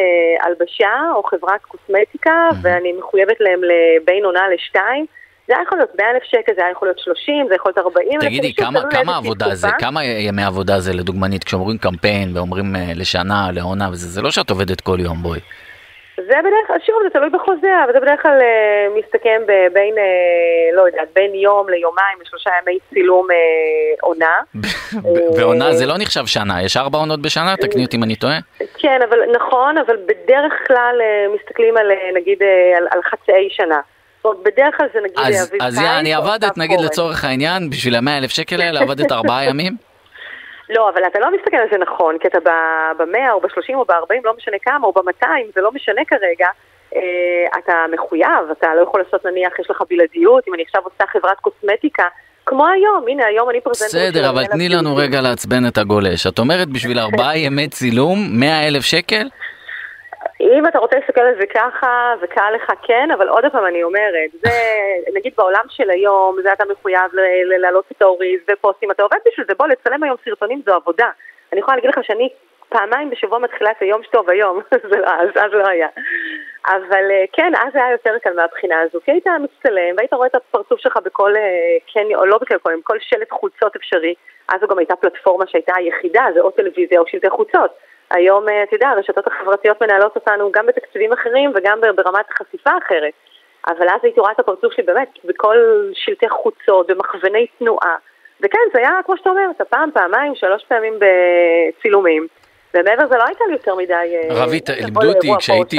הלבשה 0.46 0.94
או 1.14 1.22
חברת 1.22 1.62
קוסמטיקה 1.68 2.48
mm-hmm. 2.50 2.56
ואני 2.62 2.92
מחויבת 2.92 3.40
להם 3.40 3.60
לבין 3.70 4.24
עונה 4.24 4.48
לשתיים, 4.54 5.06
זה 5.46 5.52
היה 5.54 5.62
יכול 5.62 5.78
להיות 5.78 5.90
100 5.98 6.10
אלף 6.10 6.22
שקל, 6.22 6.52
זה 6.56 6.60
היה 6.62 6.70
יכול 6.70 6.88
להיות 6.88 6.98
30, 6.98 7.46
זה 7.48 7.54
יכול 7.54 7.72
להיות 7.76 7.86
40 7.86 8.08
אלף. 8.12 8.22
תגידי, 8.22 8.54
כמה, 8.54 8.80
כמה 8.90 9.16
עבודה 9.16 9.54
זה, 9.54 9.68
כמה 9.78 10.04
ימי 10.04 10.44
עבודה 10.44 10.80
זה 10.80 10.92
לדוגמנית 10.92 11.44
כשאומרים 11.44 11.78
קמפיין 11.78 12.36
ואומרים 12.36 12.76
אה, 12.76 12.92
לשנה, 12.94 13.48
לעונה 13.52 13.88
וזה, 13.92 14.08
זה 14.08 14.22
לא 14.22 14.30
שאת 14.30 14.50
עובדת 14.50 14.80
כל 14.80 14.96
יום, 15.00 15.22
בואי. 15.22 15.40
זה 16.16 16.34
בדרך 16.40 16.66
כלל, 16.66 16.76
שוב, 16.86 16.96
זה 17.04 17.10
תלוי 17.10 17.30
בחוזה, 17.30 17.84
אבל 17.84 17.92
זה 17.92 18.00
בדרך 18.00 18.22
כלל 18.22 18.38
אה, 18.42 18.86
מסתכם 18.98 19.42
בין, 19.72 19.98
אה, 19.98 20.76
לא 20.76 20.82
יודעת, 20.82 21.08
בין 21.14 21.34
יום 21.34 21.68
ליומיים 21.68 22.18
לשלושה 22.22 22.50
ימי 22.62 22.78
צילום 22.90 23.26
אה, 23.30 23.36
עונה. 24.00 24.36
ועונה 25.36 25.72
זה 25.72 25.86
לא 25.86 25.94
נחשב 25.98 26.26
שנה, 26.26 26.62
יש 26.62 26.76
ארבע 26.76 26.98
עונות 26.98 27.22
בשנה? 27.22 27.56
תקני 27.56 27.84
אותי 27.84 27.96
אם 27.96 28.02
אני 28.02 28.16
טועה. 28.16 28.38
כן, 28.78 29.00
אבל 29.08 29.18
נכון, 29.36 29.78
אבל 29.78 29.96
בדרך 30.06 30.52
כלל 30.66 30.96
מסתכלים 31.34 31.76
על, 31.76 31.86
נגיד, 32.14 32.38
על, 32.76 32.86
על 32.90 33.02
חצאי 33.02 33.48
שנה. 33.50 33.80
בדרך 34.24 34.76
כלל 34.76 34.86
זה 34.94 35.00
נגיד 35.00 35.18
אז, 35.18 35.48
אביב 35.48 35.62
אז 35.62 35.78
אני 36.00 36.14
עבדת, 36.14 36.58
נגיד 36.58 36.80
לצורך 36.80 37.24
העניין, 37.24 37.70
בשביל 37.70 37.96
המאה 37.96 38.18
אלף 38.18 38.30
שקל 38.30 38.60
האלה, 38.60 38.80
עבדת 38.80 39.12
ארבעה 39.12 39.44
ימים? 39.44 39.91
לא, 40.74 40.88
אבל 40.88 41.06
אתה 41.06 41.18
לא 41.18 41.28
מסתכל 41.36 41.56
על 41.56 41.68
זה 41.72 41.78
נכון, 41.78 42.18
כי 42.18 42.28
אתה 42.28 42.38
במאה 42.98 43.32
או 43.32 43.40
בשלושים 43.40 43.78
או 43.78 43.84
בארבעים, 43.84 44.22
לא 44.24 44.34
משנה 44.36 44.56
כמה, 44.62 44.86
או 44.86 44.92
במאתיים, 44.92 45.46
זה 45.54 45.60
לא 45.60 45.72
משנה 45.72 46.02
כרגע. 46.04 46.48
אה, 46.96 47.58
אתה 47.58 47.84
מחויב, 47.92 48.50
אתה 48.52 48.74
לא 48.74 48.80
יכול 48.82 49.00
לעשות 49.00 49.26
נניח, 49.26 49.58
יש 49.58 49.70
לך 49.70 49.82
בלעדיות, 49.90 50.48
אם 50.48 50.54
אני 50.54 50.62
עכשיו 50.62 50.82
עושה 50.84 51.04
חברת 51.06 51.40
קוסמטיקה, 51.40 52.04
כמו 52.46 52.66
היום, 52.66 53.04
הנה 53.08 53.26
היום 53.26 53.50
אני 53.50 53.60
פרזנטורית. 53.60 54.08
בסדר, 54.08 54.30
אבל 54.30 54.46
תני 54.46 54.68
לנו 54.68 54.96
רגע 54.96 55.20
לעצבן 55.20 55.66
את 55.68 55.78
הגולש. 55.78 56.26
את 56.26 56.38
אומרת 56.38 56.68
בשביל 56.68 56.98
ארבעה 57.04 57.38
ימי 57.38 57.68
צילום, 57.68 58.18
מאה 58.32 58.66
אלף 58.66 58.82
שקל? 58.82 59.28
אם 60.42 60.66
אתה 60.66 60.78
רוצה 60.78 60.96
להסתכל 60.98 61.20
על 61.20 61.34
זה 61.40 61.46
ככה, 61.46 62.14
וקל 62.20 62.50
לך 62.54 62.72
כן, 62.82 63.10
אבל 63.10 63.28
עוד 63.28 63.44
פעם 63.52 63.66
אני 63.66 63.82
אומרת, 63.82 64.30
זה, 64.44 64.50
נגיד 65.16 65.32
בעולם 65.36 65.64
של 65.68 65.90
היום, 65.90 66.36
זה 66.42 66.52
אתה 66.52 66.64
מחויב 66.72 67.10
להעלות 67.58 67.84
את 67.92 68.02
ההוריז 68.02 68.40
ופוסטים, 68.50 68.90
אתה 68.90 69.02
עובד 69.02 69.18
בשביל 69.26 69.46
זה, 69.46 69.54
בוא, 69.54 69.66
לצלם 69.66 70.02
היום 70.02 70.16
סרטונים 70.24 70.62
זו 70.66 70.74
עבודה. 70.74 71.10
אני 71.52 71.60
יכולה 71.60 71.76
להגיד 71.76 71.90
לך 71.90 72.04
שאני 72.04 72.28
פעמיים 72.68 73.10
בשבוע 73.10 73.38
מתחילה 73.38 73.70
את 73.70 73.76
היום 73.80 74.02
שטוב 74.02 74.30
היום, 74.30 74.60
לא, 74.90 75.06
אז, 75.06 75.28
אז 75.34 75.52
לא 75.52 75.68
היה. 75.68 75.88
אבל 76.66 77.10
אה, 77.10 77.24
כן, 77.32 77.52
אז 77.66 77.76
היה 77.76 77.90
יותר 77.90 78.18
קל 78.18 78.32
מהבחינה 78.36 78.80
הזו, 78.80 78.98
כי 79.04 79.10
היית 79.10 79.26
מצטלם 79.26 79.94
והיית 79.96 80.12
רואה 80.12 80.26
את 80.26 80.34
הפרצוף 80.34 80.80
שלך 80.80 80.98
בכל, 81.04 81.36
אה, 81.36 81.76
כן, 81.94 82.06
או 82.14 82.26
לא 82.26 82.38
בכל, 82.38 82.72
עם 82.72 82.82
כל 82.82 82.96
שלט 83.00 83.30
חולצות 83.30 83.76
אפשרי, 83.76 84.14
אז 84.48 84.60
זו 84.60 84.66
גם 84.66 84.78
הייתה 84.78 84.96
פלטפורמה 84.96 85.44
שהייתה 85.46 85.72
היחידה, 85.76 86.26
זה 86.34 86.40
או 86.40 86.50
טלוויזיה 86.50 87.00
או 87.00 87.06
שלטי 87.06 87.30
חוצות. 87.30 87.70
היום, 88.14 88.48
אה, 88.48 88.62
אתה 88.62 88.76
יודע, 88.76 88.88
הרשתות 88.88 89.26
החברתיות 89.26 89.82
מנהלות 89.82 90.16
אותנו 90.16 90.52
גם 90.52 90.66
בתקציבים 90.66 91.12
אחרים 91.12 91.52
וגם 91.54 91.80
ברמת 91.80 92.26
חשיפה 92.30 92.70
אחרת. 92.86 93.12
אבל 93.68 93.88
אז 93.88 94.00
הייתי 94.02 94.20
רואה 94.20 94.32
את 94.32 94.40
הפרצוף 94.40 94.72
שלי 94.72 94.84
באמת 94.84 95.08
בכל 95.24 95.56
שלטי 95.92 96.28
חוצות, 96.28 96.86
במכווני 96.86 97.46
תנועה. 97.58 97.96
וכן, 98.40 98.58
זה 98.72 98.78
היה, 98.78 98.90
כמו 99.06 99.16
שאתה 99.16 99.30
אומר, 99.30 99.46
אתה 99.56 99.64
פעם, 99.64 99.90
פעמיים, 99.94 100.34
שלוש 100.34 100.64
פעמים 100.68 100.94
בצילומים. 100.98 102.26
ומעבר 102.74 103.04
לזה 103.04 103.16
לא 103.16 103.24
הייתה 103.26 103.44
לי 103.48 103.52
יותר 103.52 103.74
מדי... 103.74 103.92
אה, 103.92 104.44
רבית, 104.44 104.70
לימדו 104.70 105.08
אותי, 105.08 105.28
כשהייתי, 105.38 105.78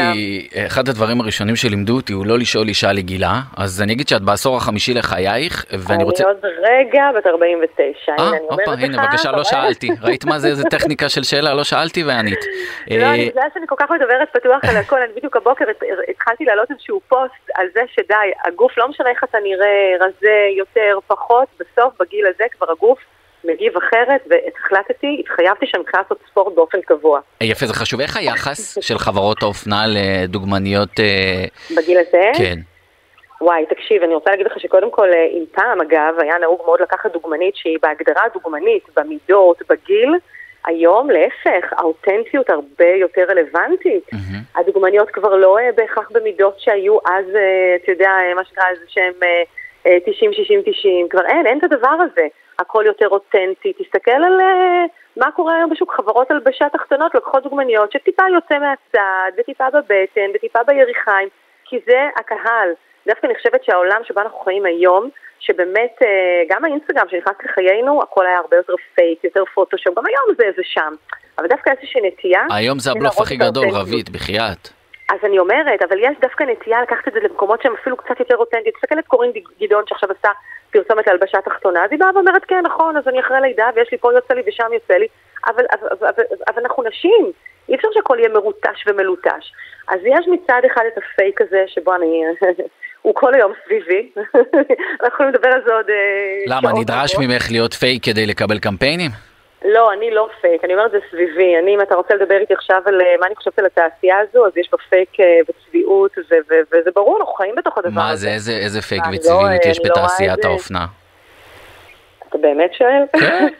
אחד 0.68 0.90
הדברים 0.90 1.22
הראשונים 1.22 1.56
שלימדו 1.56 1.96
אותי 1.96 2.14
הוא 2.14 2.26
לא 2.26 2.38
לשאול 2.38 2.68
אישה 2.68 2.92
לגילה, 2.92 3.34
אז 3.58 3.82
אני 3.82 3.94
אגיד 3.94 4.08
שאת 4.08 4.22
בעשור 4.22 4.58
החמישי 4.58 4.94
לחייך, 4.94 5.66
ואני 5.88 6.04
רוצה... 6.04 6.24
אני 6.24 6.32
עוד 6.32 6.46
רגע 6.46 7.04
בת 7.18 7.28
49, 7.28 8.12
הנה 8.18 8.30
אני 8.30 8.40
אומרת 8.50 8.68
לך... 8.68 8.84
הנה, 8.84 9.08
בבקשה, 9.08 9.32
לא 9.32 9.44
שאלתי. 9.44 9.90
ראית 10.02 10.26
מה 10.26 10.40
זה, 10.40 10.48
איזה 10.48 10.64
טכניקה 10.70 11.10
של 11.10 11.24
שאלה? 11.24 11.54
לא 11.54 11.64
שאלתי 11.64 12.04
וענית. 12.04 12.40
לא, 12.92 13.06
אני 13.06 13.30
בגלל 13.30 13.48
שאני 13.54 13.66
כל 13.68 13.76
כך 13.80 13.92
מדברת 13.92 14.28
פתוח 14.34 14.60
על 14.70 14.78
הכל, 14.78 15.02
אני 15.02 15.14
בדיוק 15.16 15.38
הבוקר 15.38 15.66
התחלתי 16.10 16.46
להעלות 16.46 16.72
איזשהו 16.72 17.02
פוסט 17.08 17.50
על 17.56 17.68
זה 17.74 17.82
שדי, 17.88 18.32
הגוף, 18.46 18.78
לא 18.78 18.88
משנה 18.88 19.10
איך 19.10 19.24
אתה 19.24 19.38
נראה, 19.44 19.96
רזה, 20.00 20.48
יותר, 20.58 20.98
פחות, 21.08 21.48
בסוף, 21.60 21.94
בגיל 22.00 22.26
הזה 22.28 22.44
כבר 22.52 22.72
הגוף 22.72 23.00
מגיב 23.46 23.74
אחרת, 23.78 24.22
והחלטתי, 24.30 25.18
התחייבתי 25.20 25.66
שאני 25.68 25.82
מתחילה 25.82 26.04
לעשות 26.04 26.20
ספורט 26.30 26.56
באופן 26.56 26.82
קבוע. 26.82 27.20
אה, 27.42 27.48
יפה, 27.48 27.66
זה 27.66 27.74
חשוב. 27.74 28.02
איך 28.02 28.18
היחס 28.18 28.78
של 28.82 28.98
חברות 28.98 29.44
האופנה 29.44 29.84
לדוגמניות... 29.88 31.00
אה, 31.00 31.46
בגיל 31.78 31.98
הזה? 31.98 32.32
כן. 32.38 32.60
וואי, 33.42 33.66
תקשיב, 33.66 34.04
אני 34.04 34.14
רוצה 34.16 34.32
להגיד 34.32 34.46
לך 34.46 34.60
שקודם 34.60 34.92
כל, 34.92 35.10
אה, 35.14 35.26
אם 35.32 35.44
פעם, 35.52 35.82
אגב, 35.82 36.16
היה 36.20 36.38
נהוג 36.38 36.62
מאוד 36.66 36.82
לקחת 36.82 37.14
דוגמנית 37.14 37.56
שהיא 37.56 37.78
בהגדרה 37.82 38.24
דוגמנית, 38.34 38.84
במידות, 38.96 39.62
בגיל, 39.70 40.16
היום, 40.66 41.10
להפך, 41.10 41.74
האותנטיות 41.78 42.50
הרבה 42.50 42.88
יותר 43.00 43.22
רלוונטית. 43.30 44.04
Mm-hmm. 44.14 44.60
הדוגמניות 44.60 45.10
כבר 45.10 45.36
לא 45.36 45.58
בהכרח 45.76 46.12
במידות 46.12 46.60
שהיו 46.60 46.98
אז, 47.06 47.26
אתה 47.84 47.92
יודע, 47.92 48.12
מה 48.36 48.46
שנקרא 48.46 48.64
איזה 48.72 48.86
שהם 48.88 49.14
90, 50.06 50.34
60, 50.34 50.62
90, 50.66 51.08
כבר 51.10 51.26
אין, 51.26 51.48
אין 51.48 51.58
את 51.58 51.64
הדבר 51.64 51.88
הזה. 51.90 52.28
הכל 52.60 52.84
יותר 52.86 53.08
אותנטי. 53.08 53.74
תסתכל 53.74 54.12
על 54.12 54.40
uh, 54.40 54.90
מה 55.18 55.32
קורה 55.32 55.56
היום 55.58 55.70
בשוק, 55.70 55.94
חברות 55.94 56.32
הלבשה 56.32 56.70
תחתונות 56.70 57.16
לוקחות 57.16 57.44
דוגמניות 57.44 57.92
שטיפה 57.92 58.24
יוצא 58.34 58.56
מהצד, 58.60 59.32
וטיפה 59.38 59.70
בבטן, 59.70 60.30
וטיפה 60.36 60.60
ביריחיים, 60.68 61.30
כי 61.66 61.80
זה 61.88 62.08
הקהל. 62.16 62.70
דווקא 63.08 63.28
אני 63.28 63.36
חושבת 63.36 63.64
שהעולם 63.64 64.02
שבו 64.04 64.22
אנחנו 64.22 64.40
חיים 64.40 64.66
היום, 64.66 65.10
שבאמת 65.40 65.96
uh, 66.02 66.06
גם 66.50 66.66
האינסטגרם 66.66 67.06
שנכנס 67.10 67.36
לחיינו, 67.44 68.02
הכל 68.04 68.26
היה 68.26 68.38
הרבה 68.38 68.58
יותר 68.58 68.74
פייק, 68.96 69.24
יותר 69.24 69.44
פוטושופ, 69.54 69.98
גם 69.98 70.06
היום 70.06 70.36
זה 70.38 70.44
איזה 70.44 70.62
שם. 70.64 70.94
אבל 71.38 71.48
דווקא 71.48 71.70
איזושהי 71.70 72.02
נטייה... 72.08 72.42
היום 72.52 72.80
זה 72.80 72.92
הבלוף 72.92 73.22
הכי 73.22 73.38
גדול, 73.38 73.70
רבית, 73.70 74.10
בחייאת. 74.10 74.83
אז 75.10 75.20
אני 75.24 75.40
אומרת, 75.40 75.82
אבל 75.90 75.98
יש 76.00 76.18
דווקא 76.22 76.44
נטייה 76.44 76.82
לקחת 76.82 77.08
את 77.08 77.14
זה 77.14 77.20
למקומות 77.20 77.62
שהם 77.62 77.74
אפילו 77.82 77.98
קצת 77.98 78.20
יותר 78.20 78.36
אותנטיים. 78.36 78.74
תסתכל 78.76 79.00
את 79.00 79.08
קורין 79.08 79.32
גדעון 79.62 79.84
שעכשיו 79.88 80.10
עשה 80.20 80.32
פרסומת 80.72 81.08
להלבשה 81.08 81.42
תחתונה, 81.42 81.86
אז 81.86 81.92
היא 81.92 82.00
באה 82.00 82.10
ואומרת, 82.16 82.46
כן, 82.46 82.62
נכון, 82.66 82.98
אז 82.98 83.08
אני 83.08 83.20
אחרי 83.20 83.42
לידה 83.42 83.70
ויש 83.76 83.92
לי 83.92 83.98
פה 83.98 84.14
יוצא 84.14 84.34
לי 84.34 84.42
ושם 84.48 84.74
יוצא 84.74 84.94
לי, 84.94 85.08
אבל, 85.48 85.66
אבל, 85.74 85.88
אבל, 85.92 86.08
אבל, 86.08 86.24
אבל 86.48 86.62
אנחנו 86.62 86.84
נשים, 86.84 87.32
אי 87.70 87.76
אפשר 87.76 87.88
שהכל 87.94 88.18
יהיה 88.20 88.30
מרוטש 88.30 88.88
ומלוטש. 88.88 89.54
אז 89.88 90.00
יש 90.06 90.26
מצד 90.28 90.62
אחד 90.74 90.84
את 90.94 90.98
הפייק 90.98 91.42
הזה, 91.42 91.64
שבו 91.68 91.96
אני... 91.96 92.24
הוא 93.02 93.16
כל 93.16 93.34
היום 93.34 93.54
סביבי, 93.66 94.12
אנחנו 95.02 95.08
יכולים 95.08 95.34
לדבר 95.34 95.50
על 95.50 95.62
זה 95.66 95.74
עוד... 95.74 95.90
אה, 95.90 96.44
למה, 96.48 96.72
נדרש 96.80 97.16
ממך 97.20 97.52
להיות 97.52 97.74
פייק 97.74 98.06
כדי 98.06 98.26
לקבל 98.26 98.60
קמפיינים? 98.60 99.12
לא, 99.64 99.94
אני 99.94 100.12
לא 100.12 100.28
פייק, 100.42 100.64
אני 100.64 100.74
אומרת 100.74 100.92
זה 100.92 101.00
סביבי. 101.10 101.58
אני, 101.60 101.76
אם 101.76 101.82
אתה 101.82 101.96
רוצה 101.96 102.16
לדבר 102.16 102.38
איתי 102.38 102.54
עכשיו 102.54 102.82
על 102.86 103.02
אה, 103.02 103.16
מה 103.20 103.28
אני 103.28 103.36
חושבת 103.36 103.60
על 103.60 103.66
התעשייה 103.66 104.20
הזו, 104.20 104.48
אז 104.48 104.58
יש 104.58 104.70
בה 104.72 104.78
פייק 104.90 105.20
אה, 105.20 105.40
וצביעות, 105.50 106.12
וזה 106.72 106.92
ברור, 106.96 107.18
אנחנו 107.20 107.34
חיים 107.34 107.56
בתוך 107.56 107.78
הדבר 107.78 107.90
הזה. 107.90 108.00
מה 108.00 108.16
זה, 108.16 108.30
איזה, 108.30 108.52
איזה 108.52 108.82
פייק 108.82 109.04
לא, 109.06 109.16
וצביעות 109.16 109.66
יש 109.66 109.80
לא 109.80 109.86
בתעשיית 109.86 110.46
האופנה? 110.46 110.86
אתה 112.30 112.38
באמת 112.38 112.74
שואל? 112.74 113.04
כן. 113.20 113.48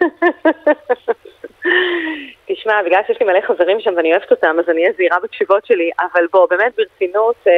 תשמע, 2.48 2.84
בגלל 2.86 3.02
שיש 3.08 3.20
לי 3.20 3.26
מלא 3.26 3.40
חברים 3.48 3.80
שם 3.80 3.94
ואני 3.98 4.12
אוהבת 4.12 4.32
אותם, 4.32 4.56
אז 4.60 4.70
אני 4.70 4.82
אהיה 4.82 4.94
זהירה 4.98 5.18
בתשובות 5.24 5.66
שלי, 5.66 5.92
אבל 6.02 6.28
בוא, 6.32 6.48
באמת 6.50 6.74
ברצינות, 6.78 7.36
אה, 7.48 7.54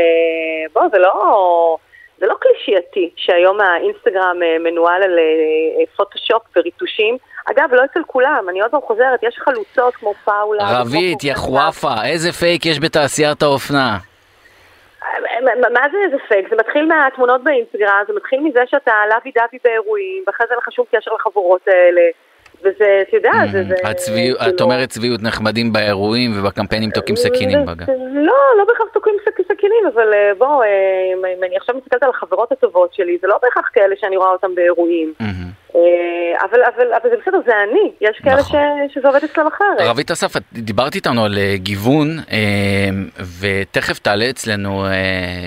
בוא, 0.74 0.82
זה 0.92 0.98
לא... 0.98 1.78
זה 2.18 2.26
לא 2.26 2.36
קלישייתי 2.40 3.10
שהיום 3.16 3.62
האינסטגרם 3.62 4.40
מנוהל 4.60 5.04
על 5.04 5.20
פוטושופ 5.96 6.42
וריטושים. 6.56 7.18
אגב, 7.52 7.74
לא 7.74 7.86
אצל 7.86 8.04
כולם, 8.08 8.46
אני 8.50 8.62
עוד 8.62 8.72
פעם 8.72 8.82
חוזרת, 8.82 9.24
יש 9.24 9.36
חלוצות 9.38 9.96
כמו 9.96 10.14
פאולה. 10.14 10.64
רבית, 10.82 11.24
יא 11.24 11.34
חואפה, 11.34 11.94
איזה 12.06 12.32
פייק 12.32 12.66
יש 12.66 12.80
בתעשיית 12.80 13.42
האופנה? 13.42 13.98
מה 15.74 15.90
זה 15.92 15.98
איזה 16.06 16.18
פייק? 16.28 16.50
זה 16.50 16.56
מתחיל 16.56 16.86
מהתמונות 16.86 17.44
באינסטגרם, 17.44 18.04
זה 18.08 18.14
מתחיל 18.14 18.40
מזה 18.40 18.64
שאתה 18.68 18.94
lovey 19.10 19.32
dovey 19.36 19.60
באירועים, 19.64 20.24
ואחרי 20.28 20.48
זה 20.48 20.54
אין 20.54 20.60
לך 20.68 20.72
שום 20.72 20.86
קשר 20.92 21.12
לחבורות 21.14 21.68
האלה. 21.68 22.02
וזה, 22.62 23.02
אתה 23.10 23.18
יודע, 23.18 23.32
זה... 23.52 23.76
הצביעות, 23.84 24.38
את 24.38 24.44
כאילו- 24.44 24.58
אומרת 24.60 24.90
צביעות 24.90 25.22
נחמדים 25.22 25.74
באירועים 25.74 26.40
ובקמפיינים 26.40 26.90
תוקעים 26.90 27.16
סכינים 27.16 27.66
בגב. 27.66 27.86
לא, 28.14 28.34
לא 28.58 28.66
בהכרח 28.68 28.88
תוקעים 28.94 29.16
סכינים, 29.48 29.84
אבל 29.94 30.14
אה, 30.14 30.32
בוא, 30.38 30.64
אה, 30.64 30.68
אם 31.38 31.44
אני 31.44 31.58
עכשיו 31.58 31.76
מסתכלת 31.76 32.04
על 32.04 32.10
החברות 32.10 32.52
הטובות 32.52 32.94
שלי, 32.94 33.18
זה 33.22 33.28
לא 33.28 33.40
בהכרח 33.44 33.70
כאלה 33.74 33.96
שאני 34.00 34.18
רואה 34.18 34.30
אותם 34.30 34.56
באירועים. 34.56 35.14
אה, 35.76 35.82
אבל, 36.44 36.60
אבל, 36.76 36.94
אבל 36.94 37.10
זה 37.10 37.16
בסדר, 37.22 37.38
זה 37.46 37.52
אני, 37.70 37.92
יש 38.02 38.20
כאלה 38.24 38.40
נכון. 38.40 38.60
ש, 38.90 38.94
שזה 38.94 39.08
עובד 39.08 39.24
אצלם 39.24 39.48
אחרת. 39.48 39.80
רבית 39.80 40.12
אסף, 40.12 40.38
את 40.38 40.44
דיברת 40.54 40.96
איתנו 40.96 41.26
על 41.26 41.38
גיוון, 41.56 42.08
ותכף 43.40 44.00
תעלה 44.00 44.30
אצלנו 44.30 44.86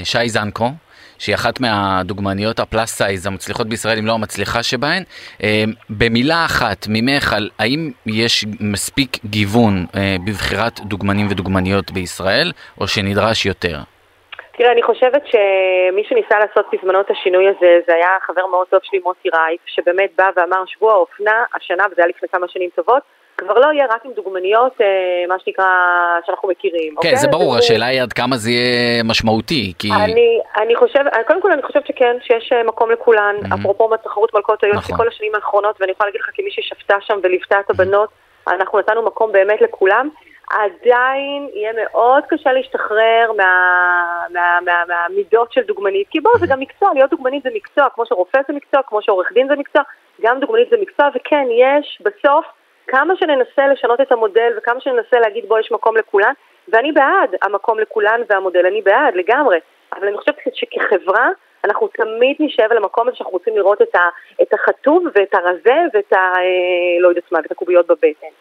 שי 0.04 0.28
זנקו. 0.28 0.70
שהיא 1.18 1.34
אחת 1.34 1.60
מהדוגמניות 1.60 2.58
הפלאס 2.60 2.90
סייז 2.98 3.26
המצליחות 3.26 3.66
בישראל, 3.66 3.98
אם 3.98 4.06
לא 4.06 4.12
המצליחה 4.12 4.62
שבהן. 4.62 5.02
אה, 5.42 5.64
במילה 5.90 6.44
אחת 6.44 6.86
ממך, 6.88 7.32
על 7.32 7.50
האם 7.58 7.90
יש 8.06 8.44
מספיק 8.60 9.10
גיוון 9.24 9.86
אה, 9.96 10.16
בבחירת 10.26 10.80
דוגמנים 10.80 11.26
ודוגמניות 11.30 11.90
בישראל, 11.90 12.52
או 12.80 12.88
שנדרש 12.88 13.46
יותר? 13.46 13.78
תראה, 14.58 14.72
אני 14.72 14.82
חושבת 14.82 15.22
שמי 15.26 16.04
שניסה 16.08 16.38
לעשות 16.38 16.66
בזמנו 16.72 17.00
את 17.00 17.10
השינוי 17.10 17.48
הזה, 17.48 17.78
זה 17.86 17.94
היה 17.94 18.08
חבר 18.26 18.46
מאוד 18.46 18.66
טוב 18.66 18.80
שלי, 18.82 18.98
מוטי 18.98 19.28
רייף, 19.34 19.60
שבאמת 19.66 20.10
בא 20.18 20.30
ואמר 20.36 20.62
שבוע 20.66 20.92
האופנה, 20.92 21.44
השנה, 21.54 21.84
וזה 21.90 22.02
היה 22.02 22.08
לפני 22.08 22.28
כמה 22.28 22.48
שנים 22.48 22.70
טובות, 22.76 23.02
כבר 23.38 23.58
לא 23.58 23.72
יהיה 23.72 23.86
רק 23.90 24.04
עם 24.04 24.12
דוגמניות, 24.12 24.80
אה, 24.80 24.86
מה 25.28 25.34
שנקרא, 25.38 25.66
שאנחנו 26.26 26.48
מכירים. 26.48 26.90
כן, 26.90 26.96
אוקיי? 26.96 27.16
זה 27.16 27.28
ברור, 27.28 27.52
זה... 27.52 27.58
השאלה 27.58 27.86
היא 27.86 28.02
עד 28.02 28.12
כמה 28.12 28.36
זה 28.36 28.50
יהיה 28.50 29.02
משמעותי, 29.02 29.72
כי... 29.78 29.88
אני, 30.04 30.40
אני 30.62 30.76
חושב, 30.76 31.00
קודם 31.26 31.42
כל 31.42 31.52
אני 31.52 31.62
חושבת 31.62 31.86
שכן, 31.86 32.16
שיש 32.22 32.52
אה, 32.52 32.62
מקום 32.64 32.90
לכולן, 32.90 33.34
mm-hmm. 33.40 33.54
אפרופו 33.54 33.96
תחרות 33.96 34.34
מלכות 34.34 34.64
היום, 34.64 34.76
נכון. 34.76 34.96
שכל 34.96 35.08
השנים 35.08 35.34
האחרונות, 35.34 35.80
ואני 35.80 35.92
יכולה 35.92 36.08
להגיד 36.08 36.20
לך 36.20 36.30
כמי 36.34 36.50
ששפטה 36.50 36.96
שם 37.00 37.18
וליוותה 37.22 37.60
את 37.60 37.70
הבנות, 37.70 38.08
אנחנו 38.48 38.78
נתנו 38.78 39.02
מקום 39.02 39.32
באמת 39.32 39.60
לכולם. 39.60 40.08
עדיין 40.50 41.48
יהיה 41.54 41.72
מאוד 41.82 42.22
קשה 42.28 42.52
להשתחרר 42.52 43.32
מה, 43.36 43.52
מה, 44.30 44.58
מה, 44.64 44.72
מהמידות 44.88 45.52
של 45.52 45.60
דוגמנית, 45.60 46.08
כי 46.10 46.20
בואו, 46.20 46.38
זה 46.38 46.46
גם 46.46 46.60
מקצוע, 46.60 46.90
להיות 46.94 47.10
דוגמנית 47.10 47.42
זה 47.42 47.50
מקצוע, 47.54 47.86
כמו 47.94 48.06
שרופא 48.06 48.40
זה 48.48 48.54
מקצוע, 48.54 48.80
כמו 48.86 49.02
שעורך 49.02 49.32
דין 49.32 49.48
זה 49.48 49.54
מקצוע, 49.56 49.82
גם 50.22 50.40
דוגמנית 50.40 50.68
זה 50.70 50.76
מקצוע, 50.80 51.08
וכן, 51.14 51.46
יש 51.50 51.98
בסוף, 52.00 52.44
כמה 52.88 53.16
שננסה 53.16 53.66
לשנות 53.72 54.00
את 54.00 54.12
המודל 54.12 54.52
וכמה 54.58 54.80
שננסה 54.80 55.18
להגיד 55.20 55.44
בוא 55.48 55.58
יש 55.58 55.72
מקום 55.72 55.96
לכולן, 55.96 56.32
ואני 56.68 56.92
בעד 56.92 57.34
המקום 57.42 57.78
לכולן 57.78 58.20
והמודל, 58.30 58.66
אני 58.66 58.82
בעד 58.82 59.14
לגמרי, 59.14 59.58
אבל 59.92 60.08
אני 60.08 60.16
חושבת 60.16 60.36
שכחברה 60.54 61.28
אנחנו 61.64 61.88
תמיד 61.88 62.36
על 62.70 62.76
המקום 62.76 63.08
הזה 63.08 63.16
שאנחנו 63.16 63.32
רוצים 63.32 63.56
לראות 63.56 63.82
את, 63.82 63.94
ה, 63.94 63.98
את 64.42 64.54
החטוב 64.54 65.04
ואת 65.14 65.34
הרזה 65.34 65.76
ואת 65.94 66.12
ה... 66.12 66.16
אה, 66.16 67.00
לא 67.00 67.08
יודעת 67.08 67.32
מה, 67.32 67.38
את 67.38 67.52
הקוביות 67.52 67.86
בבטן. 67.86 68.32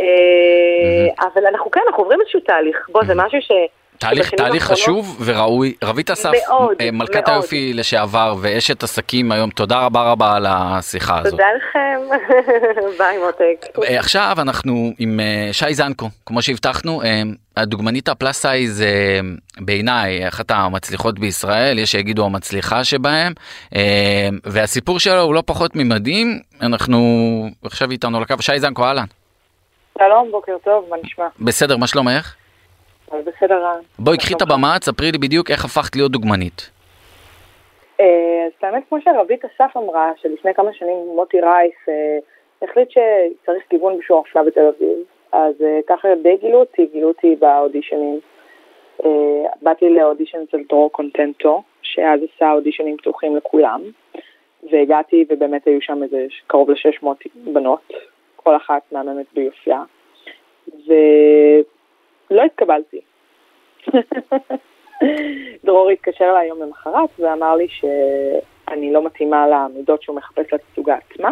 אה, 0.00 1.26
אבל 1.26 1.46
אנחנו 1.46 1.70
כן, 1.70 1.80
אנחנו 1.86 2.02
עוברים 2.02 2.20
איזשהו 2.20 2.40
תהליך. 2.40 2.88
בוא, 2.88 3.04
זה 3.04 3.12
משהו 3.16 3.42
ש... 3.42 3.50
תהליך, 3.98 4.30
תהליך 4.30 4.64
חשוב 4.64 5.16
וראוי. 5.24 5.74
רבית 5.84 6.10
אסף, 6.10 6.32
מאוד, 6.48 6.76
אה, 6.80 6.90
מלכת 6.90 7.14
מאוד. 7.14 7.28
היופי 7.28 7.72
לשעבר 7.74 8.34
ואשת 8.40 8.82
עסקים 8.82 9.32
היום, 9.32 9.50
תודה 9.50 9.80
רבה 9.80 10.10
רבה 10.10 10.36
על 10.36 10.46
השיחה 10.48 11.18
הזאת. 11.18 11.30
תודה 11.30 11.46
לכם. 11.56 12.00
ביי 12.98 13.18
מותק. 13.18 13.66
אה, 13.88 13.98
עכשיו 13.98 14.36
אנחנו 14.38 14.90
עם 14.98 15.20
אה, 15.20 15.48
שי 15.52 15.74
זנקו, 15.74 16.08
כמו 16.26 16.42
שהבטחנו, 16.42 17.02
הדוגמנית 17.56 18.08
ה 18.08 18.15
plus 18.15 18.42
size 18.42 18.84
בעיניי 19.60 20.28
אחת 20.28 20.50
המצליחות 20.50 21.18
בישראל, 21.18 21.78
יש 21.78 21.92
שיגידו 21.92 22.26
המצליחה 22.26 22.84
שבהם, 22.84 23.32
והסיפור 24.44 24.98
שלו 24.98 25.20
הוא 25.20 25.34
לא 25.34 25.42
פחות 25.46 25.76
ממדהים, 25.76 26.40
אנחנו 26.62 26.98
עכשיו 27.64 27.90
איתנו 27.90 28.16
על 28.16 28.22
הקו, 28.22 28.34
שי 28.40 28.60
זנקו 28.60 28.84
אהלן, 28.84 29.04
שלום, 29.98 30.28
בוקר 30.30 30.52
טוב, 30.64 30.86
מה 30.90 30.96
נשמע? 31.04 31.24
בסדר, 31.40 31.76
מה 31.76 31.86
שלומך? 31.86 32.34
בסדר. 33.12 33.64
אה, 33.64 33.76
בואי 33.98 34.18
קחי 34.18 34.34
את 34.34 34.42
הבמה, 34.42 34.78
תספרי 34.78 35.12
לי 35.12 35.18
בדיוק 35.18 35.50
איך 35.50 35.64
הפכת 35.64 35.96
להיות 35.96 36.12
דוגמנית. 36.12 36.70
אה, 38.00 38.46
אז 38.46 38.52
האמת, 38.62 38.82
כמו 38.88 38.98
שרבית 39.00 39.44
אסף 39.44 39.76
אמרה, 39.76 40.12
שלפני 40.16 40.54
כמה 40.54 40.72
שנים 40.72 40.96
מוטי 41.16 41.40
רייס 41.40 41.74
אה, 41.88 42.18
החליט 42.62 42.88
שצריך 42.90 43.62
גיוון 43.70 43.98
בשיעור 43.98 44.24
אופנה 44.26 44.44
בתל 44.44 44.60
אביב, 44.76 44.98
אז 45.32 45.54
אה, 45.62 45.80
ככה 45.88 46.08
די 46.22 46.36
גילו 46.40 46.60
אותי, 46.60 46.86
גילו 46.92 47.08
אותי 47.08 47.36
באודישנים. 47.36 48.20
באתי 49.62 49.90
לאודישן 49.90 50.38
אצל 50.48 50.58
דרור 50.68 50.92
קונטנטו, 50.92 51.62
שאז 51.82 52.20
עשה 52.34 52.52
אודישנים 52.52 52.96
פתוחים 52.96 53.36
לכולם, 53.36 53.82
והגעתי 54.70 55.24
ובאמת 55.28 55.66
היו 55.66 55.82
שם 55.82 56.02
איזה 56.02 56.26
קרוב 56.46 56.70
ל-600 56.70 57.06
בנות, 57.34 57.92
כל 58.36 58.56
אחת 58.56 58.82
מהממת 58.92 59.26
ביופייה, 59.34 59.82
ולא 62.30 62.42
התקבלתי. 62.42 63.00
דרור 65.64 65.90
התקשר 65.90 66.24
אליי 66.24 66.48
יום 66.48 66.62
למחרת 66.62 67.10
ואמר 67.18 67.54
לי 67.56 67.68
שאני 67.68 68.92
לא 68.92 69.04
מתאימה 69.04 69.46
למידות 69.48 70.02
שהוא 70.02 70.16
מחפש 70.16 70.52
לתצוגה 70.52 70.96
עצמה. 70.96 71.30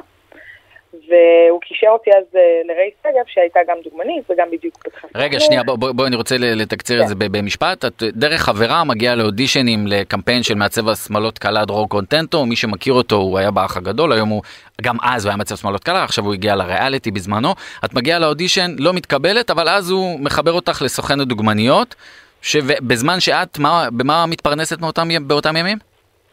והוא 0.94 1.60
קישר 1.60 1.86
אותי 1.88 2.10
אז 2.10 2.24
אה, 2.36 2.40
לריי 2.64 2.90
שגב 3.02 3.24
שהייתה 3.26 3.60
גם 3.68 3.76
דוגמנית 3.84 4.30
וגם 4.30 4.46
בדיוק 4.52 4.76
פתחה. 4.76 5.08
רגע, 5.14 5.40
שנייה, 5.40 5.62
בואי 5.62 5.76
בוא, 5.76 5.92
בוא, 5.92 6.06
אני 6.06 6.16
רוצה 6.16 6.36
ל- 6.38 6.62
לתקצר 6.62 7.02
את 7.02 7.08
זה 7.08 7.14
ב- 7.14 7.38
במשפט. 7.38 7.84
את 7.84 8.02
דרך 8.02 8.40
חברה 8.40 8.84
מגיעה 8.84 9.14
לאודישנים 9.14 9.86
לקמפיין 9.86 10.42
של 10.42 10.54
מעצב 10.54 10.88
השמאלות 10.88 11.38
קלה 11.38 11.64
דרור 11.64 11.88
קונטנטו, 11.88 12.46
מי 12.46 12.56
שמכיר 12.56 12.92
אותו 12.94 13.16
הוא 13.16 13.38
היה 13.38 13.50
באח 13.50 13.76
הגדול, 13.76 14.12
היום 14.12 14.28
הוא, 14.28 14.42
גם 14.82 14.96
אז 15.02 15.24
הוא 15.24 15.30
היה 15.30 15.36
מעצב 15.36 15.56
שמאלות 15.56 15.84
קלה, 15.84 16.04
עכשיו 16.04 16.24
הוא 16.24 16.34
הגיע 16.34 16.56
לריאליטי 16.56 17.10
בזמנו. 17.10 17.48
את 17.84 17.94
מגיעה 17.94 18.18
לאודישן, 18.18 18.70
לא 18.78 18.92
מתקבלת, 18.92 19.50
אבל 19.50 19.68
אז 19.68 19.90
הוא 19.90 20.20
מחבר 20.20 20.52
אותך 20.52 20.82
לסוכנת 20.82 21.26
דוגמניות, 21.28 21.94
שבזמן 22.42 23.20
שאת, 23.20 23.58
מה, 23.58 23.88
במה 23.92 24.26
מתפרנסת 24.26 24.80
מאותם, 24.80 25.08
באותם 25.26 25.56
ימים? 25.56 25.78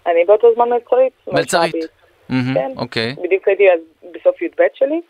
אני 0.07 0.25
באותו 0.27 0.47
זמן 0.55 0.69
מלצרית. 0.69 1.13
מלצרית. 1.27 2.02
מלש"בית. 2.33 2.55
מהמם, 2.55 2.73
כן. 2.75 2.81
אוקיי. 2.81 3.15
בדיוק 3.23 3.47
הייתי 3.47 3.71
אז 3.71 3.79
בסוף 4.11 4.41
י"ב 4.41 4.63
שלי, 4.73 5.01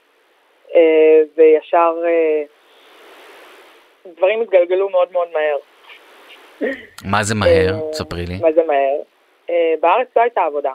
אה, 0.76 1.22
וישר 1.38 1.96
אה, 2.06 2.44
דברים 4.18 4.42
התגלגלו 4.42 4.90
מאוד 4.90 5.12
מאוד 5.12 5.28
מהר. 5.34 5.58
מה 7.06 7.24
זה 7.24 7.36
מהר? 7.36 7.74
אה, 7.74 7.94
ספרי 7.94 8.26
לי. 8.26 8.38
מה 8.42 8.52
זה 8.52 8.62
מהר? 8.68 9.02
בארץ 9.82 10.08
לא 10.16 10.22
הייתה 10.22 10.42
עבודה. 10.42 10.72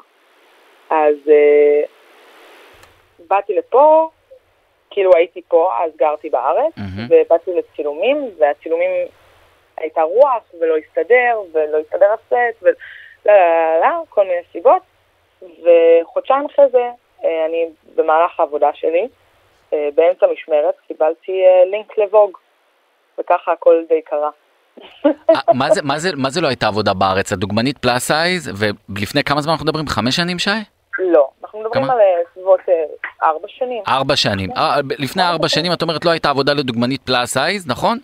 אז 0.90 1.14
באתי 3.28 3.54
לפה, 3.54 4.08
כאילו 4.90 5.10
הייתי 5.16 5.40
פה, 5.48 5.70
אז 5.84 5.96
גרתי 5.96 6.30
בארץ, 6.30 6.72
מהמם. 6.76 7.06
ובאתי 7.08 7.50
לצילומים, 7.54 8.30
והצילומים 8.38 8.90
הייתה 9.76 10.02
רוח, 10.02 10.42
ולא 10.60 10.76
הסתדר, 10.76 11.40
ולא 11.52 11.78
הסתדר 11.78 12.12
הסט, 12.12 12.62
ולא, 12.62 12.72
לא, 13.26 13.32
לא, 13.34 13.80
לא, 13.80 14.04
כל 14.08 14.24
מיני 14.24 14.40
סיבות. 14.52 14.82
וחודשיים 15.42 16.46
אחרי 16.46 16.68
זה, 16.72 16.90
אה, 17.24 17.46
אני 17.46 17.66
במהלך 17.94 18.40
העבודה 18.40 18.70
שלי, 18.74 19.08
אה, 19.72 19.88
באמצע 19.94 20.26
משמרת, 20.32 20.74
קיבלתי 20.86 21.32
אה, 21.44 21.64
לינק 21.70 21.98
לבוג, 21.98 22.38
וככה 23.18 23.52
הכל 23.52 23.82
די 23.88 24.02
קרה. 24.02 24.30
מה 25.60 25.70
זה, 25.70 25.82
מה, 25.82 25.98
זה, 25.98 26.08
מה 26.16 26.30
זה 26.30 26.40
לא 26.40 26.48
הייתה 26.48 26.66
עבודה 26.66 26.94
בארץ? 26.94 27.32
את 27.32 27.38
דוגמנית 27.38 27.78
פלאס 27.78 28.06
סייז, 28.06 28.62
ולפני 28.88 29.24
כמה 29.24 29.40
זמן 29.40 29.52
אנחנו 29.52 29.66
מדברים? 29.66 29.86
חמש 29.88 30.16
שנים, 30.16 30.38
שי? 30.38 30.50
לא, 30.98 31.28
אנחנו 31.42 31.60
מדברים 31.60 31.84
כמה? 31.84 31.92
על 31.92 32.00
סביבות 32.34 32.60
ארבע 33.22 33.48
שנים. 33.48 33.82
ארבע 33.88 34.16
שנים. 34.16 34.50
ב- 34.50 34.92
לפני 34.98 35.22
ארבע 35.22 35.48
שנים 35.48 35.72
את 35.72 35.82
אומרת 35.82 36.04
לא 36.04 36.10
הייתה 36.10 36.30
עבודה 36.30 36.52
לדוגמנית 36.52 37.02
פלאס 37.02 37.32
סייז, 37.32 37.68
נכון? 37.68 37.98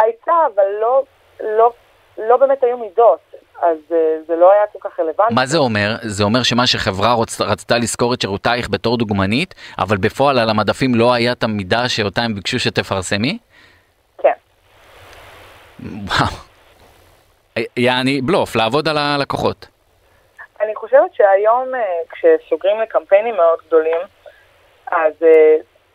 הייתה, 0.00 0.32
אבל 0.54 0.64
לא, 0.80 1.02
לא, 1.40 1.72
לא 2.18 2.36
באמת 2.36 2.64
היו 2.64 2.78
מידות, 2.78 3.29
אז 3.60 3.78
אה, 3.92 4.16
זה 4.26 4.36
לא 4.36 4.52
היה 4.52 4.62
כל 4.72 4.88
כך 4.88 5.00
רלוונטי. 5.00 5.34
מה 5.34 5.46
זה 5.46 5.58
אומר? 5.58 5.96
זה 6.02 6.24
אומר 6.24 6.42
שמה 6.42 6.66
שחברה 6.66 7.12
רוצ, 7.12 7.40
רצתה 7.40 7.78
לשכור 7.78 8.14
את 8.14 8.20
שירותייך 8.20 8.70
בתור 8.70 8.98
דוגמנית, 8.98 9.54
אבל 9.78 9.96
בפועל 9.96 10.38
על 10.38 10.50
המדפים 10.50 10.94
לא 10.94 11.12
היה 11.12 11.32
את 11.32 11.42
המידה 11.42 11.88
שאותה 11.88 12.22
הם 12.22 12.34
ביקשו 12.34 12.58
שתפרסמי? 12.58 13.38
כן. 14.18 14.32
וואו. 15.80 16.30
אה, 17.56 17.62
יעני 17.76 18.20
בלוף, 18.20 18.56
לעבוד 18.56 18.88
על 18.88 18.98
הלקוחות. 18.98 19.66
אני 20.60 20.74
חושבת 20.74 21.14
שהיום 21.14 21.74
אה, 21.74 21.80
כשסוגרים 22.10 22.80
לקמפיינים 22.80 23.34
מאוד 23.36 23.58
גדולים, 23.66 24.00
אז 24.90 25.12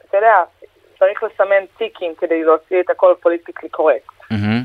אתה 0.09 0.17
יודע, 0.17 0.35
צריך 0.99 1.23
לסמן 1.23 1.65
טיקים 1.77 2.15
כדי 2.17 2.43
להוציא 2.43 2.79
את 2.79 2.89
הכל 2.89 3.13
פוליטיקלי 3.21 3.69
קורקט. 3.69 4.09
מהמם. 4.31 4.63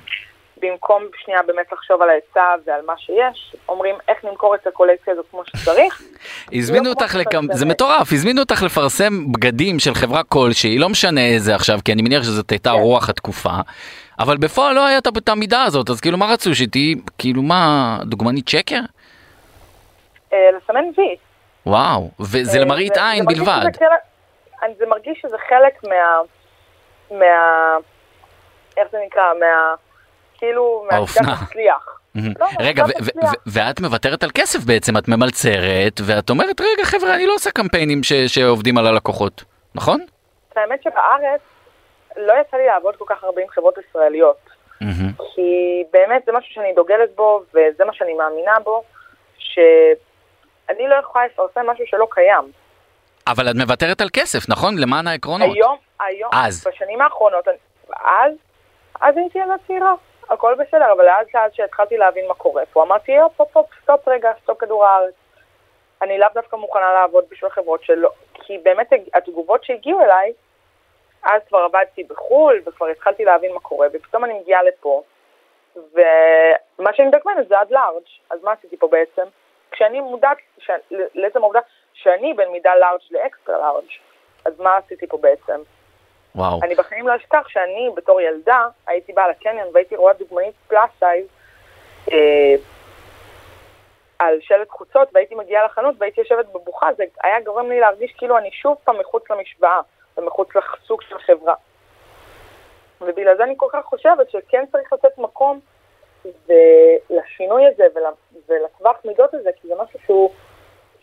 במקום 0.60 1.02
שנייה 1.24 1.42
באמת 1.42 1.72
לחשוב 1.72 2.02
על 2.02 2.10
ההיצע 2.10 2.54
ועל 2.66 2.80
מה 2.86 2.92
שיש, 2.98 3.56
אומרים 3.68 3.94
איך 4.08 4.24
נמכור 4.24 4.54
את 4.54 4.66
הקולקציה 4.66 5.12
הזאת 5.12 5.26
כמו 5.30 5.42
שצריך. 5.44 6.02
הזמינו 6.52 6.84
לא 6.84 6.90
אותך. 6.90 7.10
שצריך. 7.10 7.28
זה 7.52 7.66
מטורף, 7.66 8.12
הזמינו 8.12 8.40
אותך 8.40 8.62
לפרסם 8.62 9.32
בגדים 9.32 9.78
של 9.78 9.94
חברה 9.94 10.22
כלשהי, 10.22 10.78
לא 10.78 10.88
משנה 10.88 11.26
איזה 11.26 11.54
עכשיו, 11.54 11.78
כי 11.84 11.92
אני 11.92 12.02
מניח 12.02 12.22
שזאת 12.22 12.50
הייתה 12.50 12.70
כן. 12.70 12.76
רוח 12.76 13.08
התקופה, 13.08 13.54
אבל 14.18 14.36
בפועל 14.36 14.74
לא 14.74 14.86
הייתה 14.86 15.10
את 15.18 15.28
המידה 15.28 15.62
הזאת, 15.62 15.90
אז 15.90 16.00
כאילו 16.00 16.18
מה 16.18 16.26
רצו, 16.32 16.54
שתהיי, 16.54 16.94
כאילו 17.18 17.42
מה, 17.42 17.98
דוגמנית 18.02 18.48
שקר? 18.48 18.80
אה, 20.32 20.38
לסמן 20.56 20.84
וי. 20.96 21.16
וואו, 21.66 22.10
וזה 22.20 22.58
אה, 22.58 22.64
למראית 22.64 22.96
עין 22.96 23.24
בלבד. 23.24 23.62
זה 24.78 24.86
מרגיש 24.86 25.18
שזה 25.22 25.36
חלק 25.48 25.84
מה... 25.84 26.20
מה... 27.18 27.76
איך 28.76 28.88
זה 28.92 28.98
נקרא? 29.06 29.22
מה... 29.40 29.74
כאילו, 30.40 30.86
האופנה. 30.90 31.34
מהמם. 32.14 32.32
לא, 32.40 32.46
רגע, 32.60 32.84
ואת 33.46 33.80
מוותרת 33.80 34.22
על 34.22 34.30
כסף 34.34 34.64
בעצם, 34.64 34.96
את 34.96 35.08
ממלצרת, 35.08 36.00
ואת 36.06 36.30
אומרת, 36.30 36.60
רגע 36.60 36.84
חבר'ה, 36.84 37.14
אני 37.14 37.26
לא 37.26 37.34
עושה 37.34 37.50
קמפיינים 37.50 38.00
שעובדים 38.26 38.78
על 38.78 38.86
הלקוחות, 38.86 39.44
נכון? 39.74 40.00
האמת 40.56 40.82
שבארץ 40.82 41.40
לא 42.16 42.32
יצא 42.40 42.56
לי 42.56 42.66
לעבוד 42.66 42.96
כל 42.96 43.04
כך 43.08 43.24
הרבה 43.24 43.42
עם 43.42 43.48
חברות 43.48 43.74
ישראליות. 43.88 44.50
כי 45.34 45.82
באמת 45.92 46.22
זה 46.26 46.32
משהו 46.32 46.54
שאני 46.54 46.72
דוגלת 46.74 47.16
בו, 47.16 47.42
וזה 47.50 47.84
מה 47.84 47.92
שאני 47.92 48.14
מאמינה 48.14 48.60
בו, 48.64 48.82
שאני 49.38 50.88
לא 50.88 50.94
יכולה 50.94 51.26
לפרסם 51.26 51.70
משהו 51.70 51.84
שלא 51.86 52.06
קיים. 52.10 52.52
אבל 53.26 53.50
את 53.50 53.54
מוותרת 53.56 54.00
על 54.00 54.08
כסף, 54.12 54.48
נכון? 54.48 54.78
למען 54.78 55.06
העקרונות. 55.06 55.56
היום, 55.56 55.76
היום, 56.00 56.30
אז. 56.34 56.66
בשנים 56.66 57.00
האחרונות, 57.00 57.48
אז, 57.88 58.32
אז 59.00 59.16
הייתי 59.16 59.38
ילדה 59.38 59.54
צעירה, 59.66 59.94
הכל 60.30 60.54
בסדר, 60.54 60.92
אבל 60.92 61.08
אז, 61.08 61.26
אז 61.34 61.52
שהתחלתי 61.54 61.96
להבין 61.96 62.28
מה 62.28 62.34
קורה 62.34 62.66
פה, 62.72 62.82
אמרתי, 62.82 63.18
הופ, 63.18 63.40
הופ, 63.40 63.56
הופ, 63.56 63.66
stop 63.82 64.08
רגע, 64.08 64.32
stop 64.42 64.58
כדור 64.58 64.86
הארץ. 64.86 65.14
אני 66.02 66.18
לאו 66.18 66.28
דווקא 66.34 66.56
מוכנה 66.56 66.92
לעבוד 66.92 67.24
בשביל 67.28 67.50
חברות 67.50 67.84
שלא, 67.84 68.10
כי 68.34 68.58
באמת 68.58 68.90
התגובות 69.14 69.64
שהגיעו 69.64 70.00
אליי, 70.00 70.32
אז 71.22 71.42
כבר 71.48 71.58
עבדתי 71.58 72.04
בחו"ל, 72.04 72.62
וכבר 72.66 72.86
התחלתי 72.86 73.24
להבין 73.24 73.52
מה 73.54 73.60
קורה, 73.60 73.88
ופתאום 73.92 74.24
אני 74.24 74.40
מגיעה 74.40 74.62
לפה, 74.62 75.02
ומה 75.76 76.92
שאני 76.92 77.08
מדגמנת 77.08 77.48
זה 77.48 77.58
עד 77.58 77.70
large, 77.70 78.04
אז 78.30 78.44
מה 78.44 78.52
עשיתי 78.52 78.76
פה 78.76 78.88
בעצם? 78.88 79.26
כשאני 79.70 80.00
מודעת. 80.00 80.36
לעצם 80.90 81.42
העובדה 81.42 81.60
שאני 81.92 82.34
בין 82.34 82.48
מידה 82.48 82.74
large 82.74 83.00
ל 83.10 83.18
extra 83.18 83.58
large, 83.58 83.90
אז 84.44 84.60
מה 84.60 84.76
עשיתי 84.76 85.06
פה 85.06 85.18
בעצם? 85.18 85.62
וואו. 86.34 86.60
אני 86.62 86.74
בחיים 86.74 87.08
לא 87.08 87.16
אשכח 87.16 87.48
שאני 87.48 87.90
בתור 87.96 88.20
ילדה 88.20 88.66
הייתי 88.86 89.12
באה 89.12 89.28
לקניון 89.28 89.68
והייתי 89.74 89.96
רואה 89.96 90.12
דוגמנית 90.12 90.54
plus 90.68 90.90
size 90.98 91.26
אה, 92.12 92.54
על 94.18 94.38
שלט 94.40 94.70
חוצות 94.70 95.08
והייתי 95.14 95.34
מגיעה 95.34 95.64
לחנות 95.64 95.94
והייתי 95.98 96.20
יושבת 96.20 96.46
בבוכה, 96.46 96.88
זה 96.96 97.04
היה 97.22 97.40
גורם 97.40 97.68
לי 97.68 97.80
להרגיש 97.80 98.12
כאילו 98.18 98.38
אני 98.38 98.50
שוב 98.52 98.76
פעם 98.84 98.98
מחוץ 99.00 99.30
למשוואה 99.30 99.80
ומחוץ 100.18 100.48
לסוג 100.56 101.02
של 101.02 101.18
חברה. 101.18 101.54
ובגלל 103.00 103.36
זה 103.36 103.44
אני 103.44 103.54
כל 103.56 103.66
כך 103.72 103.84
חושבת 103.84 104.30
שכן 104.30 104.64
צריך 104.72 104.92
לתת 104.92 105.18
מקום 105.18 105.60
לשינוי 107.10 107.66
הזה 107.66 107.84
ולטווח 108.48 108.96
מידות 109.04 109.34
הזה, 109.34 109.50
כי 109.60 109.68
זה 109.68 109.74
משהו 109.82 109.98
שהוא, 110.06 110.32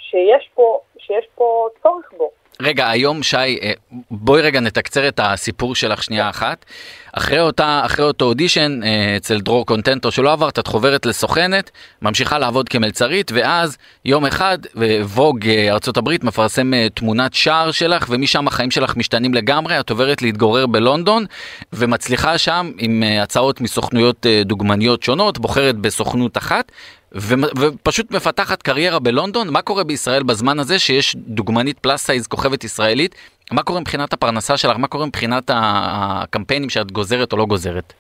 שיש 0.10 0.50
פה, 0.56 0.80
שיש 0.98 1.26
פה 1.36 1.68
צורך 1.84 2.06
בו. 2.18 2.32
רגע, 2.62 2.90
היום 2.90 3.24
שי, 3.24 3.38
אה, 3.38 3.72
בואי 4.12 4.42
רגע 4.42 4.60
נתקצר 4.60 5.08
את 5.08 5.20
הסיפור 5.24 5.76
שלך 5.76 6.04
שנייה 6.04 6.30
אחת. 6.30 6.66
אחרי 7.14 7.40
אותה, 7.40 7.82
אחרי 7.86 8.06
אותו 8.06 8.26
אודישן 8.26 8.80
אה, 8.84 9.18
אצל 9.18 9.40
דרור 9.42 9.66
קונטנטו 9.66 10.12
שלא 10.12 10.32
עברת, 10.32 10.60
את 10.60 10.68
חוברת 10.68 11.06
לסוכנת, 11.06 11.72
ממשיכה 12.02 12.40
לעבוד 12.40 12.70
כמלצרית, 12.70 13.32
ואז 13.34 13.78
יום 14.06 14.26
אחד 14.26 14.58
Vogue 15.04 15.48
אה, 15.48 15.72
ארצות 15.72 15.98
הברית 15.98 16.24
מפרסם 16.24 16.72
תמונת 16.94 17.34
שער 17.34 17.72
שלך, 17.72 18.06
ומשם 18.10 18.48
החיים 18.48 18.72
שלך 18.72 18.96
משתנים 18.98 19.34
לגמרי, 19.34 19.80
את 19.80 19.90
עוברת 19.90 20.22
להתגורר 20.22 20.68
בלונדון, 20.68 21.26
ומצליחה 21.74 22.38
שם 22.38 22.72
עם 22.80 23.04
הצעות 23.22 23.62
מסוכנויות 23.62 24.26
דוגמניות 24.46 25.04
שונות, 25.04 25.40
בוחרת 25.40 25.76
בסוכנות 25.76 26.38
אחת, 26.38 26.72
ופשוט 27.12 28.12
מפתחת 28.12 28.62
קריירה 28.62 29.00
בלונדון, 29.00 29.48
מה 29.54 29.62
קורה 29.62 29.84
בישראל 29.84 30.24
בזמן 30.24 30.60
הזה 30.60 30.80
שיש 30.80 31.16
דוגמנית 31.16 31.80
plus 31.80 32.06
size 32.06 32.28
כוכבת 32.28 32.64
ישראלית? 32.64 33.16
מה 33.52 33.64
קורה 33.64 33.80
מבחינת 33.80 34.14
הפרנסה 34.14 34.58
שלך? 34.58 34.78
מה 34.78 34.88
קורה 34.88 35.06
מבחינת 35.06 35.44
הקמפיינים 35.54 36.70
שאת 36.70 36.92
גוזרת 36.92 37.34
או 37.34 37.38
לא 37.38 37.46
גוזרת? 37.46 37.94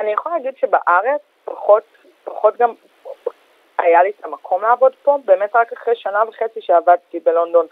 אני 0.00 0.12
יכולה 0.12 0.36
להגיד 0.36 0.54
שבארץ 0.60 1.20
פחות, 1.44 1.82
פחות 2.24 2.56
גם 2.58 2.70
היה 3.78 4.02
לי 4.02 4.10
את 4.18 4.24
המקום 4.24 4.62
לעבוד 4.62 4.92
פה, 5.02 5.18
באמת 5.24 5.50
רק 5.56 5.72
אחרי 5.72 5.94
שנה 5.96 6.22
וחצי 6.28 6.60
שעבדתי 6.60 7.20
בלונדון 7.24 7.66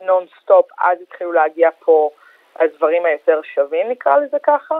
נונסטופ, 0.00 0.66
אז 0.78 0.98
התחילו 1.02 1.32
להגיע 1.32 1.68
פה 1.84 2.10
הדברים 2.56 3.04
היותר 3.04 3.40
שווים 3.54 3.90
נקרא 3.90 4.16
לזה 4.16 4.36
ככה, 4.42 4.74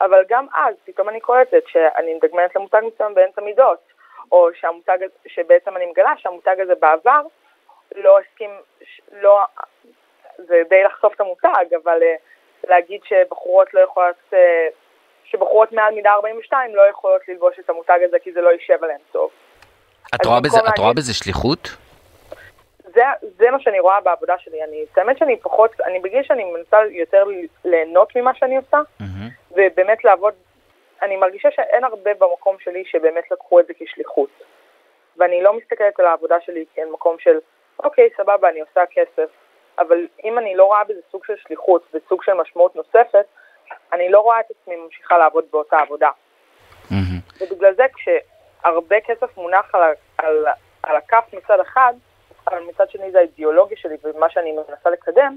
אבל 0.00 0.22
גם 0.28 0.46
אז 0.54 0.74
פתאום 0.84 1.08
אני 1.08 1.20
קולטת 1.20 1.62
שאני 1.66 2.14
מדגמנת 2.14 2.56
למותג 2.56 2.80
מסוים 2.94 3.14
באמצע 3.14 3.40
מידות. 3.40 3.99
או 4.32 4.48
שהמותג, 4.60 4.98
שבעצם 5.26 5.76
אני 5.76 5.86
מגלה 5.86 6.12
שהמותג 6.18 6.56
הזה 6.60 6.74
בעבר 6.80 7.20
לא 7.94 8.18
הסכים, 8.18 8.50
לא, 9.12 9.40
זה 10.38 10.62
די 10.68 10.82
לחשוף 10.84 11.14
את 11.14 11.20
המותג, 11.20 11.64
אבל 11.82 12.02
אה, 12.02 12.14
להגיד 12.68 13.00
שבחורות 13.04 13.74
לא 13.74 13.80
יכולות, 13.80 14.16
אה, 14.32 14.66
שבחורות 15.24 15.72
מעל 15.72 15.94
מידה 15.94 16.10
42 16.10 16.74
לא 16.74 16.82
יכולות 16.90 17.28
ללבוש 17.28 17.58
את 17.58 17.70
המותג 17.70 17.98
הזה 18.08 18.16
כי 18.22 18.32
זה 18.32 18.40
לא 18.40 18.48
יישב 18.48 18.84
עליהן 18.84 19.00
טוב. 19.12 19.30
את 20.14 20.26
רואה, 20.26 20.40
בזה, 20.40 20.56
להגיד, 20.56 20.72
את 20.72 20.78
רואה 20.78 20.92
בזה 20.92 21.14
שליחות? 21.14 21.76
זה, 22.94 23.02
זה 23.38 23.50
מה 23.50 23.60
שאני 23.60 23.80
רואה 23.80 24.00
בעבודה 24.00 24.34
שלי. 24.38 24.64
אני, 24.64 24.84
האמת 24.96 25.18
שאני 25.18 25.36
פחות, 25.36 25.80
אני 25.80 26.00
בגיל 26.00 26.22
שאני 26.22 26.44
מנסה 26.44 26.78
יותר 26.90 27.24
ליהנות 27.64 28.16
ממה 28.16 28.34
שאני 28.34 28.56
עושה, 28.56 28.78
mm-hmm. 28.78 29.04
ובאמת 29.50 30.04
לעבוד 30.04 30.34
אני 31.02 31.16
מרגישה 31.16 31.50
שאין 31.50 31.84
הרבה 31.84 32.14
במקום 32.14 32.56
שלי 32.58 32.84
שבאמת 32.84 33.30
לקחו 33.30 33.60
את 33.60 33.66
זה 33.66 33.72
כשליחות. 33.78 34.30
ואני 35.16 35.42
לא 35.42 35.52
מסתכלת 35.52 36.00
על 36.00 36.06
העבודה 36.06 36.40
שלי 36.40 36.64
כמקום 36.74 37.16
של, 37.18 37.38
אוקיי, 37.78 38.08
סבבה, 38.16 38.48
אני 38.48 38.60
עושה 38.60 38.80
כסף, 38.90 39.30
אבל 39.78 40.06
אם 40.24 40.38
אני 40.38 40.56
לא 40.56 40.64
רואה 40.64 40.84
בזה 40.84 41.00
סוג 41.10 41.24
של 41.24 41.36
שליחות 41.36 41.82
וסוג 41.94 42.22
של 42.22 42.32
משמעות 42.34 42.76
נוספת, 42.76 43.26
אני 43.92 44.08
לא 44.08 44.20
רואה 44.20 44.40
את 44.40 44.46
עצמי 44.50 44.76
ממשיכה 44.76 45.18
לעבוד 45.18 45.44
באותה 45.50 45.78
עבודה. 45.78 46.10
Mm-hmm. 46.88 47.40
ובגלל 47.40 47.74
זה 47.74 47.84
כשהרבה 47.94 49.00
כסף 49.00 49.36
מונח 49.36 49.74
על, 49.74 49.82
על, 50.18 50.46
על 50.82 50.96
הכף 50.96 51.24
מצד 51.32 51.60
אחד, 51.60 51.94
אבל 52.46 52.62
מצד 52.62 52.90
שני 52.90 53.10
זה 53.10 53.18
האידיאולוגיה 53.18 53.76
שלי 53.76 53.96
ומה 54.02 54.30
שאני 54.30 54.52
מנסה 54.52 54.90
לקדם, 54.90 55.36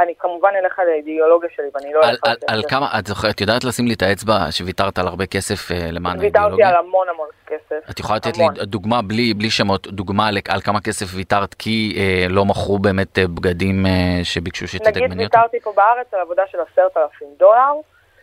אני 0.00 0.14
כמובן 0.18 0.48
אלך 0.62 0.78
על 0.78 0.88
האידיאולוגיה 0.88 1.50
שלי 1.56 1.64
ואני 1.74 1.92
לא 1.92 2.00
אלך 2.00 2.18
על, 2.24 2.36
על, 2.48 2.62
כמה, 2.68 2.88
את 2.98 3.06
זוכרת, 3.06 3.34
את 3.34 3.40
יודעת 3.40 3.64
לשים 3.64 3.86
לי 3.86 3.94
את 3.94 4.02
האצבע 4.02 4.50
שוויתרת 4.50 4.98
על 4.98 5.06
הרבה 5.06 5.26
כסף 5.26 5.70
uh, 5.70 5.74
למען 5.92 6.20
האידיאולוגיה? 6.20 6.66
ויתרתי 6.66 6.78
על 6.78 6.86
המון 6.86 7.08
המון 7.08 7.28
כסף. 7.46 7.90
את 7.90 8.00
יכולה 8.00 8.16
לתת 8.16 8.36
לי 8.36 8.44
דוגמה 8.62 9.02
בלי, 9.02 9.34
בלי 9.34 9.50
שמות, 9.50 9.86
דוגמה 9.86 10.28
על 10.48 10.60
כמה 10.60 10.80
כסף 10.80 11.06
ויתרת 11.14 11.54
כי 11.54 11.94
uh, 11.96 12.32
לא 12.32 12.44
מכרו 12.44 12.78
באמת 12.78 13.18
uh, 13.18 13.20
בגדים 13.26 13.86
uh, 13.86 14.24
שביקשו 14.24 14.68
שתדגמני 14.68 15.04
אותם? 15.04 15.14
נגיד 15.14 15.20
ויתרתי 15.20 15.60
פה 15.60 15.72
בארץ 15.76 16.14
על 16.14 16.20
עבודה 16.20 16.42
של 16.50 16.58
עשרת 16.72 16.96
אלפים 16.96 17.28
דולר, 17.38 17.72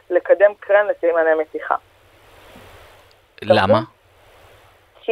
לקדם 0.09 0.51
קרן 0.59 0.87
לסימני 0.87 1.29
מתיחה. 1.41 1.75
למה? 3.41 3.81
כי, 5.01 5.11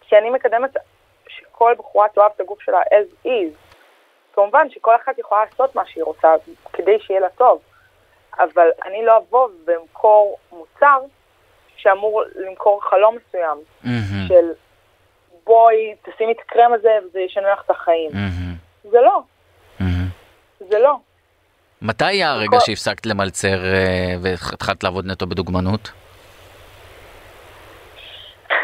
כי 0.00 0.16
אני 0.16 0.30
מקדמת 0.30 0.70
שכל 1.28 1.74
בחורה 1.78 2.06
תאהב 2.14 2.30
את 2.36 2.40
הגוף 2.40 2.62
שלה 2.62 2.80
as 2.80 3.26
is. 3.26 3.67
כמובן 4.38 4.66
שכל 4.70 4.96
אחת 5.04 5.18
יכולה 5.18 5.44
לעשות 5.44 5.74
מה 5.74 5.82
שהיא 5.86 6.04
רוצה 6.04 6.28
כדי 6.72 6.98
שיהיה 7.00 7.20
לה 7.20 7.28
טוב, 7.28 7.60
אבל 8.38 8.68
אני 8.86 9.04
לא 9.04 9.16
אבוא 9.16 9.48
ואמכור 9.66 10.38
מוצר 10.52 11.00
שאמור 11.76 12.22
למכור 12.34 12.82
חלום 12.90 13.16
מסוים, 13.16 13.58
mm-hmm. 13.84 14.28
של 14.28 14.50
בואי 15.44 15.94
תשימי 16.02 16.32
את 16.32 16.36
הקרם 16.40 16.72
הזה 16.72 16.88
וזה 17.04 17.20
ישנה 17.20 17.52
לך 17.52 17.62
את 17.64 17.70
החיים. 17.70 18.10
Mm-hmm. 18.10 18.88
זה 18.90 19.00
לא. 19.00 19.22
Mm-hmm. 19.80 20.64
זה 20.70 20.78
לא. 20.78 20.96
מתי 21.82 22.04
היה 22.04 22.30
הרגע 22.30 22.58
כל... 22.58 22.60
שהפסקת 22.60 23.06
למלצר 23.06 23.64
אה, 23.64 24.14
והתחלת 24.22 24.84
לעבוד 24.84 25.06
נטו 25.06 25.26
בדוגמנות? 25.26 25.90
אה, 28.50 28.56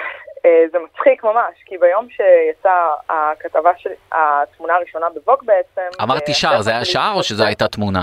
זה 0.72 0.78
מצחיק 0.78 1.24
ממש, 1.24 1.54
כי 1.64 1.78
ביום 1.78 2.08
שיצאה 2.10 2.94
הכתבה 3.08 3.70
של 3.78 3.90
התמונה 4.12 4.74
הראשונה 4.74 5.06
בווק 5.14 5.42
בעצם... 5.42 6.02
אמרתי 6.02 6.32
אה, 6.32 6.36
שער, 6.36 6.62
זה 6.62 6.70
היה 6.70 6.84
שער 6.84 7.12
או 7.14 7.22
שזו 7.22 7.44
הייתה 7.44 7.68
תמונה? 7.68 8.02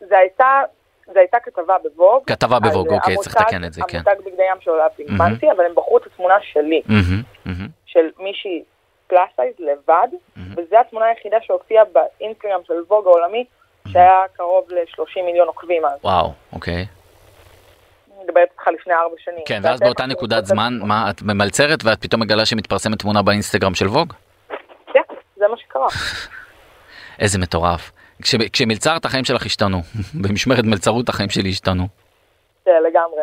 זה 0.00 0.18
הייתה... 0.18 0.60
זו 1.06 1.18
הייתה 1.18 1.38
כתבה 1.40 1.76
ב 1.82 1.88
Vogue. 1.88 2.24
כתבה 2.26 2.60
ב 2.60 2.64
Vogue, 2.64 2.88
אוקיי, 2.88 3.16
צריך 3.16 3.36
לתקן 3.40 3.64
את 3.64 3.72
זה, 3.72 3.82
כן. 3.88 3.98
המותג 3.98 4.26
בגדי 4.26 4.42
ים 4.42 4.60
שעולה 4.60 4.90
פינקמנטי, 4.90 5.50
אבל 5.50 5.64
הם 5.64 5.74
בחרו 5.74 5.98
את 5.98 6.06
התמונה 6.06 6.34
שלי, 6.42 6.82
של 7.86 8.10
מישהי 8.18 8.62
plus 9.06 9.30
size 9.30 9.54
לבד, 9.58 10.08
וזו 10.36 10.76
התמונה 10.76 11.06
היחידה 11.06 11.36
שהופיעה 11.42 11.84
באינסטגרם 11.84 12.60
של 12.66 12.74
Vogue 12.88 13.06
העולמי, 13.06 13.44
שהיה 13.88 14.22
קרוב 14.32 14.64
ל-30 14.68 15.22
מיליון 15.24 15.46
עוקבים 15.46 15.84
אז. 15.84 15.98
וואו, 16.04 16.32
אוקיי. 16.52 16.86
מדברת 18.24 18.48
איתך 18.52 18.68
לפני 18.80 18.94
ארבע 18.94 19.14
שנים. 19.18 19.44
כן, 19.46 19.60
ואז 19.62 19.80
באותה 19.80 20.06
נקודת 20.06 20.44
זמן, 20.44 20.78
מה, 20.82 21.10
את 21.10 21.22
ממלצרת 21.22 21.78
ואת 21.84 22.02
פתאום 22.02 22.22
מגלה 22.22 22.46
שמתפרסמת 22.46 22.98
תמונה 22.98 23.22
באינסטגרם 23.22 23.74
של 23.74 23.86
Vogue? 23.86 24.12
כן, 24.92 25.00
זה 25.36 25.48
מה 25.48 25.56
שקרה. 25.56 25.86
איזה 27.22 27.38
מטורף. 27.38 27.92
כש, 28.22 28.34
כשמלצרת 28.52 29.04
החיים 29.04 29.24
שלך 29.24 29.46
השתנו, 29.46 29.78
במשמרת 30.22 30.64
מלצרות 30.64 31.08
החיים 31.08 31.30
שלי 31.30 31.48
השתנו. 31.48 31.86
כן, 32.64 32.82
לגמרי. 32.88 33.22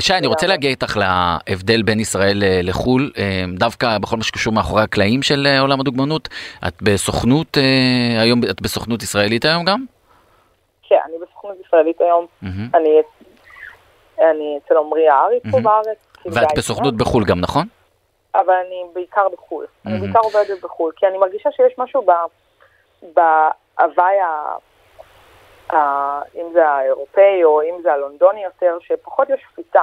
שי, 0.00 0.14
אני 0.14 0.26
רוצה 0.26 0.46
להגיע 0.46 0.70
איתך 0.70 0.96
להבדל 0.96 1.82
בין 1.82 2.00
ישראל 2.00 2.42
אה, 2.42 2.60
לחו"ל, 2.62 3.10
אה, 3.18 3.44
דווקא 3.58 3.98
בכל 3.98 4.16
מה 4.16 4.22
שקשור 4.22 4.52
מאחורי 4.52 4.82
הקלעים 4.82 5.22
של 5.22 5.46
אה, 5.46 5.60
עולם 5.60 5.80
הדוגמנות. 5.80 6.28
את 6.68 6.82
בסוכנות 6.82 7.56
היום, 8.20 8.40
את 8.50 8.62
בסוכנות 8.62 9.02
ישראלית 9.02 9.44
היום 9.44 9.64
גם? 9.64 9.84
כן, 10.88 10.96
אני 11.06 11.14
בסוכנות 11.22 11.56
ישראלית 11.66 12.00
היום. 12.00 12.26
אני 12.74 12.88
אני 14.20 14.58
אצל 14.64 14.76
עמרי 14.76 15.08
הארי 15.08 15.40
פה 15.50 15.60
בארץ. 15.60 16.06
ואת 16.26 16.48
בסוכנות 16.56 16.96
בחו"ל 16.96 17.24
גם, 17.24 17.40
נכון? 17.40 17.66
אבל 18.34 18.54
אני 18.66 18.82
בעיקר 18.94 19.28
בחו"ל. 19.32 19.66
אני 19.86 19.98
בעיקר 19.98 20.18
עובדת 20.18 20.62
בחו"ל, 20.62 20.92
כי 20.96 21.06
אני 21.06 21.18
מרגישה 21.18 21.50
שיש 21.52 21.72
משהו 21.78 22.06
בהוואי, 23.02 24.16
אם 26.34 26.46
זה 26.52 26.68
האירופאי 26.68 27.44
או 27.44 27.62
אם 27.62 27.82
זה 27.82 27.92
הלונדוני 27.92 28.44
יותר, 28.44 28.78
שפחות 28.80 29.30
יש 29.30 29.40
שפיטה. 29.52 29.82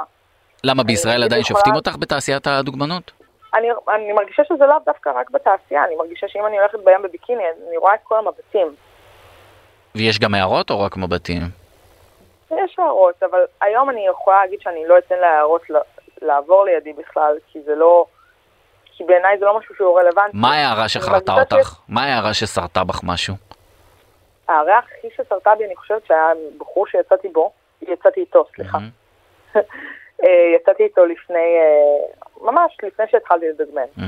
למה 0.64 0.84
בישראל 0.84 1.24
עדיין 1.24 1.44
שופטים 1.44 1.76
אותך 1.76 1.96
בתעשיית 2.00 2.48
הדוגמנות? 2.48 3.12
אני, 3.54 3.68
אני 3.96 4.14
מרגישה 4.14 4.44
שזה 4.44 4.66
לאו 4.66 4.78
דווקא 4.86 5.10
רק 5.16 5.30
בתעשייה, 5.30 5.86
אני 5.86 5.96
מרגישה 5.96 6.28
שאם 6.28 6.46
אני 6.46 6.60
הולכת 6.60 6.80
בים 6.84 7.02
בביקיני, 7.04 7.44
אני 7.68 7.78
רואה 7.78 7.94
את 7.94 8.00
כל 8.04 8.18
המבטים. 8.18 8.76
ויש 9.96 10.20
גם 10.20 10.34
הערות 10.34 10.70
או 10.70 10.80
רק 10.80 10.98
מבטים? 10.98 11.42
יש 12.52 12.80
הערות, 12.80 13.24
אבל 13.24 13.40
היום 13.62 13.90
אני 13.90 14.08
יכולה 14.08 14.42
להגיד 14.42 14.62
שאני 14.62 14.88
לא 14.88 14.98
אתן 14.98 15.20
להערות 15.20 15.62
לעבור 16.22 16.66
לידי 16.66 16.94
בכלל, 16.94 17.38
כי 17.48 17.62
זה 17.62 17.76
לא... 17.76 18.06
כי 18.98 19.04
בעיניי 19.04 19.38
זה 19.38 19.46
לא 19.46 19.60
משהו 19.60 19.76
שהוא 19.76 20.00
רלוונטי. 20.00 20.38
מה 20.38 20.56
ההערה 20.56 20.90
שחרתה 20.90 21.34
אותך? 21.34 21.80
מה 21.90 22.04
ההערה 22.04 22.34
שסרטה 22.34 22.84
בך 22.84 23.02
משהו? 23.04 23.36
ההערה 24.48 24.78
הכי 24.78 25.08
שסרטה 25.16 25.56
בי, 25.56 25.66
אני 25.66 25.76
חושבת 25.76 26.06
שהיה 26.06 26.30
בחור 26.58 26.88
שיצאתי 26.88 27.28
בו, 27.28 27.52
יצאתי 27.82 28.20
איתו, 28.20 28.46
סליחה. 28.56 28.78
אה, 30.24 30.56
יצאתי 30.56 30.84
איתו 30.84 31.06
לפני, 31.06 31.58
אה, 31.58 32.42
ממש 32.42 32.78
לפני 32.84 33.06
שהתחלתי 33.12 33.46
לדגמן. 33.50 34.06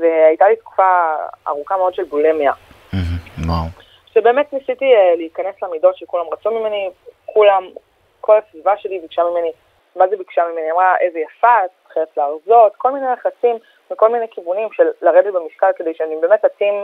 והייתה 0.00 0.48
לי 0.48 0.56
תקופה 0.56 1.14
ארוכה 1.46 1.76
מאוד 1.76 1.94
של 1.94 2.04
בולמיה. 2.04 2.52
וואו. 3.46 3.66
שבאמת 4.12 4.52
ניסיתי 4.52 4.84
אה, 4.84 5.16
להיכנס 5.16 5.54
למידות 5.62 5.96
שכולם 5.96 6.24
רצו 6.32 6.50
ממני, 6.50 6.90
כולם, 7.34 7.68
כל 8.20 8.38
הסביבה 8.38 8.76
שלי 8.76 8.98
ביקשה 8.98 9.22
ממני, 9.24 9.52
מה 9.96 10.08
זה 10.08 10.16
ביקשה 10.16 10.42
ממני? 10.52 10.70
אמרה, 10.70 10.96
איזה 11.00 11.18
יפה, 11.18 11.64
את 11.64 11.92
חייבת 11.92 12.16
להרזות, 12.16 12.76
כל 12.76 12.90
מיני 12.90 13.06
לחצים 13.12 13.56
מכל 13.90 14.08
מיני 14.08 14.26
כיוונים 14.30 14.68
של 14.72 14.84
לרדת 15.02 15.34
במשקל 15.34 15.70
כדי 15.76 15.94
שאני 15.94 16.16
באמת 16.20 16.44
אתאים 16.44 16.74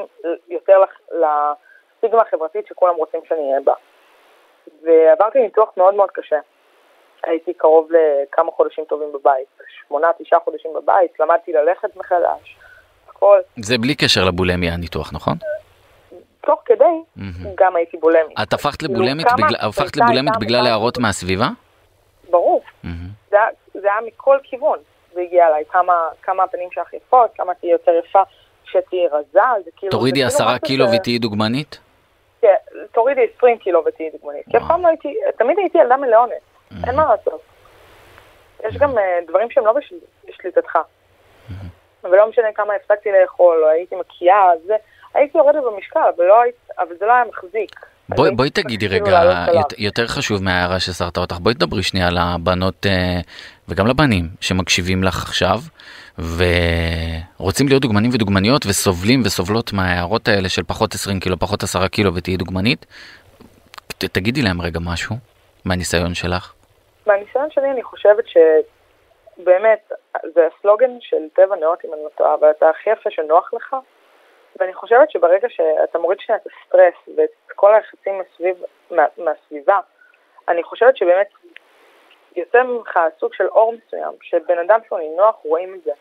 יותר 0.49 0.83
לסטיגמה 1.11 2.23
החברתית 2.23 2.67
שכולם 2.67 2.95
רוצים 2.95 3.21
שאני 3.29 3.41
אהיה 3.41 3.61
בה. 3.65 3.75
ועברתי 4.83 5.39
ניתוח 5.39 5.69
מאוד 5.77 5.95
מאוד 5.95 6.11
קשה. 6.11 6.39
הייתי 7.25 7.55
קרוב 7.55 7.89
לכמה 7.93 8.51
חודשים 8.53 8.85
טובים 8.85 9.13
בבית, 9.13 9.47
שמונה, 9.87 10.09
תשעה 10.19 10.41
חודשים 10.41 10.71
בבית, 10.75 11.21
למדתי 11.21 11.53
ללכת 11.53 11.97
מחדש, 11.97 12.57
הכל. 13.09 13.39
זה 13.57 13.79
בלי 13.79 13.95
קשר 13.95 14.21
לבולמיה 14.29 14.75
הניתוח, 14.75 15.13
נכון? 15.13 15.35
תוך 16.51 16.63
כדי 16.65 16.85
mm-hmm. 16.85 17.49
גם 17.55 17.77
הייתי 17.77 17.97
בולמית. 17.97 18.41
את 18.43 18.53
הפכת 18.53 18.79
כאילו, 18.79 18.95
לבולמית, 18.95 19.27
בגלל, 19.37 19.69
הפכת 19.69 19.97
לבולמית 19.97 20.33
בגלל 20.41 20.67
הערות 20.67 20.99
מהסביבה? 20.99 21.49
ברור. 22.31 22.63
Mm-hmm. 22.85 22.89
זה, 23.31 23.37
זה 23.75 23.93
היה 23.93 24.01
מכל 24.07 24.39
כיוון. 24.43 24.79
זה 25.15 25.21
הגיע 25.21 25.47
אליי, 25.47 25.65
כמה, 25.71 26.09
כמה 26.23 26.43
הפנים 26.43 26.69
שלך 26.73 26.95
יפות, 26.95 27.31
כמה 27.35 27.55
תהיי 27.55 27.73
יותר 27.73 27.93
יפה 28.05 28.23
שתהיי 28.65 29.07
רזה, 29.07 29.41
זה 29.65 29.71
כאילו... 29.77 29.91
תורידי 29.91 30.25
עשרה 30.25 30.59
כאילו 30.59 30.85
קילו 30.85 30.87
ש... 30.87 31.01
ותהיי 31.01 31.19
דוגמנית? 31.19 31.79
כן, 32.41 32.55
תורידי 32.93 33.27
עשרים 33.37 33.59
קילו 33.59 33.83
ותהיי 33.87 34.11
דוגמנית. 34.11 34.45
כי 34.51 34.57
אף 34.57 34.63
פעם 34.69 34.83
לא 34.83 34.89
הייתי, 34.89 35.15
תמיד 35.39 35.59
הייתי 35.59 35.79
ילדה 35.79 35.97
מלאונת, 35.97 36.33
mm-hmm. 36.33 36.87
אין 36.87 36.97
מה 36.97 37.05
לעשות. 37.05 37.41
יש 38.69 38.77
גם 38.77 38.99
uh, 38.99 39.01
דברים 39.29 39.51
שהם 39.51 39.67
לא 39.67 39.75
בשליטתך. 40.29 40.77
Mm-hmm. 40.77 41.53
ולא 42.05 42.29
משנה 42.29 42.53
כמה 42.55 42.75
הפסקתי 42.75 43.09
לאכול, 43.21 43.65
או 43.65 43.69
הייתי 43.69 43.97
מקיאה, 43.97 44.51
זה, 44.67 44.77
הייתי 45.15 45.39
יורדת 45.39 45.63
במשקל, 45.73 46.01
אבל, 46.17 46.25
לא, 46.25 46.43
אבל 46.79 46.97
זה 46.99 47.07
לא 47.07 47.13
היה 47.13 47.25
מחזיק. 47.25 47.87
בואי, 48.09 48.31
בואי 48.31 48.51
תגידי 48.51 48.89
רגע, 48.89 49.21
יותר 49.79 50.07
חשוב 50.07 50.43
מההערה 50.43 50.81
ששרת 50.81 51.17
אותך, 51.17 51.37
בואי 51.39 51.55
תדברי 51.55 51.83
שנייה 51.83 52.09
לבנות 52.11 52.87
אה, 52.87 53.21
וגם 53.69 53.87
לבנים 53.87 54.25
שמקשיבים 54.41 55.05
לך 55.05 55.23
עכשיו 55.23 55.59
ורוצים 57.39 57.69
להיות 57.69 57.83
דוגמנים 57.83 58.11
ודוגמניות 58.15 58.67
וסובלים 58.67 59.21
וסובלות 59.25 59.73
מההערות 59.73 60.29
האלה 60.29 60.49
של 60.49 60.63
פחות 60.63 60.95
20 60.95 61.21
קילו, 61.21 61.39
פחות 61.39 61.63
10 61.63 61.89
קילו 61.89 62.15
ותהיי 62.15 62.37
דוגמנית. 62.37 62.87
ת, 63.99 64.05
תגידי 64.05 64.43
להם 64.43 64.63
רגע 64.63 64.81
משהו 64.93 65.17
מהניסיון 65.65 66.15
שלך. 66.15 66.53
מהניסיון 67.07 67.51
שלי 67.51 67.71
אני 67.71 67.83
חושבת 67.83 68.25
שבאמת 68.27 69.93
זה 70.35 70.41
הסלוגן 70.47 70.91
של 71.01 71.17
טבע 71.33 71.57
נאות 71.61 71.79
אם 71.85 71.91
אני 71.95 72.03
לא 72.05 72.09
טועה, 72.19 72.35
אבל 72.35 72.49
אתה 72.59 72.67
הכי 72.69 72.91
יפה 72.91 73.11
שנוח 73.11 73.55
לך. 73.55 73.77
ואני 74.59 74.75
חושבת 74.75 75.11
שברגע 75.11 75.49
שאתה 75.49 75.99
מוריד 75.99 76.21
שנייה 76.21 76.41
את 76.43 76.47
הסטרס 76.47 77.17
ואת 77.17 77.31
כל 77.55 77.75
הלחצים 77.75 78.19
מסביב, 78.19 78.57
מה, 78.91 79.05
מהסביבה, 79.19 79.79
אני 80.49 80.63
חושבת 80.63 80.97
שבאמת 80.97 81.29
יוצא 82.37 82.63
ממך 82.63 83.01
סוג 83.19 83.35
של 83.35 83.47
אור 83.47 83.73
מסוים, 83.73 84.13
שבן 84.23 84.59
אדם 84.59 84.81
שהוא 84.89 84.99
נינוח 84.99 85.37
רואים 85.45 85.75
את 85.75 85.83
זה. 85.83 85.93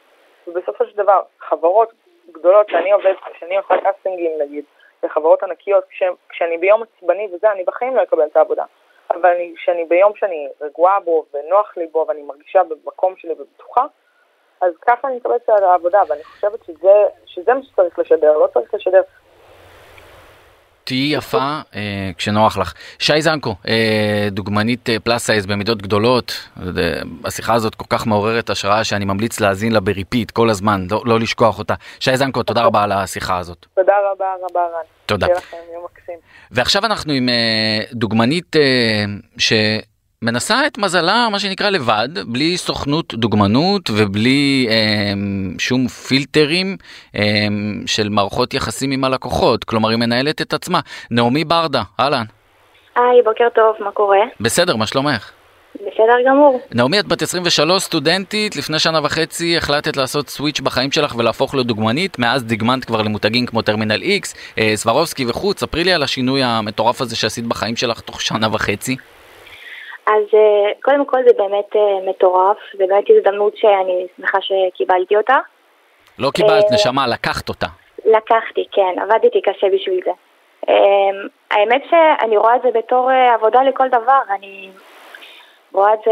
ובסופו 0.47 0.86
של 0.86 0.97
דבר, 0.97 1.22
חברות 1.39 1.89
גדולות 2.32 2.70
שאני 2.70 2.91
עובד, 2.91 3.14
כשאני 3.34 3.58
עושה 3.58 3.74
קאסטינגים 3.84 4.32
נגיד, 4.41 4.66
לחברות 5.04 5.43
ענקיות, 5.43 5.84
כש, 5.89 6.04
כשאני 6.30 6.58
ביום 6.58 6.84
עצבני 6.84 7.30
וזה, 7.34 7.52
אני 7.52 7.64
בחיים 7.64 7.95
לא 7.95 8.04
אקבל 8.04 8.26
את 8.26 8.38
העבודה. 8.38 8.66
אבל 9.14 9.36
כשאני 9.56 9.86
ביום 9.86 10.16
שאני 10.16 10.47
רגועה 10.62 11.00
בו 11.00 11.26
ונוח 11.34 11.78
לי 11.78 11.88
בו 11.88 12.06
ואני 12.08 12.22
מרגישה 12.22 12.62
במקום 12.64 13.16
שלי 13.18 13.32
ובטוחה, 13.32 13.86
אז 14.62 14.74
ככה 14.88 15.07
אני 15.07 15.16
מקבלת 15.18 15.41
את 15.43 15.49
העבודה, 15.49 16.01
ואני 16.10 16.24
חושבת 16.24 16.60
שזה, 16.68 16.93
שזה 17.26 17.53
מה 17.53 17.60
שצריך 17.64 17.99
לשדר, 17.99 18.38
לא 18.38 18.47
צריך 18.53 18.74
לשדר. 18.74 19.01
תהיי 20.84 21.14
יפה 21.14 21.60
אה, 21.76 22.12
כשנוח 22.18 22.57
לך. 22.57 22.74
שי 22.99 23.22
זנקו, 23.22 23.55
אה, 23.68 24.28
דוגמנית 24.32 24.89
אה, 24.89 24.99
plus 25.00 25.26
size 25.26 25.46
במידות 25.45 25.82
גדולות, 25.82 26.34
השיחה 27.26 27.53
הזאת 27.53 27.76
כל 27.76 27.86
כך 27.89 28.07
מעוררת 28.07 28.49
השראה 28.49 28.84
שאני 28.84 29.05
ממליץ 29.05 29.39
להאזין 29.39 29.72
לה 29.72 29.80
ב 29.80 29.87
repeat 29.87 30.32
כל 30.32 30.49
הזמן, 30.49 30.88
לא, 30.91 31.01
לא 31.05 31.20
לשכוח 31.20 31.60
אותה. 31.60 31.74
שי 31.99 32.18
זנקו, 32.18 32.43
תודה 32.43 32.62
רבה 32.64 32.84
על 32.84 32.91
השיחה 32.91 33.38
הזאת. 33.38 33.66
תודה 33.76 33.93
רבה 34.12 34.34
רבה 34.49 34.62
רן. 34.62 34.84
תודה. 35.05 35.26
שיהיה 35.26 35.38
לכם 35.38 35.57
יום 35.74 35.86
מקסים. 35.86 36.20
ועכשיו 36.51 36.86
אנחנו 36.86 37.14
עם 37.14 37.30
אה, 37.30 37.80
דוגמנית 37.93 38.55
אה, 38.55 39.05
ש... 39.38 39.53
מנסה 40.24 40.68
את 40.68 40.78
מזלה, 40.78 41.28
מה 41.32 41.40
שנקרא, 41.40 41.70
לבד, 41.70 42.10
בלי 42.28 42.58
סוכנות 42.58 43.14
דוגמנות 43.14 43.90
ובלי 43.98 44.68
אה, 44.70 45.14
שום 45.60 45.88
פילטרים 45.88 46.78
אה, 47.16 47.22
של 47.86 48.10
מערכות 48.10 48.54
יחסים 48.54 48.92
עם 48.92 49.04
הלקוחות. 49.04 49.64
כלומר, 49.64 49.90
היא 49.90 49.98
מנהלת 49.98 50.42
את 50.42 50.54
עצמה. 50.54 50.80
נעמי 51.12 51.44
ברדה, 51.44 51.82
אהלן. 52.00 52.24
היי, 52.96 53.22
בוקר 53.24 53.48
טוב, 53.56 53.76
מה 53.80 53.92
קורה? 53.92 54.20
בסדר, 54.40 54.76
מה 54.76 54.88
שלומך? 54.88 55.32
בסדר 55.76 56.16
גמור. 56.28 56.62
נעמי, 56.72 57.00
את 57.00 57.08
בת 57.08 57.22
23, 57.22 57.84
סטודנטית, 57.84 58.56
לפני 58.56 58.80
שנה 58.80 59.00
וחצי 59.04 59.58
החלטת 59.58 59.98
לעשות 59.98 60.30
סוויץ' 60.30 60.60
בחיים 60.60 60.92
שלך 60.92 61.16
ולהפוך 61.16 61.56
לדוגמנית, 61.56 62.20
מאז 62.20 62.44
דגמנת 62.44 62.86
כבר 62.86 63.02
למותגים 63.02 63.46
כמו 63.46 63.62
טרמינל 63.62 64.02
X, 64.02 64.36
אה, 64.58 64.72
סברובסקי 64.76 65.26
וכו', 65.26 65.54
ספרי 65.54 65.84
לי 65.84 65.94
על 65.94 66.04
השינוי 66.04 66.44
המטורף 66.44 67.02
הזה 67.02 67.16
שעשית 67.16 67.46
בחיים 67.46 67.76
שלך 67.76 68.00
תוך 68.00 68.22
שנה 68.22 68.48
וחצי. 68.52 68.96
אז 70.08 70.24
אה, 70.34 70.72
קודם 70.82 71.06
כל 71.06 71.18
זה 71.28 71.34
באמת 71.38 71.76
אה, 71.76 72.10
מטורף, 72.10 72.58
זה 72.78 72.86
באמת 72.88 73.04
הזדמנות 73.10 73.58
שאני 73.58 74.08
שמחה 74.18 74.38
שקיבלתי 74.41 75.18
אותה. 75.18 75.38
לא 76.20 76.30
קיבלת, 76.34 76.64
אה, 76.64 76.74
נשמה, 76.74 77.08
לקחת 77.08 77.50
אותה. 77.50 77.68
לקחתי, 78.06 78.66
כן, 78.72 79.02
עבדתי 79.02 79.41
קשה 79.41 79.68
בשביל 79.74 80.00
זה. 80.06 80.12
האמת 81.52 81.82
שאני 81.89 82.38
רואה 82.38 82.56
את 82.56 82.62
זה 82.62 82.70
בתור 82.80 83.12
עבודה 83.36 83.64
לכל 83.64 83.88
דבר, 83.88 84.20
אני 84.30 84.70
רואה 85.74 85.93
את 85.93 86.00
זה, 86.06 86.12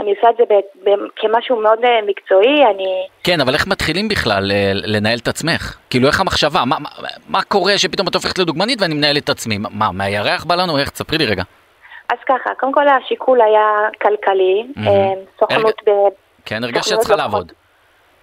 אני 0.00 0.14
עושה 0.16 0.30
את 0.30 0.36
זה 0.36 0.44
ב, 0.50 0.54
ב, 0.84 0.94
כמשהו 1.16 1.60
מאוד 1.60 1.78
מקצועי, 2.06 2.64
אני... 2.74 3.06
כן, 3.24 3.40
אבל 3.40 3.54
איך 3.54 3.66
מתחילים 3.66 4.08
בכלל 4.08 4.50
לנהל 4.74 5.18
את 5.22 5.28
עצמך? 5.28 5.76
כאילו, 5.90 6.08
איך 6.08 6.20
המחשבה? 6.20 6.64
מה, 6.64 6.76
מה, 6.78 6.88
מה 7.28 7.42
קורה 7.42 7.78
שפתאום 7.78 8.08
את 8.08 8.14
הופכת 8.14 8.38
לדוגמנית 8.38 8.82
ואני 8.82 8.94
מנהל 8.94 9.16
את 9.16 9.28
עצמי? 9.28 9.58
מה, 9.58 9.92
מהירח 9.92 10.44
בא 10.44 10.54
לנו? 10.54 10.78
איך? 10.78 10.90
תספרי 10.90 11.18
לי 11.18 11.26
רגע. 11.26 11.42
אז 12.08 12.18
ככה, 12.26 12.54
קודם 12.54 12.72
כל 12.72 12.88
השיקול 12.88 13.40
היה 13.40 13.88
כלכלי, 14.02 14.66
mm-hmm. 14.76 15.38
סוכנות 15.38 15.80
ב... 15.86 15.90
כן, 16.44 16.64
הרגשת 16.64 16.84
שאת 16.84 16.98
צריכה 16.98 17.16
לעבוד. 17.16 17.52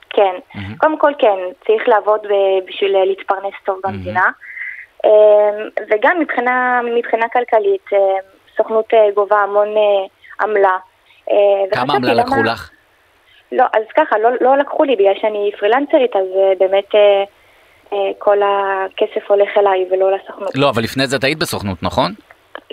כן, 0.10 0.36
mm-hmm. 0.54 0.78
קודם 0.78 1.00
כל 1.00 1.12
כן, 1.20 1.38
צריך 1.68 1.88
לעבוד 1.88 2.20
בשביל 2.68 3.04
להתפרנס 3.04 3.54
טוב 3.66 3.80
במדינה, 3.84 4.26
mm-hmm. 4.26 5.10
וגם 5.92 6.20
מבחינה, 6.20 6.82
מבחינה 6.98 7.26
כלכלית, 7.30 7.86
סוכנות 8.58 8.94
אה, 8.94 9.12
גובה 9.16 9.38
המון 9.38 9.68
עמלה. 10.42 10.78
כמה 11.72 11.94
עמלה 11.94 12.14
לקחו 12.14 12.44
לך? 12.44 12.70
לא, 13.52 13.66
אז 13.74 13.84
ככה, 13.98 14.18
לא, 14.18 14.30
לא 14.42 14.58
לקחו 14.58 14.84
לי 14.84 14.96
בגלל 14.96 15.14
שאני 15.22 15.52
פרילנסרית, 15.60 16.16
אז 16.16 16.26
באמת 16.60 16.90
כל 18.18 18.38
הכסף 18.44 19.32
הולך 19.32 19.50
אליי 19.58 19.86
ולא 19.92 20.12
לסוכנות. 20.12 20.52
לא, 20.56 20.70
אבל 20.70 20.84
לפני 20.84 21.08
זה 21.08 21.16
את 21.16 21.24
היית 21.24 21.40
בסוכנות, 21.40 21.84
נכון? 21.84 22.12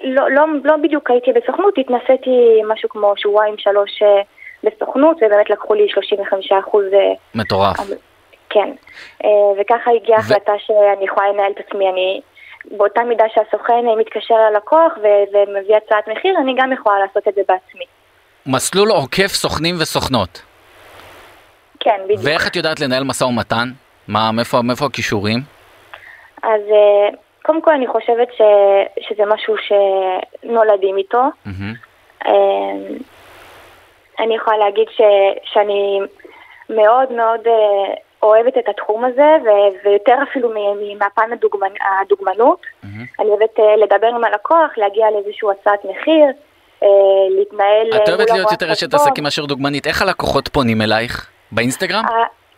לא, 0.04 0.30
לא, 0.30 0.44
לא 0.64 0.76
בדיוק 0.76 1.10
הייתי 1.10 1.32
בסוכנות, 1.32 1.74
התנסיתי 1.78 2.62
משהו 2.68 2.88
כמו 2.88 3.12
שבועיים 3.16 3.54
שלוש 3.58 4.02
אה, 4.02 4.22
בסוכנות, 4.64 5.16
ובאמת 5.16 5.50
לקחו 5.50 5.74
לי 5.74 5.88
35 5.88 6.52
אחוז. 6.52 6.84
אה, 6.92 7.12
מטורף. 7.34 7.76
כן, 8.50 8.72
אה, 9.24 9.30
וככה 9.60 9.90
הגיעה 9.90 10.18
החלטה 10.18 10.52
ו... 10.52 10.58
שאני 10.58 11.04
יכולה 11.04 11.32
לנהל 11.32 11.52
את 11.52 11.60
עצמי, 11.66 11.88
אני... 11.88 12.20
באותה 12.70 13.04
מידה 13.04 13.24
שהסוכן 13.34 13.84
מתקשר 13.98 14.34
ללקוח 14.34 14.92
ומביא 15.32 15.76
הצעת 15.76 16.08
מחיר, 16.08 16.34
אני 16.38 16.54
גם 16.58 16.72
יכולה 16.72 16.98
לעשות 16.98 17.28
את 17.28 17.34
זה 17.34 17.40
בעצמי. 17.48 17.84
מסלול 18.46 18.88
עוקף 18.90 19.26
סוכנים 19.26 19.74
וסוכנות. 19.80 20.42
כן, 21.80 22.00
בדיוק. 22.04 22.20
ואיך 22.24 22.48
את 22.48 22.56
יודעת 22.56 22.80
לנהל 22.80 23.04
משא 23.04 23.24
ומתן? 23.24 23.68
מה, 24.08 24.32
מאיפה, 24.32 24.62
מאיפה 24.62 24.86
הכישורים? 24.86 25.40
אז 26.42 26.60
קודם 27.46 27.62
כל 27.62 27.70
אני 27.70 27.86
חושבת 27.86 28.28
ש, 28.32 28.42
שזה 29.00 29.22
משהו 29.26 29.54
שנולדים 29.66 30.96
איתו. 30.96 31.22
Mm-hmm. 31.46 32.28
אני 34.18 34.36
יכולה 34.36 34.56
להגיד 34.56 34.88
ש, 34.90 35.00
שאני 35.44 36.00
מאוד 36.70 37.12
מאוד 37.12 37.40
אה, 37.46 37.94
אוהבת 38.22 38.58
את 38.58 38.68
התחום 38.68 39.04
הזה, 39.04 39.36
ו, 39.44 39.48
ויותר 39.84 40.18
אפילו 40.30 40.52
מהפן 40.98 41.32
הדוגמנ, 41.32 41.72
הדוגמנות. 42.00 42.60
Mm-hmm. 42.60 42.86
אני 43.20 43.28
אוהבת 43.28 43.60
אה, 43.60 43.76
לדבר 43.76 44.06
עם 44.06 44.24
הלקוח, 44.24 44.70
להגיע 44.76 45.10
לאיזושהי 45.10 45.48
הצעת 45.60 45.84
מחיר, 45.84 46.26
אה, 46.82 46.88
להתנהל... 47.30 48.02
את 48.02 48.08
אוהבת 48.08 48.30
להיות 48.30 48.52
יותר 48.52 48.72
אשת 48.72 48.94
עסקים 48.94 49.24
מאשר 49.24 49.44
דוגמנית. 49.44 49.86
איך 49.86 50.02
הלקוחות 50.02 50.48
פונים 50.48 50.82
אלייך? 50.82 51.30
באינסטגרם? 51.52 52.04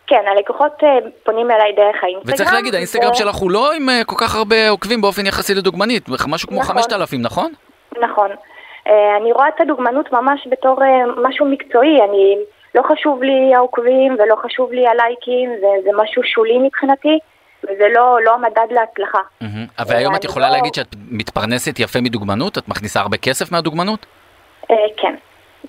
כן, 0.08 0.24
הלקוחות 0.26 0.84
אה, 0.84 0.88
פונים 1.24 1.50
אליי 1.50 1.72
דרך 1.72 2.04
האינסטגרם. 2.04 2.34
וצריך 2.34 2.52
להגיד, 2.52 2.74
האינסטגרם 2.74 3.14
שלך 3.14 3.34
הוא 3.34 3.50
לא 3.50 3.72
עם 3.72 3.88
אה, 3.88 4.04
כל 4.06 4.16
כך 4.18 4.36
הרבה 4.36 4.68
עוקבים 4.68 5.00
באופן 5.00 5.26
יחסי 5.26 5.54
לדוגמנית, 5.54 6.08
משהו 6.28 6.48
כמו 6.48 6.60
5,000, 6.60 7.22
נכון? 7.22 7.52
נכון. 8.00 8.30
אה, 8.86 9.16
אני 9.16 9.32
רואה 9.32 9.48
את 9.48 9.60
הדוגמנות 9.60 10.12
ממש 10.12 10.48
בתור 10.50 10.80
משהו 11.22 11.46
מקצועי, 11.46 11.98
אני... 12.10 12.36
לא 12.74 12.82
חשוב 12.82 13.22
לי 13.22 13.54
העוקבים 13.54 14.16
ולא 14.18 14.36
חשוב 14.42 14.72
לי 14.72 14.86
הלייקים, 14.88 15.50
זה, 15.60 15.66
זה 15.84 15.90
משהו 16.02 16.22
שולי 16.24 16.58
מבחינתי. 16.58 17.18
וזה 17.64 17.86
לא, 17.94 18.18
לא 18.24 18.34
המדד 18.34 18.66
להצלחה. 18.70 19.18
Mm-hmm. 19.18 19.84
והיום 19.88 20.14
את 20.14 20.24
יכולה 20.24 20.48
לא... 20.48 20.56
להגיד 20.56 20.74
שאת 20.74 20.94
מתפרנסת 21.10 21.78
יפה 21.78 22.00
מדוגמנות? 22.00 22.58
את 22.58 22.68
מכניסה 22.68 23.00
הרבה 23.00 23.16
כסף 23.16 23.52
מהדוגמנות? 23.52 24.06
אה, 24.70 24.76
כן. 24.96 25.14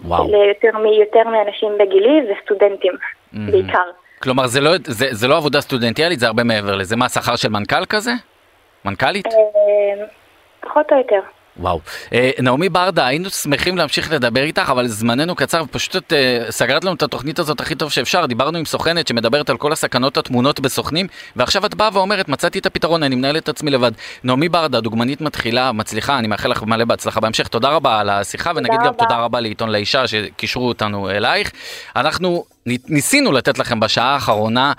וואו. 0.02 0.32
ליותר 0.32 0.78
מיותר 0.78 1.30
מאנשים 1.30 1.70
בגילי 1.80 2.22
וסטודנטים 2.32 2.94
mm-hmm. 2.94 3.52
בעיקר. 3.52 3.90
כלומר, 4.22 4.48
זה 4.48 4.62
לא, 4.62 4.72
זה, 4.86 5.08
זה 5.12 5.28
לא 5.28 5.38
עבודה 5.38 5.62
סטודנטיאלית, 5.62 6.20
זה 6.20 6.28
הרבה 6.28 6.44
מעבר 6.44 6.76
לזה. 6.76 6.96
מה, 6.96 7.10
שכר 7.10 7.36
של 7.36 7.50
מנכ"ל 7.50 7.86
כזה? 7.86 8.14
מנכ"לית? 8.86 9.26
אה, 9.26 10.06
פחות 10.62 10.86
או 10.92 10.98
יותר. 10.98 11.20
וואו. 11.60 11.80
אה, 12.14 12.32
נעמי 12.40 12.70
ברדה, 12.70 13.08
היינו 13.08 13.30
שמחים 13.30 13.78
להמשיך 13.78 14.12
לדבר 14.12 14.44
איתך, 14.44 14.70
אבל 14.70 14.88
זמננו 14.88 15.36
קצר, 15.36 15.64
ופשוט 15.64 15.96
את 15.96 16.14
אה, 16.14 16.46
סגרת 16.50 16.84
לנו 16.84 16.96
את 16.96 17.04
התוכנית 17.04 17.40
הזאת 17.40 17.62
הכי 17.62 17.76
טוב 17.76 17.92
שאפשר. 17.92 18.26
דיברנו 18.26 18.58
עם 18.58 18.66
סוכנת 18.66 19.08
שמדברת 19.08 19.50
על 19.50 19.58
כל 19.58 19.72
הסכנות 19.72 20.18
הטמונות 20.18 20.60
בסוכנים, 20.60 21.08
ועכשיו 21.36 21.66
את 21.66 21.76
באה 21.76 21.90
ואומרת, 21.94 22.30
מצאתי 22.30 22.60
את 22.60 22.66
הפתרון, 22.66 23.04
אני 23.04 23.16
מנהל 23.16 23.38
את 23.38 23.50
עצמי 23.50 23.72
לבד. 23.72 23.92
נעמי 24.24 24.50
ברדה, 24.50 24.82
דוגמנית 24.82 25.22
מתחילה, 25.22 25.72
מצליחה, 25.72 26.20
אני 26.20 26.28
מאחל 26.28 26.50
לך 26.50 26.64
מלא 26.64 26.86
בהצלחה 26.86 27.20
בהמשך. 27.20 27.48
תודה 27.48 27.70
רבה 27.70 28.00
על 28.00 28.10
השיחה, 28.10 28.52
ונגיד 28.56 28.80
גם 28.86 28.94
תודה 28.94 29.18
רבה 29.18 29.40
לעיתון 29.40 29.70
לאישה 29.70 30.08
שקישרו 30.08 30.68
אותנו 30.68 31.10
אלייך. 31.10 31.52
אנחנו 31.96 32.46
ניסינו 32.88 33.32
לתת 33.32 33.60
לכם 33.60 33.80
בשעה 33.80 34.14
האחרונה 34.14 34.74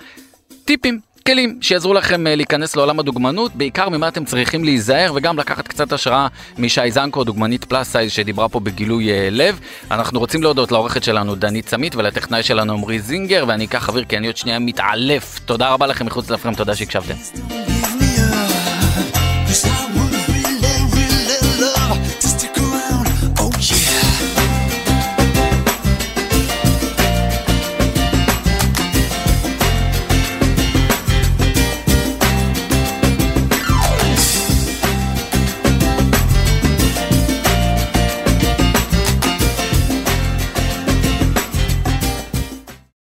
טיפים 0.64 1.00
כלים 1.26 1.58
שיעזרו 1.60 1.94
לכם 1.94 2.26
אה, 2.26 2.36
להיכנס 2.36 2.76
לעולם 2.76 3.00
הדוגמנות, 3.00 3.54
בעיקר 3.54 3.88
ממה 3.88 4.08
אתם 4.08 4.24
צריכים 4.24 4.64
להיזהר 4.64 5.12
וגם 5.14 5.38
לקחת 5.38 5.68
קצת 5.68 5.92
השראה 5.92 6.26
משי 6.58 6.90
זנקו, 6.90 7.24
דוגמנית 7.24 7.64
פלאס 7.64 7.92
סייז 7.92 8.12
שדיברה 8.12 8.48
פה 8.48 8.60
בגילוי 8.60 9.10
אה, 9.10 9.28
לב. 9.30 9.60
אנחנו 9.90 10.18
רוצים 10.20 10.42
להודות 10.42 10.72
לעורכת 10.72 11.04
שלנו 11.04 11.34
דנית 11.34 11.68
סמית 11.68 11.96
ולטכנאי 11.96 12.42
שלנו 12.42 12.72
עמרי 12.72 13.00
זינגר, 13.00 13.44
ואני 13.48 13.64
אקח 13.64 13.88
אוויר 13.88 14.04
כי 14.04 14.16
אני 14.16 14.26
עוד 14.26 14.36
שנייה 14.36 14.58
מתעלף. 14.58 15.38
תודה 15.44 15.68
רבה 15.68 15.86
לכם 15.86 16.06
מחוץ 16.06 16.30
לפרם, 16.30 16.54
תודה 16.54 16.74
שהקשבתם. 16.74 17.14